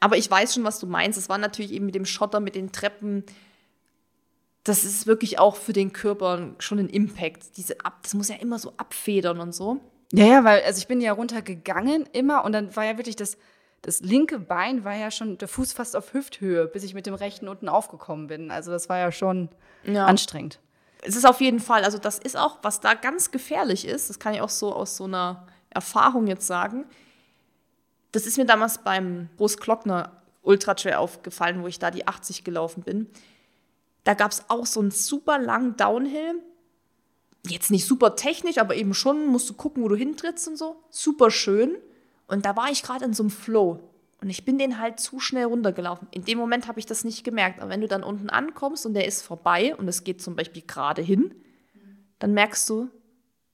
[0.00, 1.18] Aber ich weiß schon, was du meinst.
[1.18, 3.24] Es war natürlich eben mit dem Schotter, mit den Treppen.
[4.64, 7.56] Das ist wirklich auch für den Körper schon ein Impact.
[7.56, 9.80] Diese ab, das muss ja immer so abfedern und so.
[10.12, 13.36] Ja, ja, weil also ich bin ja runtergegangen immer und dann war ja wirklich das,
[13.82, 17.14] das linke Bein war ja schon der Fuß fast auf Hüfthöhe, bis ich mit dem
[17.14, 18.50] rechten unten aufgekommen bin.
[18.50, 19.48] Also das war ja schon
[19.84, 20.06] Ja.
[20.06, 20.60] anstrengend.
[21.02, 24.18] Es ist auf jeden Fall, also das ist auch, was da ganz gefährlich ist, das
[24.18, 26.86] kann ich auch so aus so einer Erfahrung jetzt sagen.
[28.12, 30.10] Das ist mir damals beim Großglockner
[30.42, 33.08] Ultra Trail aufgefallen, wo ich da die 80 gelaufen bin.
[34.04, 36.42] Da gab es auch so einen super langen Downhill.
[37.46, 40.82] Jetzt nicht super technisch, aber eben schon musst du gucken, wo du hintrittst und so.
[40.90, 41.76] Super schön.
[42.26, 43.80] Und da war ich gerade in so einem Flow.
[44.20, 46.08] Und ich bin den halt zu schnell runtergelaufen.
[46.10, 47.60] In dem Moment habe ich das nicht gemerkt.
[47.60, 50.62] Aber wenn du dann unten ankommst und der ist vorbei und es geht zum Beispiel
[50.66, 51.34] gerade hin,
[52.18, 52.90] dann merkst du,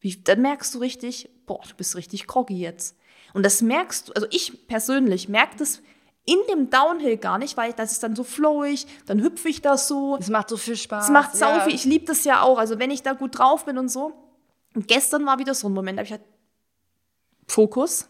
[0.01, 2.97] wie, dann merkst du richtig, boah, du bist richtig groggy jetzt.
[3.35, 5.83] Und das merkst du, also ich persönlich merke das
[6.27, 9.77] in dem Downhill gar nicht, weil das ist dann so flowig, dann hüpfe ich da
[9.77, 10.17] so.
[10.19, 11.05] Es macht so viel Spaß.
[11.05, 11.61] Es macht sau ja.
[11.61, 11.75] viel.
[11.75, 12.59] Ich liebe das ja auch.
[12.59, 14.13] Also wenn ich da gut drauf bin und so.
[14.75, 16.25] Und gestern war wieder so ein Moment, da habe ich halt
[17.47, 18.09] Fokus,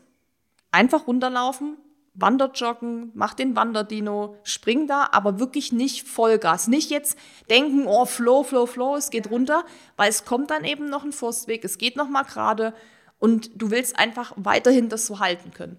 [0.71, 1.77] einfach runterlaufen,
[2.15, 6.69] Wanderjoggen, mach den Wanderdino, spring da, aber wirklich nicht Vollgas.
[6.69, 7.19] Nicht jetzt
[7.51, 9.65] denken, oh, Flow, Flow, Flow, es geht runter,
[9.97, 12.73] weil es kommt dann eben noch ein Forstweg, es geht noch mal gerade
[13.19, 15.79] und du willst einfach weiterhin das so halten können.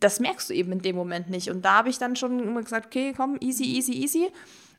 [0.00, 1.50] Das merkst du eben in dem Moment nicht.
[1.50, 4.28] Und da habe ich dann schon immer gesagt, okay, komm, easy, easy, easy.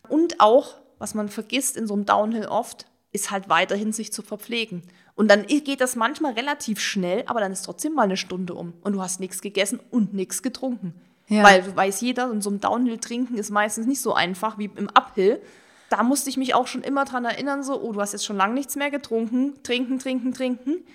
[0.08, 4.22] Und auch, was man vergisst in so einem Downhill oft, ist halt weiterhin sich zu
[4.22, 4.84] verpflegen.
[5.16, 8.74] Und dann geht das manchmal relativ schnell, aber dann ist trotzdem mal eine Stunde um
[8.82, 10.94] und du hast nichts gegessen und nichts getrunken.
[11.28, 11.44] Ja.
[11.44, 14.70] Weil du weiß jeder, in so einem Downhill trinken ist meistens nicht so einfach wie
[14.76, 15.42] im Uphill.
[15.90, 18.38] Da musste ich mich auch schon immer dran erinnern, so, oh, du hast jetzt schon
[18.38, 20.86] lange nichts mehr getrunken, trinken, trinken, trinken.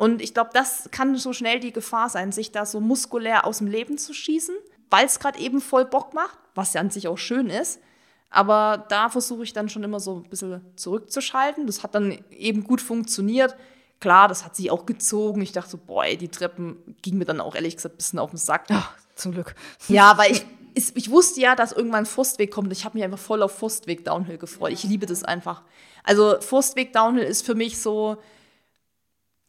[0.00, 3.58] Und ich glaube, das kann so schnell die Gefahr sein, sich da so muskulär aus
[3.58, 4.54] dem Leben zu schießen,
[4.88, 7.82] weil es gerade eben voll Bock macht, was ja an sich auch schön ist.
[8.30, 11.66] Aber da versuche ich dann schon immer so ein bisschen zurückzuschalten.
[11.66, 13.54] Das hat dann eben gut funktioniert.
[14.00, 15.42] Klar, das hat sich auch gezogen.
[15.42, 18.20] Ich dachte so, boah, ey, die Treppen ging mir dann auch ehrlich gesagt ein bisschen
[18.20, 18.68] auf den Sack.
[18.70, 19.54] Ach, zum Glück.
[19.88, 22.72] Ja, weil ich, ist, ich wusste ja, dass irgendwann ein Forstweg kommt.
[22.72, 24.72] Ich habe mich einfach voll auf Forstweg Downhill gefreut.
[24.72, 25.60] Ich liebe das einfach.
[26.04, 28.16] Also Forstweg Downhill ist für mich so,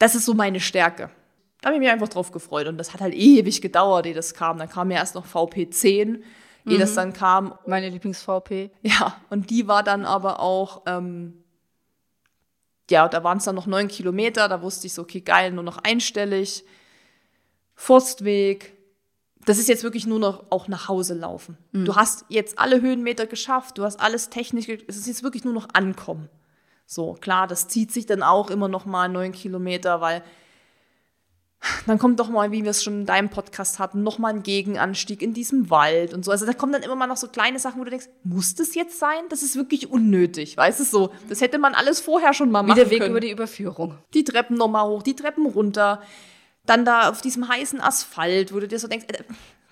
[0.01, 1.11] das ist so meine Stärke.
[1.61, 2.65] Da habe ich mich einfach drauf gefreut.
[2.65, 4.57] Und das hat halt ewig gedauert, ehe das kam.
[4.57, 6.21] Dann kam ja erst noch VP10,
[6.65, 7.53] ehe das dann kam.
[7.67, 8.71] Meine Lieblings-VP.
[8.81, 11.43] Ja, und die war dann aber auch, ähm,
[12.89, 15.63] ja, da waren es dann noch neun Kilometer, da wusste ich so, okay, geil, nur
[15.63, 16.65] noch einstellig.
[17.75, 18.75] Forstweg.
[19.45, 21.59] Das ist jetzt wirklich nur noch auch nach Hause laufen.
[21.85, 25.53] Du hast jetzt alle Höhenmeter geschafft, du hast alles technisch, es ist jetzt wirklich nur
[25.53, 26.27] noch ankommen.
[26.93, 30.22] So, klar, das zieht sich dann auch immer noch mal neun Kilometer, weil
[31.88, 34.43] dann kommt doch mal, wie wir es schon in deinem Podcast hatten, noch mal ein
[34.43, 36.31] Gegenanstieg in diesem Wald und so.
[36.31, 38.76] Also da kommen dann immer mal noch so kleine Sachen, wo du denkst, muss das
[38.76, 39.22] jetzt sein?
[39.30, 41.13] Das ist wirklich unnötig, weißt du so.
[41.30, 43.11] Das hätte man alles vorher schon mal machen Wie der Weg können.
[43.11, 43.97] über die Überführung.
[44.13, 46.01] die Treppen nochmal hoch, die Treppen runter,
[46.65, 49.23] dann da auf diesem heißen Asphalt, wo du dir so denkst, äh,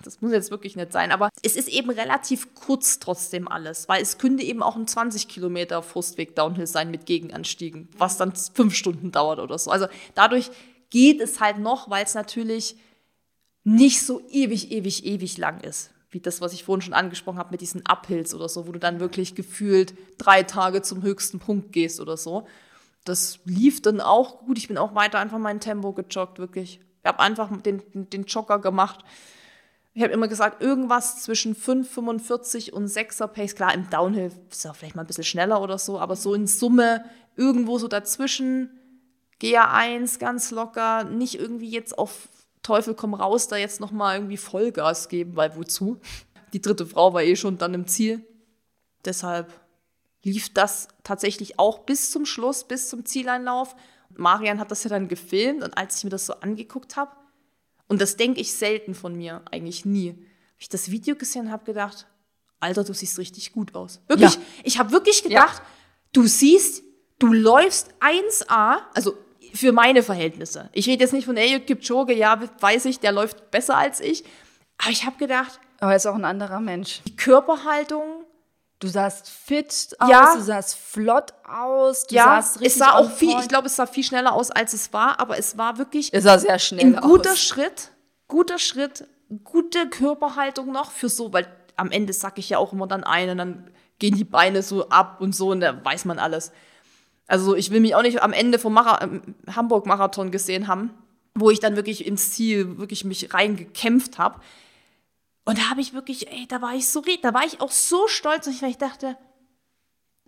[0.02, 1.12] das muss jetzt wirklich nicht sein.
[1.12, 5.28] Aber es ist eben relativ kurz trotzdem alles, weil es könnte eben auch ein 20
[5.28, 9.70] Kilometer Frustweg Downhill sein mit Gegenanstiegen, was dann fünf Stunden dauert oder so.
[9.70, 10.50] Also dadurch
[10.90, 12.76] geht es halt noch, weil es natürlich
[13.64, 15.90] nicht so ewig, ewig, ewig lang ist.
[16.10, 18.80] Wie das, was ich vorhin schon angesprochen habe mit diesen Uphills oder so, wo du
[18.80, 22.48] dann wirklich gefühlt drei Tage zum höchsten Punkt gehst oder so.
[23.04, 24.58] Das lief dann auch gut.
[24.58, 26.80] Ich bin auch weiter einfach mein Tempo gejoggt, wirklich.
[27.02, 29.04] Ich habe einfach den, den Jogger gemacht.
[30.00, 33.54] Ich habe immer gesagt, irgendwas zwischen 5,45 und 6er Pace.
[33.54, 36.46] Klar, im Downhill ist ja vielleicht mal ein bisschen schneller oder so, aber so in
[36.46, 37.04] Summe
[37.36, 38.70] irgendwo so dazwischen.
[39.42, 42.30] GA1 ganz locker, nicht irgendwie jetzt auf
[42.62, 46.00] Teufel komm raus, da jetzt nochmal irgendwie Vollgas geben, weil wozu?
[46.54, 48.24] Die dritte Frau war eh schon dann im Ziel.
[49.04, 49.52] Deshalb
[50.22, 53.76] lief das tatsächlich auch bis zum Schluss, bis zum Zieleinlauf.
[54.16, 57.19] Marian hat das ja dann gefilmt und als ich mir das so angeguckt habe,
[57.90, 60.18] und das denke ich selten von mir, eigentlich nie, habe
[60.58, 62.06] ich das Video gesehen habe gedacht,
[62.60, 64.00] Alter, du siehst richtig gut aus.
[64.08, 64.40] Wirklich, Ja.
[64.64, 65.60] ich habe wirklich gedacht,
[66.12, 66.82] du siehst,
[67.18, 69.16] du läufst 1A, also
[69.54, 70.68] für meine Verhältnisse.
[70.72, 74.24] Ich rede jetzt nicht von Eliud Kipchoge, ja, weiß ich, der läuft besser als ich.
[74.78, 77.00] Aber ich habe gedacht, Aber er ist auch ein anderer Mensch.
[77.06, 78.19] die Körperhaltung,
[78.80, 80.34] Du sahst fit aus, Ja.
[80.34, 83.66] du sahst flott aus, du ja, sahst es richtig sah on auch viel, ich glaube,
[83.66, 86.58] es sah viel schneller aus, als es war, aber es war wirklich Es sah sehr
[86.58, 87.38] schnell ein guter aus.
[87.40, 87.92] Schritt,
[88.26, 89.06] guter Schritt,
[89.44, 91.46] gute Körperhaltung noch für so, weil
[91.76, 94.88] am Ende sacke ich ja auch immer dann ein und dann gehen die Beine so
[94.88, 96.50] ab und so und da weiß man alles.
[97.26, 100.90] Also ich will mich auch nicht am Ende vom ähm, Hamburg-Marathon gesehen haben,
[101.34, 104.40] wo ich dann wirklich ins Ziel wirklich mich reingekämpft habe.
[105.44, 108.06] Und da habe ich wirklich, ey, da war ich so, da war ich auch so
[108.06, 109.16] stolz, weil ich dachte,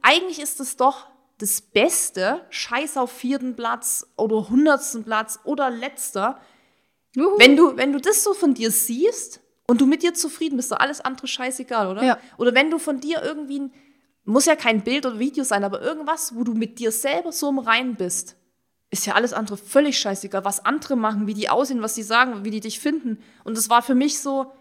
[0.01, 1.06] eigentlich ist es doch
[1.39, 6.40] das Beste, scheiß auf vierten Platz oder hundertsten Platz oder letzter,
[7.14, 7.39] Juhu.
[7.39, 10.70] wenn du, wenn du das so von dir siehst und du mit dir zufrieden bist,
[10.70, 12.05] so alles andere scheißegal, oder?
[12.05, 12.18] Ja.
[12.39, 13.72] Oder wenn du von dir irgendwie, ein,
[14.24, 17.48] muss ja kein Bild oder Video sein, aber irgendwas, wo du mit dir selber so
[17.48, 18.36] im Rein bist,
[18.90, 22.44] ist ja alles andere völlig scheißegal, was andere machen, wie die aussehen, was sie sagen,
[22.44, 23.18] wie die dich finden.
[23.43, 24.52] Und es war für mich so,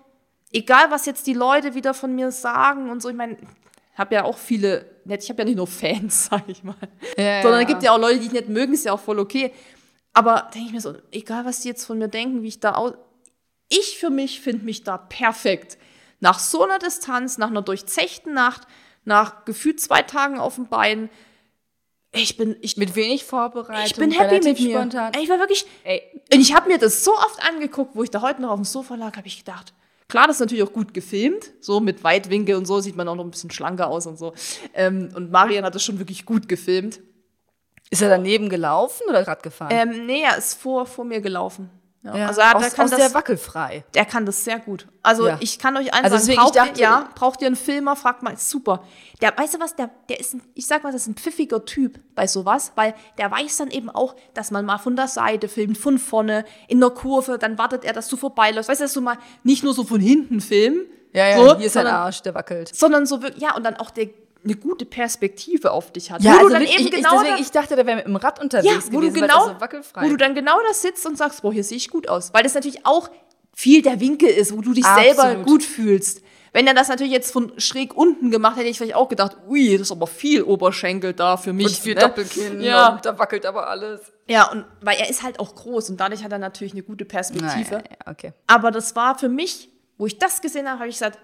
[0.51, 4.15] egal was jetzt die Leute wieder von mir sagen und so, ich meine, ich habe
[4.15, 6.75] ja auch viele, ich habe ja nicht nur Fans, sag ich mal,
[7.17, 7.67] Ja, sondern ja.
[7.67, 9.51] es gibt ja auch Leute, die ich nicht mögen, ist ja auch voll okay.
[10.13, 12.73] Aber denke ich mir so, egal was die jetzt von mir denken, wie ich da
[12.73, 12.93] aus.
[13.69, 15.77] Ich für mich finde mich da perfekt.
[16.19, 18.67] Nach so einer Distanz, nach einer durchzechten Nacht,
[19.05, 21.09] nach gefühlt zwei Tagen auf dem Bein.
[22.11, 23.85] Ich bin, ich, Mit wenig Vorbereitung.
[23.85, 24.77] ich bin happy mit mir.
[24.77, 25.13] Spontan.
[25.21, 28.41] Ich war wirklich, Ey, ich habe mir das so oft angeguckt, wo ich da heute
[28.41, 29.73] noch auf dem Sofa lag, habe ich gedacht,
[30.11, 33.15] klar, das ist natürlich auch gut gefilmt, so mit Weitwinkel und so sieht man auch
[33.15, 34.33] noch ein bisschen schlanker aus und so.
[34.73, 36.99] Ähm, und Marian hat das schon wirklich gut gefilmt.
[37.89, 39.71] ist er daneben gelaufen oder gerade gefahren?
[39.73, 41.69] Ähm, nee, er ist vor, vor mir gelaufen.
[42.03, 42.15] Ja.
[42.17, 42.27] ja.
[42.27, 43.83] Also er, aus, der, kann aus das, der wackelfrei.
[43.93, 44.87] der kann das sehr gut.
[45.03, 45.37] Also Ja.
[45.39, 47.55] ich kann euch allen Also sagen, deswegen, braucht, ich dachte- ihr, ja, braucht ihr einen
[47.55, 48.83] Filmer, fragt mal, ist super.
[49.21, 51.63] Der, weißt du was, der, der ist ein, ich sag mal, das ist ein pfiffiger
[51.63, 55.47] Typ bei sowas, weil der weiß dann eben auch, dass man mal von der Seite
[55.47, 58.69] filmt, von vorne, in der Kurve, dann wartet er, dass du vorbeiläufst.
[58.69, 61.67] Weißt du, dass du mal nicht nur so von hinten filmen, Ja, ja, so, hier
[61.67, 62.75] ist ein sondern, Arsch, der wackelt.
[62.75, 64.07] sondern so wirklich, ja, und dann auch der,
[64.43, 66.21] eine gute Perspektive auf dich hat.
[66.23, 67.97] Ja, wo also du dann wirklich, eben ich, genau deswegen, da- ich dachte, der wäre
[67.97, 70.03] mit dem Rad ja, unterwegs wo du gewesen, weil genau, das so wackelfrei.
[70.05, 72.33] wo du dann genau da sitzt und sagst, boah, hier sehe ich gut aus.
[72.33, 73.09] Weil das natürlich auch
[73.53, 75.15] viel der Winkel ist, wo du dich Absolut.
[75.15, 76.21] selber gut fühlst.
[76.53, 79.71] Wenn er das natürlich jetzt von schräg unten gemacht hätte, ich vielleicht auch gedacht, ui,
[79.73, 81.67] das ist aber viel Oberschenkel da für mich.
[81.67, 82.01] und viel ne?
[82.01, 82.99] Doppelkinn Ja.
[83.01, 84.01] da wackelt aber alles.
[84.27, 87.05] ja, und weil er ist halt auch groß und dadurch hat er natürlich eine gute
[87.05, 87.75] Perspektive.
[87.75, 88.33] Naja, ja, okay.
[88.47, 91.19] Aber das war für mich, wo ich das gesehen habe, habe ich gesagt,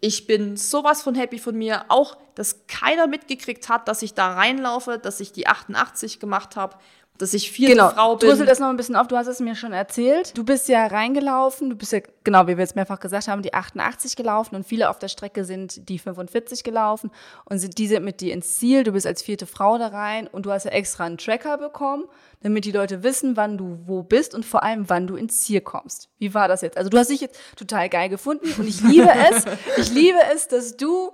[0.00, 1.84] ich bin sowas von happy von mir.
[1.88, 6.76] Auch, dass keiner mitgekriegt hat, dass ich da reinlaufe, dass ich die 88 gemacht habe,
[7.20, 8.28] dass ich vierte Genau, Frau bin.
[8.28, 9.08] drösel das noch ein bisschen auf.
[9.08, 10.36] Du hast es mir schon erzählt.
[10.36, 11.70] Du bist ja reingelaufen.
[11.70, 14.88] Du bist ja, genau, wie wir jetzt mehrfach gesagt haben, die 88 gelaufen und viele
[14.90, 17.10] auf der Strecke sind die 45 gelaufen
[17.44, 18.82] und sind die sind mit dir ins Ziel.
[18.84, 22.04] Du bist als vierte Frau da rein und du hast ja extra einen Tracker bekommen,
[22.42, 25.60] damit die Leute wissen, wann du wo bist und vor allem, wann du ins Ziel
[25.60, 26.08] kommst.
[26.18, 26.76] Wie war das jetzt?
[26.78, 29.44] Also du hast dich jetzt total geil gefunden und ich liebe es.
[29.76, 31.12] Ich liebe es, dass du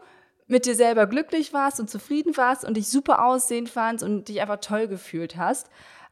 [0.49, 4.41] mit dir selber glücklich warst und zufrieden warst und dich super aussehen fandst und dich
[4.41, 5.69] einfach toll gefühlt hast.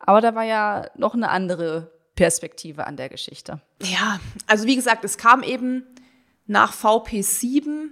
[0.06, 3.60] Aber da war ja noch eine andere Perspektive an der Geschichte.
[3.82, 5.84] Ja, also wie gesagt, es kam eben
[6.46, 7.88] nach VP7,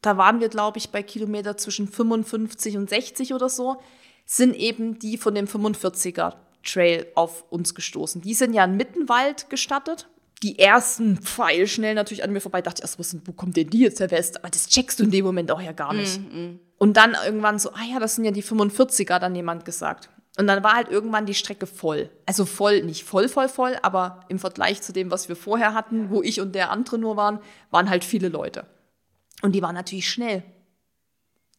[0.00, 3.76] da waren wir, glaube ich, bei Kilometer zwischen 55 und 60 oder so,
[4.26, 6.34] sind eben die von dem 45er
[6.64, 8.22] Trail auf uns gestoßen.
[8.22, 10.08] Die sind ja in Mittenwald gestartet.
[10.42, 12.60] Die ersten pfeilschnell natürlich an mir vorbei.
[12.62, 14.10] Dachte ich erst, was, wo kommt denn die jetzt her?
[14.10, 16.20] Wer ist, aber das checkst du in dem Moment auch ja gar nicht.
[16.20, 16.58] Mhm.
[16.76, 20.10] Und dann irgendwann so, ah ja, das sind ja die 45er, dann jemand gesagt.
[20.36, 22.10] Und dann war halt irgendwann die Strecke voll.
[22.26, 26.10] Also voll, nicht voll, voll, voll, aber im Vergleich zu dem, was wir vorher hatten,
[26.10, 27.38] wo ich und der andere nur waren,
[27.70, 28.66] waren halt viele Leute.
[29.42, 30.42] Und die waren natürlich schnell.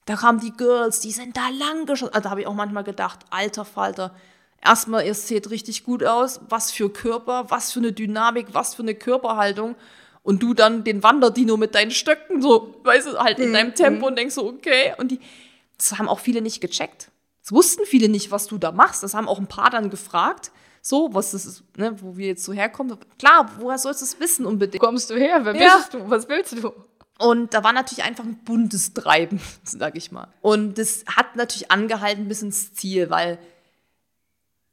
[0.06, 2.14] Da kamen die Girls, die sind da lang geschossen.
[2.14, 4.14] Also da habe ich auch manchmal gedacht, alter Falter,
[4.62, 8.84] erstmal, ihr seht richtig gut aus, was für Körper, was für eine Dynamik, was für
[8.84, 9.76] eine Körperhaltung.
[10.22, 14.08] Und du dann den Wanderdino mit deinen Stöcken, so, weißt du, halt in deinem Tempo
[14.08, 14.94] und denkst so, okay.
[14.98, 15.20] Und die,
[15.78, 17.12] das haben auch viele nicht gecheckt.
[17.46, 19.04] Das wussten viele nicht, was du da machst.
[19.04, 20.52] Das haben auch ein paar dann gefragt.
[20.82, 22.98] So, was das ist, ne, wo wir jetzt so herkommen.
[23.20, 24.82] Klar, woher sollst du es wissen unbedingt?
[24.82, 25.42] Wo kommst du her?
[25.46, 25.78] Wer Ja.
[25.78, 26.10] bist du?
[26.10, 26.74] Was willst du?
[27.20, 30.28] Und da war natürlich einfach ein buntes Treiben, sag ich mal.
[30.42, 33.38] Und das hat natürlich angehalten bis ins Ziel, weil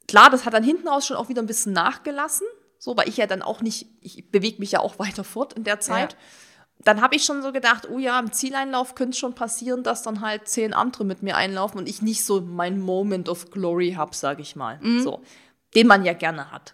[0.07, 2.47] klar, das hat dann hinten raus schon auch wieder ein bisschen nachgelassen.
[2.79, 5.63] So, weil ich ja dann auch nicht, ich bewege mich ja auch weiter fort in
[5.63, 6.13] der Zeit.
[6.13, 6.17] Ja.
[6.85, 10.03] Dann habe ich schon so gedacht, oh ja, im Zieleinlauf könnte es schon passieren, dass
[10.03, 13.93] dann halt zehn andere mit mir einlaufen und ich nicht so mein Moment of Glory
[13.93, 14.79] habe, sage ich mal.
[15.01, 15.21] So,
[15.75, 16.73] den man ja gerne hat.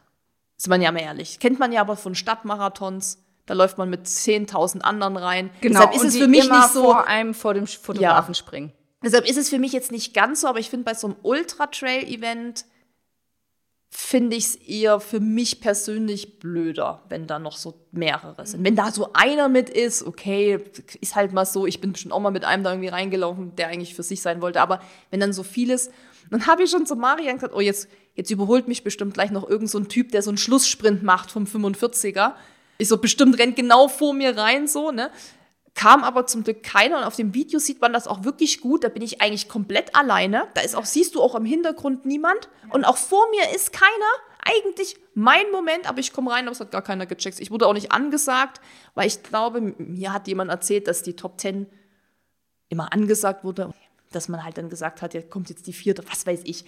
[0.58, 1.40] Ist man ja mal ehrlich.
[1.40, 3.24] Kennt man ja aber von Stadtmarathons.
[3.46, 5.50] Da läuft man mit 10.000 anderen rein.
[5.64, 6.02] Deshalb ist Genau.
[6.02, 6.84] und es für mich nicht so.
[6.84, 8.74] vor einem vor dem Fotografen springen.
[9.04, 11.16] Deshalb ist es für mich jetzt nicht ganz so, aber ich finde, bei so einem
[11.24, 12.66] Ultra-Trail-Event
[13.92, 18.64] finde ich es eher für mich persönlich blöder, wenn da noch so mehrere sind.
[18.64, 20.60] Wenn da so einer mit ist, okay,
[21.02, 23.68] ist halt mal so, ich bin schon auch mal mit einem da irgendwie reingelaufen, der
[23.68, 24.80] eigentlich für sich sein wollte, aber
[25.10, 25.90] wenn dann so vieles,
[26.30, 29.50] dann habe ich schon zu Marian gesagt, oh, jetzt, jetzt überholt mich bestimmt gleich noch
[29.50, 32.34] irgend so Typ, der so einen Schlusssprint macht vom 45er.
[32.78, 35.10] Ich so, bestimmt rennt genau vor mir rein, so, ne?
[35.80, 38.84] Kam aber zum Glück keiner und auf dem Video sieht man das auch wirklich gut.
[38.84, 40.50] Da bin ich eigentlich komplett alleine.
[40.54, 42.50] Da ist auch, siehst du auch im Hintergrund niemand.
[42.70, 43.90] Und auch vor mir ist keiner.
[44.44, 47.40] Eigentlich mein Moment, aber ich komme rein, aber es hat gar keiner gecheckt.
[47.40, 48.60] Ich wurde auch nicht angesagt,
[48.94, 51.66] weil ich glaube, mir hat jemand erzählt, dass die Top 10
[52.68, 53.74] immer angesagt wurde,
[54.12, 56.66] dass man halt dann gesagt hat, ja, kommt jetzt die vierte, was weiß ich.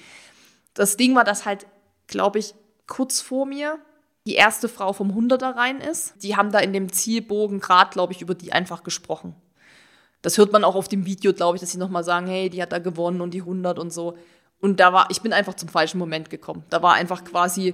[0.74, 1.68] Das Ding war, dass halt,
[2.08, 2.56] glaube ich,
[2.88, 3.78] kurz vor mir
[4.26, 6.22] die erste Frau vom 100er rein ist.
[6.24, 9.36] Die haben da in dem Zielbogen gerade, glaube ich, über die einfach gesprochen.
[10.22, 12.62] Das hört man auch auf dem Video, glaube ich, dass sie nochmal sagen, hey, die
[12.62, 14.18] hat da gewonnen und die 100 und so.
[14.60, 16.64] Und da war, ich bin einfach zum falschen Moment gekommen.
[16.70, 17.74] Da war einfach quasi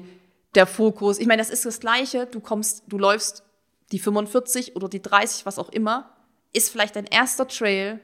[0.56, 1.20] der Fokus.
[1.20, 2.26] Ich meine, das ist das Gleiche.
[2.26, 3.44] Du kommst, du läufst
[3.92, 6.16] die 45 oder die 30, was auch immer,
[6.54, 8.00] ist vielleicht dein erster Trail,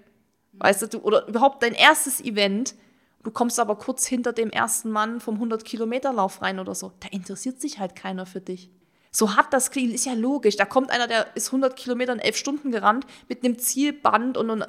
[0.54, 2.76] weißt du, du, oder überhaupt dein erstes Event.
[3.24, 6.92] Du kommst aber kurz hinter dem ersten Mann vom 100-Kilometer-Lauf rein oder so.
[7.00, 8.70] Da interessiert sich halt keiner für dich.
[9.12, 10.58] So hart das klingt, ist ja logisch.
[10.58, 14.50] Da kommt einer, der ist 100 Kilometer in 11 Stunden gerannt mit einem Zielband und,
[14.50, 14.66] und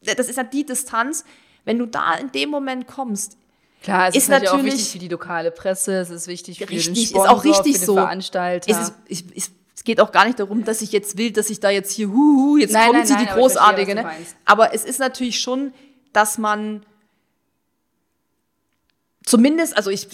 [0.00, 1.24] das ist ja die Distanz.
[1.64, 3.36] Wenn du da in dem Moment kommst,
[3.84, 6.70] Klar, es Ist ist, natürlich auch wichtig für die lokale Presse, es ist wichtig für
[6.70, 7.94] Richtig, den ist Sponsor, auch richtig für den so.
[7.96, 8.70] Veranstalter.
[8.70, 9.44] ist es, ich, ich,
[9.76, 12.08] es geht auch gar nicht darum, dass ich jetzt will, dass ich da jetzt hier,
[12.08, 13.94] huhu, jetzt Nein, kommt nein, sie, nein, die aber Großartige.
[13.94, 14.10] du Ne?
[14.46, 15.74] Aber es ist natürlich schon,
[16.14, 16.86] dass man
[19.24, 20.08] zumindest, also ich,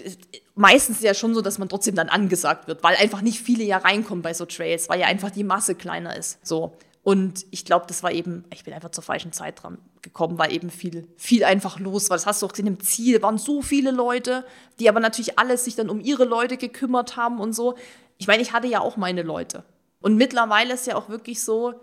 [0.55, 3.65] meistens ist ja schon so, dass man trotzdem dann angesagt wird, weil einfach nicht viele
[3.65, 6.45] ja reinkommen bei so Trails, weil ja einfach die Masse kleiner ist.
[6.47, 6.77] So.
[7.03, 10.53] Und ich glaube, das war eben, ich bin einfach zur falschen Zeit dran gekommen, weil
[10.53, 12.17] eben viel, viel einfach los war.
[12.17, 14.45] Das hast du auch gesehen, im Ziel waren so viele Leute,
[14.79, 17.75] die aber natürlich alles sich dann um ihre Leute gekümmert haben und so.
[18.19, 19.65] Ich meine, ich hatte ja auch meine Leute.
[20.01, 21.75] Und mittlerweile ist ja auch wirklich so,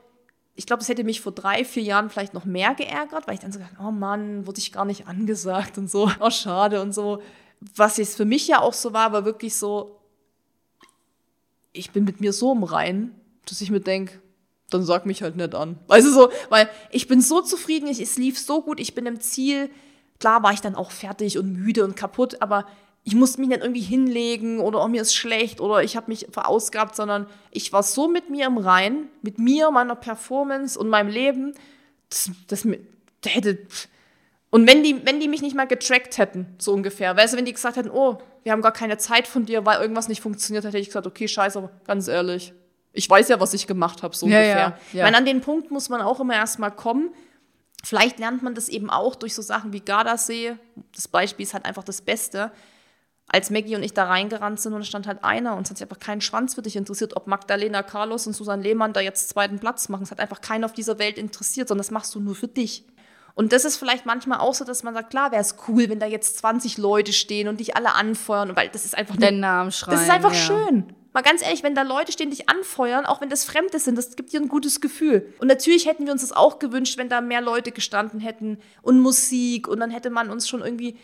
[0.58, 3.40] ich glaube, es hätte mich vor drei, vier Jahren vielleicht noch mehr geärgert, weil ich
[3.40, 6.94] dann so gedacht, oh Mann, wurde ich gar nicht angesagt und so, oh schade und
[6.94, 7.22] so.
[7.76, 10.00] Was jetzt für mich ja auch so war, war wirklich so,
[11.74, 13.16] ich bin mit mir so im Reinen,
[13.46, 14.20] dass ich mir denke,
[14.72, 15.78] dann sag mich halt nicht an.
[15.86, 19.06] Weißt du so, weil ich bin so zufrieden, ich, es lief so gut, ich bin
[19.06, 19.70] im Ziel.
[20.20, 22.66] Klar war ich dann auch fertig und müde und kaputt, aber
[23.08, 26.28] ich musste mich nicht irgendwie hinlegen oder oh, mir ist schlecht oder ich habe mich
[26.30, 31.08] verausgabt, sondern ich war so mit mir im Rein, mit mir, meiner Performance und meinem
[31.08, 31.54] Leben,
[32.10, 32.68] das, das
[33.26, 33.60] hätte.
[34.50, 37.46] Und wenn die, wenn die mich nicht mal getrackt hätten, so ungefähr, weißt du, wenn
[37.46, 40.66] die gesagt hätten, oh, wir haben gar keine Zeit von dir, weil irgendwas nicht funktioniert
[40.66, 42.52] hat, hätte ich gesagt, okay, scheiße, aber ganz ehrlich,
[42.92, 44.58] ich weiß ja, was ich gemacht habe, so Ja, ungefähr.
[44.58, 44.78] ja, ja.
[44.92, 47.12] Ich meine, an den Punkt muss man auch immer erstmal kommen.
[47.86, 50.58] Vielleicht lernt man das eben auch durch so Sachen wie Gardasee.
[50.94, 52.52] Das Beispiel ist halt einfach das Beste.
[53.30, 55.78] Als Maggie und ich da reingerannt sind und es stand halt einer und es hat
[55.78, 59.30] sich einfach keinen Schwanz für dich interessiert, ob Magdalena Carlos und Susan Lehmann da jetzt
[59.30, 60.04] zweiten Platz machen.
[60.04, 62.86] Es hat einfach keinen auf dieser Welt interessiert, sondern das machst du nur für dich.
[63.36, 66.00] Und das ist vielleicht manchmal auch so, dass man sagt, klar wäre es cool, wenn
[66.00, 69.72] da jetzt 20 Leute stehen und dich alle anfeuern, weil das ist einfach Deinen Namen
[69.72, 69.96] schreien.
[69.96, 70.40] das ist einfach ja.
[70.40, 70.86] schön.
[71.14, 74.16] Mal ganz ehrlich, wenn da Leute stehen, dich anfeuern, auch wenn das Fremde sind, das
[74.16, 75.34] gibt dir ein gutes Gefühl.
[75.40, 79.00] Und natürlich hätten wir uns das auch gewünscht, wenn da mehr Leute gestanden hätten und
[79.00, 80.98] Musik und dann hätte man uns schon irgendwie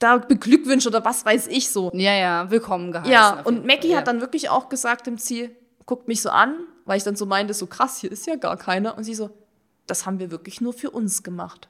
[0.00, 1.90] da beglückwünscht oder was weiß ich so.
[1.94, 3.12] Ja, ja, willkommen geheißen.
[3.12, 5.54] Ja, und Maggie Fall, hat dann wirklich auch gesagt im Ziel,
[5.86, 6.54] guckt mich so an,
[6.84, 8.96] weil ich dann so meinte, so krass, hier ist ja gar keiner.
[8.96, 9.30] Und sie so,
[9.86, 11.68] das haben wir wirklich nur für uns gemacht.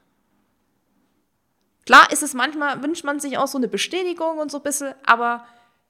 [1.86, 4.92] Klar ist es manchmal, wünscht man sich auch so eine Bestätigung und so ein bisschen,
[5.06, 5.44] aber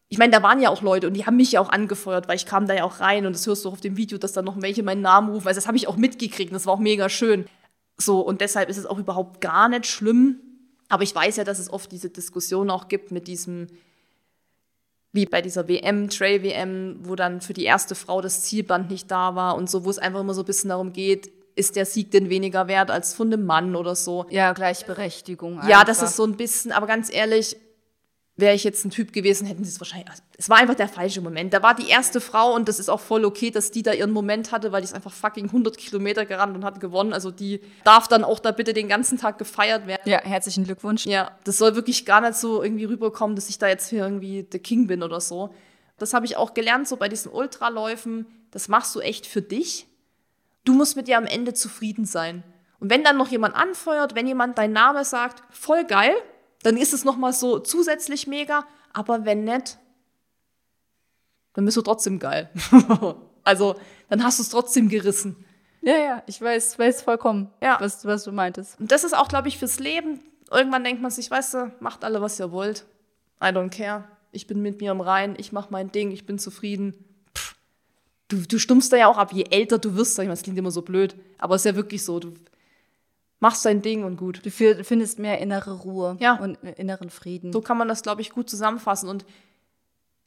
[0.09, 2.37] ich meine, da waren ja auch Leute und die haben mich ja auch angefeuert, weil
[2.37, 4.33] ich kam da ja auch rein und das hörst du auch auf dem Video, dass
[4.33, 5.49] dann noch welche meinen Namen rufen.
[5.49, 7.47] Also das habe ich auch mitgekriegt und das war auch mega schön.
[7.99, 10.41] So, und deshalb ist es auch überhaupt gar nicht schlimm.
[10.89, 13.67] Aber ich weiß ja, dass es oft diese Diskussion auch gibt mit diesem,
[15.13, 19.35] wie bei dieser WM, Trail-WM, wo dann für die erste Frau das Zielband nicht da
[19.35, 22.11] war und so, wo es einfach immer so ein bisschen darum geht, ist der Sieg
[22.13, 24.27] denn weniger wert als von dem Mann oder so.
[24.31, 25.57] Ja, Gleichberechtigung.
[25.57, 25.85] Ja, einfach.
[25.85, 27.57] das ist so ein bisschen, aber ganz ehrlich,
[28.39, 30.09] wäre ich jetzt ein Typ gewesen, hätten sie es wahrscheinlich.
[30.09, 31.53] Also, es war einfach der falsche Moment.
[31.53, 34.13] Da war die erste Frau und das ist auch voll okay, dass die da ihren
[34.13, 37.13] Moment hatte, weil die ist einfach fucking 100 Kilometer gerannt und hat gewonnen.
[37.13, 40.03] Also die darf dann auch da bitte den ganzen Tag gefeiert werden.
[40.05, 41.05] Ja, herzlichen Glückwunsch.
[41.07, 44.45] Ja, das soll wirklich gar nicht so irgendwie rüberkommen, dass ich da jetzt hier irgendwie
[44.45, 45.53] der King bin oder so.
[45.99, 48.27] Das habe ich auch gelernt, so bei diesen Ultraläufen.
[48.53, 49.89] Das machst du echt für dich.
[50.65, 52.45] Du musst mit dir am Ende zufrieden sein.
[52.79, 56.15] Und wenn dann noch jemand anfeuert, wenn jemand deinen Namen sagt, voll geil,
[56.63, 58.67] dann ist es nochmal so zusätzlich mega.
[58.93, 59.79] Aber wenn nicht,
[61.55, 62.51] dann bist du trotzdem geil.
[63.45, 63.77] also,
[64.09, 65.45] dann hast du es trotzdem gerissen.
[65.81, 67.79] Ja, ja, ich weiß, weiß vollkommen, Ja.
[67.81, 68.79] was, was du meintest.
[68.81, 70.21] Und das ist auch, glaube ich, fürs Leben.
[70.51, 72.87] Irgendwann denkt man sich, weißt du, macht alle, was ihr wollt.
[73.43, 74.05] I don't care.
[74.33, 76.95] Ich bin mit mir im Rein, ich mache mein Ding, ich bin zufrieden.
[77.35, 77.55] Pff.
[78.29, 80.43] Du, du stummst da ja auch ab, je älter du wirst, sag ich mal, das
[80.43, 82.35] klingt immer so blöd, aber es ist ja wirklich so, du
[83.41, 84.45] machst dein Ding und gut.
[84.45, 86.35] Du findest mehr innere Ruhe Ja.
[86.35, 87.53] und inneren Frieden.
[87.53, 89.09] So kann man das, glaube ich, gut zusammenfassen.
[89.09, 89.25] Und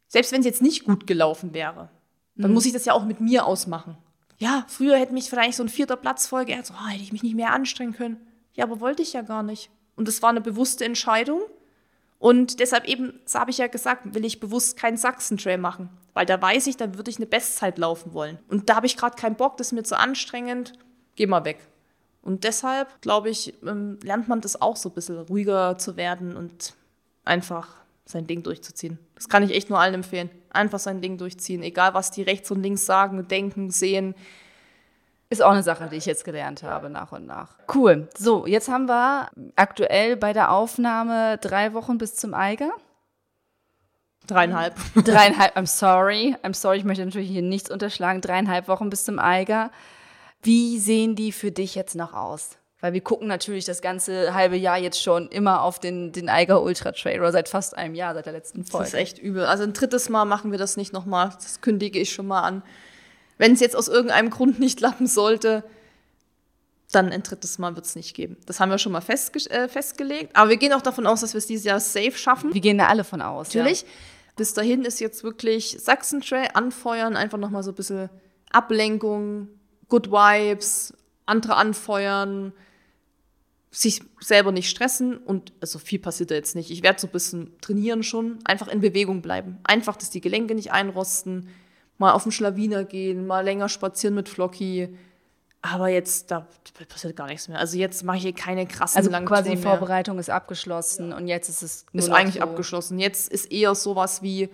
[0.07, 1.89] selbst wenn es jetzt nicht gut gelaufen wäre,
[2.35, 3.97] dann muss ich das ja auch mit mir ausmachen.
[4.37, 7.21] Ja, früher hätte mich vielleicht so ein vierter Platz voll so, ah, hätte ich mich
[7.21, 8.17] nicht mehr anstrengen können.
[8.53, 9.69] Ja, aber wollte ich ja gar nicht.
[9.95, 11.41] Und das war eine bewusste Entscheidung.
[12.17, 15.89] Und deshalb eben, das habe ich ja gesagt, will ich bewusst keinen Sachsen-Trail machen.
[16.13, 18.39] Weil da weiß ich, da würde ich eine Bestzeit laufen wollen.
[18.47, 20.73] Und da habe ich gerade keinen Bock, das ist mir zu anstrengend.
[21.15, 21.59] Geh mal weg.
[22.21, 26.37] Und deshalb, glaube ich, ähm, lernt man das auch so ein bisschen ruhiger zu werden
[26.37, 26.75] und
[27.25, 27.69] einfach
[28.05, 28.99] sein Ding durchzuziehen.
[29.15, 30.29] Das kann ich echt nur allen empfehlen.
[30.51, 31.63] Einfach sein Ding durchziehen.
[31.63, 34.15] Egal, was die rechts und links sagen, denken, sehen.
[35.29, 37.55] Ist auch eine Sache, die ich jetzt gelernt habe, nach und nach.
[37.73, 38.09] Cool.
[38.17, 42.71] So, jetzt haben wir aktuell bei der Aufnahme drei Wochen bis zum Eiger.
[44.27, 44.75] Dreieinhalb.
[44.95, 46.35] Dreieinhalb, I'm sorry.
[46.43, 48.21] I'm sorry, ich möchte natürlich hier nichts unterschlagen.
[48.21, 49.71] Dreieinhalb Wochen bis zum Eiger.
[50.41, 52.57] Wie sehen die für dich jetzt noch aus?
[52.79, 56.63] Weil wir gucken natürlich das ganze halbe Jahr jetzt schon immer auf den, den Eiger
[56.63, 58.85] Ultra Trail oder seit fast einem Jahr, seit der letzten Folge.
[58.85, 59.45] Das ist echt übel.
[59.45, 61.29] Also ein drittes Mal machen wir das nicht nochmal.
[61.29, 62.63] Das kündige ich schon mal an.
[63.37, 65.63] Wenn es jetzt aus irgendeinem Grund nicht klappen sollte,
[66.91, 68.37] dann ein drittes Mal wird es nicht geben.
[68.47, 70.35] Das haben wir schon mal festge äh, festgelegt.
[70.35, 72.51] Aber wir gehen auch davon aus, dass wir es dieses Jahr safe schaffen.
[72.53, 73.53] wir gehen da alle von aus.
[73.53, 73.85] Natürlich.
[74.35, 78.09] Bis dahin ist jetzt wirklich Sachsen-Trail anfeuern, einfach nochmal so ein bisschen
[78.49, 79.49] Ablenkung,
[79.91, 80.93] Good Vibes,
[81.25, 82.53] andere anfeuern,
[83.71, 86.71] sich selber nicht stressen und also viel passiert da jetzt nicht.
[86.71, 89.59] Ich werde so ein bisschen trainieren schon, einfach in Bewegung bleiben.
[89.63, 91.49] Einfach, dass die Gelenke nicht einrosten,
[91.97, 94.97] mal auf den Schlawiner gehen, mal länger spazieren mit Flocky.
[95.61, 96.47] Aber jetzt, da
[96.87, 97.59] passiert gar nichts mehr.
[97.59, 101.27] Also jetzt mache ich hier keine krassen Also langen quasi die Vorbereitung ist abgeschlossen und
[101.27, 102.41] jetzt ist es ist eigentlich so.
[102.41, 102.97] abgeschlossen.
[102.97, 104.49] Jetzt ist eher sowas wie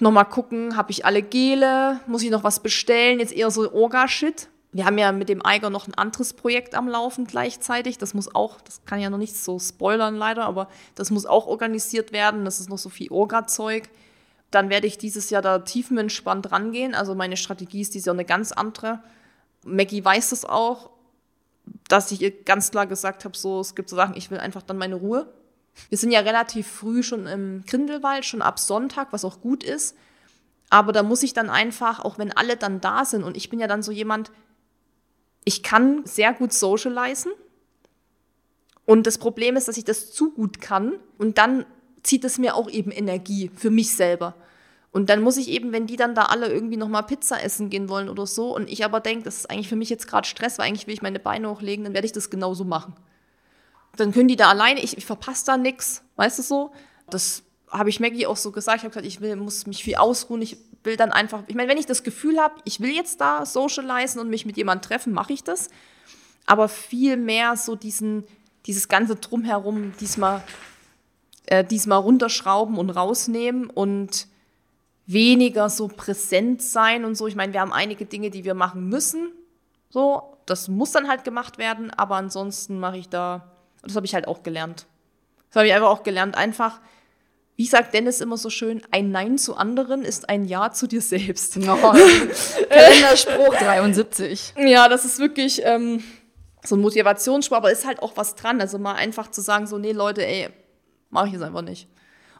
[0.00, 4.48] nochmal gucken, habe ich alle Gele, muss ich noch was bestellen, jetzt eher so Orga-Shit.
[4.72, 7.98] Wir haben ja mit dem Eiger noch ein anderes Projekt am Laufen gleichzeitig.
[7.98, 11.48] Das muss auch, das kann ja noch nicht so spoilern leider, aber das muss auch
[11.48, 12.44] organisiert werden.
[12.44, 13.88] Das ist noch so viel Orga-Zeug.
[14.52, 16.94] Dann werde ich dieses Jahr da tiefenentspannt rangehen.
[16.94, 19.00] Also meine Strategie ist dieses Jahr eine ganz andere.
[19.64, 20.90] Maggie weiß das auch,
[21.88, 24.62] dass ich ihr ganz klar gesagt habe, so, es gibt so Sachen, ich will einfach
[24.62, 25.32] dann meine Ruhe.
[25.88, 29.96] Wir sind ja relativ früh schon im Grindelwald, schon ab Sonntag, was auch gut ist.
[30.68, 33.58] Aber da muss ich dann einfach, auch wenn alle dann da sind, und ich bin
[33.58, 34.30] ja dann so jemand,
[35.44, 37.32] ich kann sehr gut socialisen.
[38.86, 40.94] Und das Problem ist, dass ich das zu gut kann.
[41.18, 41.66] Und dann
[42.02, 44.34] zieht es mir auch eben Energie für mich selber.
[44.92, 47.88] Und dann muss ich eben, wenn die dann da alle irgendwie nochmal Pizza essen gehen
[47.88, 50.58] wollen oder so, und ich aber denke, das ist eigentlich für mich jetzt gerade Stress,
[50.58, 52.94] weil eigentlich will ich meine Beine hochlegen, dann werde ich das genauso machen
[54.00, 56.72] dann können die da alleine, ich, ich verpasse da nichts, weißt du so?
[57.08, 58.78] Das habe ich Maggie auch so gesagt.
[58.78, 60.42] Ich habe gesagt, ich will, muss mich viel ausruhen.
[60.42, 63.46] Ich will dann einfach, ich meine, wenn ich das Gefühl habe, ich will jetzt da
[63.46, 65.68] socialisen und mich mit jemandem treffen, mache ich das.
[66.46, 68.24] Aber viel mehr so diesen,
[68.66, 70.42] dieses ganze Drumherum diesmal,
[71.46, 74.26] äh, diesmal runterschrauben und rausnehmen und
[75.06, 77.26] weniger so präsent sein und so.
[77.26, 79.32] Ich meine, wir haben einige Dinge, die wir machen müssen.
[79.90, 83.49] So, das muss dann halt gemacht werden, aber ansonsten mache ich da,
[83.82, 84.86] und das habe ich halt auch gelernt.
[85.48, 86.36] Das habe ich einfach auch gelernt.
[86.36, 86.80] Einfach,
[87.56, 91.00] wie sagt Dennis immer so schön, ein Nein zu anderen ist ein Ja zu dir
[91.00, 91.56] selbst.
[91.56, 91.60] Oh,
[92.68, 94.54] Kalenderspruch 73.
[94.58, 96.02] Ja, das ist wirklich ähm,
[96.64, 98.60] so ein Motivationsspruch, aber ist halt auch was dran.
[98.60, 100.50] Also mal einfach zu sagen, so, nee, Leute, ey,
[101.10, 101.88] mache ich jetzt einfach nicht.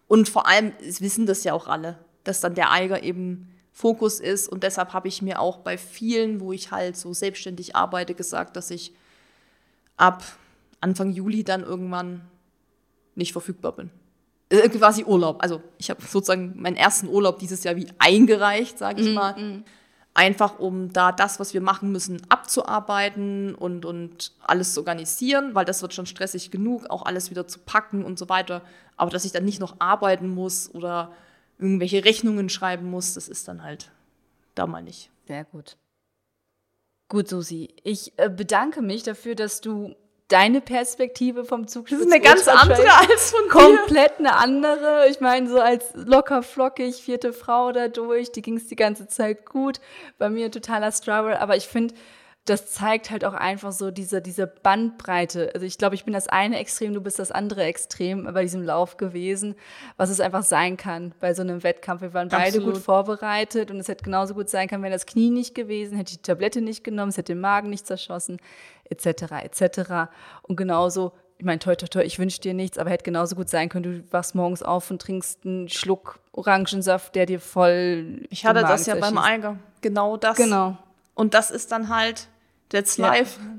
[0.07, 4.49] Und vor allem wissen das ja auch alle, dass dann der Eiger eben Fokus ist.
[4.49, 8.57] Und deshalb habe ich mir auch bei vielen, wo ich halt so selbstständig arbeite, gesagt,
[8.57, 8.93] dass ich
[9.97, 10.23] ab
[10.81, 12.23] Anfang Juli dann irgendwann
[13.15, 13.91] nicht verfügbar bin.
[14.51, 15.43] Äh, quasi Urlaub.
[15.43, 19.39] Also ich habe sozusagen meinen ersten Urlaub dieses Jahr wie eingereicht, sage ich mm, mal.
[19.39, 19.65] Mm.
[20.13, 25.65] Einfach um da das, was wir machen müssen, abzuarbeiten und, und alles zu organisieren, weil
[25.65, 28.63] das wird schon stressig genug, auch alles wieder zu packen und so weiter.
[28.97, 31.13] Aber dass ich dann nicht noch arbeiten muss oder
[31.59, 33.93] irgendwelche Rechnungen schreiben muss, das ist dann halt
[34.57, 35.11] da mal nicht.
[35.29, 35.77] Sehr gut.
[37.09, 37.69] Gut, Susi.
[37.85, 39.95] Ich äh, bedanke mich dafür, dass du
[40.31, 41.99] deine Perspektive vom Zugspitz.
[41.99, 45.09] Das ist eine ganz andere als von Komplett eine andere.
[45.11, 49.45] Ich meine, so als locker flockig vierte Frau dadurch, die ging es die ganze Zeit
[49.45, 49.81] gut.
[50.19, 51.41] Bei mir totaler Struggle.
[51.41, 51.95] Aber ich finde,
[52.47, 55.51] das zeigt halt auch einfach so diese, diese Bandbreite.
[55.55, 58.63] Also ich glaube, ich bin das eine Extrem, du bist das andere Extrem bei diesem
[58.63, 59.55] Lauf gewesen,
[59.97, 62.01] was es einfach sein kann bei so einem Wettkampf.
[62.01, 62.75] Wir waren beide Absolut.
[62.75, 66.13] gut vorbereitet und es hätte genauso gut sein können, wenn das Knie nicht gewesen, hätte
[66.13, 68.39] ich die Tablette nicht genommen, es hätte den Magen nicht zerschossen,
[68.91, 70.11] etc., etc.
[70.43, 73.49] Und genauso ich meine, toi, toi, toi, ich wünsche dir nichts, aber hätte genauso gut
[73.49, 78.27] sein können, du wachst morgens auf und trinkst einen Schluck Orangensaft, der dir voll.
[78.29, 79.59] Ich hatte das ja beim Eiger.
[79.81, 80.37] Genau das.
[80.37, 80.77] Genau.
[81.15, 82.29] Und das ist dann halt,
[82.69, 83.41] that's life.
[83.41, 83.59] Ja.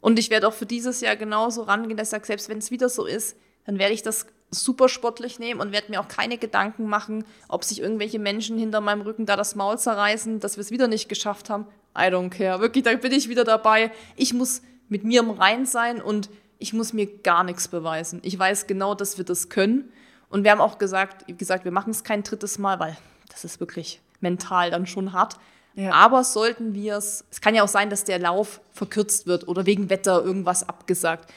[0.00, 2.70] Und ich werde auch für dieses Jahr genauso rangehen, dass ich sage, selbst wenn es
[2.70, 3.36] wieder so ist,
[3.66, 7.64] dann werde ich das super sportlich nehmen und werde mir auch keine Gedanken machen, ob
[7.64, 11.08] sich irgendwelche Menschen hinter meinem Rücken da das Maul zerreißen, dass wir es wieder nicht
[11.08, 11.66] geschafft haben.
[11.98, 12.60] I don't care.
[12.60, 13.90] Wirklich, da bin ich wieder dabei.
[14.16, 18.20] Ich muss mit mir im Rein sein und ich muss mir gar nichts beweisen.
[18.22, 19.92] Ich weiß genau, dass wir das können.
[20.28, 22.96] Und wir haben auch gesagt, wie gesagt, wir machen es kein drittes Mal, weil
[23.28, 25.36] das ist wirklich mental dann schon hart.
[25.74, 25.92] Ja.
[25.92, 29.64] Aber sollten wir es, es kann ja auch sein, dass der Lauf verkürzt wird oder
[29.64, 31.32] wegen Wetter irgendwas abgesagt,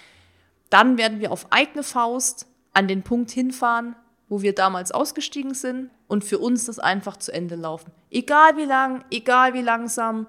[0.69, 3.95] dann werden wir auf eigene Faust an den Punkt hinfahren,
[4.29, 7.91] wo wir damals ausgestiegen sind und für uns das einfach zu Ende laufen.
[8.09, 10.25] Egal wie lang, egal wie langsam,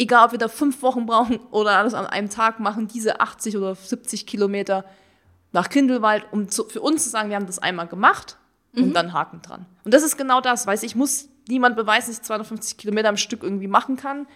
[0.00, 3.56] egal ob wir da fünf Wochen brauchen oder alles an einem Tag machen, diese 80
[3.56, 4.84] oder 70 Kilometer
[5.52, 8.38] nach Kindelwald, um zu, für uns zu sagen, wir haben das einmal gemacht
[8.74, 8.92] und mhm.
[8.94, 9.66] dann Haken dran.
[9.84, 13.16] Und das ist genau das, weiß ich muss niemand beweist, dass ich 250 Kilometer am
[13.16, 14.26] Stück irgendwie machen kann.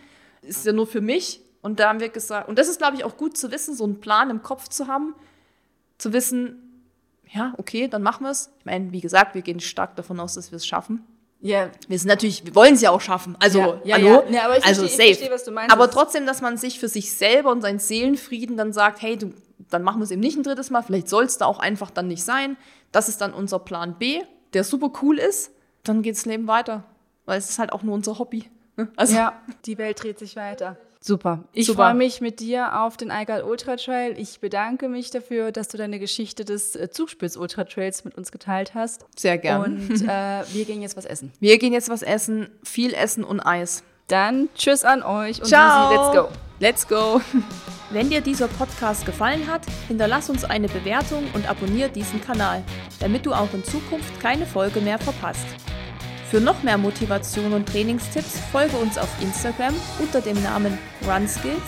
[0.43, 1.41] Ist ja nur für mich.
[1.63, 3.85] Und da haben wir gesagt, und das ist, glaube ich, auch gut zu wissen, so
[3.85, 5.15] einen Plan im Kopf zu haben,
[5.97, 6.83] zu wissen,
[7.33, 8.51] ja, okay, dann machen wir es.
[8.59, 11.07] Ich meine, wie gesagt, wir gehen stark davon aus, dass wir es schaffen.
[11.45, 11.71] Ja.
[11.89, 13.37] Wir sind natürlich, wir wollen es ja auch schaffen.
[13.39, 14.25] Also, ja, ja, hallo?
[14.29, 14.31] Ja.
[14.31, 15.11] ja aber ich also verstehe.
[15.11, 15.73] Ich verstehe, was du meinst.
[15.73, 19.33] Aber trotzdem, dass man sich für sich selber und seinen Seelenfrieden dann sagt, hey, du,
[19.71, 21.91] dann machen wir es eben nicht ein drittes Mal, vielleicht soll es da auch einfach
[21.91, 22.57] dann nicht sein.
[22.93, 24.23] Das ist dann unser Plan B,
[24.53, 25.51] der super cool ist.
[25.85, 26.85] Dann geht das Leben weiter
[27.27, 28.51] weil es ist halt auch nur unser Hobby.
[28.77, 28.89] Ne?
[28.97, 30.77] Also ja, die Welt dreht sich weiter.
[31.07, 31.45] Super.
[31.53, 34.19] Ich freue mich mit dir auf den Eigal Ultra Trail.
[34.19, 38.33] Ich bedanke mich dafür, dass du deine Geschichte des äh, Zugspitz Ultra Trails mit uns
[38.33, 39.05] geteilt hast.
[39.15, 39.65] Sehr gerne.
[39.65, 41.31] Und äh, wir gehen jetzt was essen.
[41.41, 42.49] Wir gehen jetzt was essen.
[42.63, 43.83] Viel Essen und Eis.
[44.07, 45.93] Dann tschüss an euch und Ciao.
[45.93, 46.29] Easy, let's go.
[46.59, 47.21] Let's go.
[47.91, 52.65] Wenn dir dieser Podcast gefallen hat, hinterlass uns eine Bewertung und abonniere diesen Kanal,
[53.01, 55.45] damit du auch in Zukunft keine Folge mehr verpasst.
[56.31, 60.77] Für noch mehr Motivation und Trainingstipps folge uns auf Instagram unter dem Namen
[61.07, 61.63] RunSkills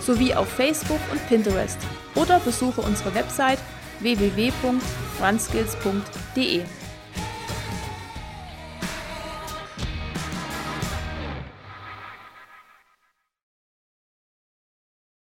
[0.00, 1.78] sowie auf Facebook und Pinterest
[2.14, 3.58] oder besuche unsere Website
[4.00, 6.62] www.runskills.de.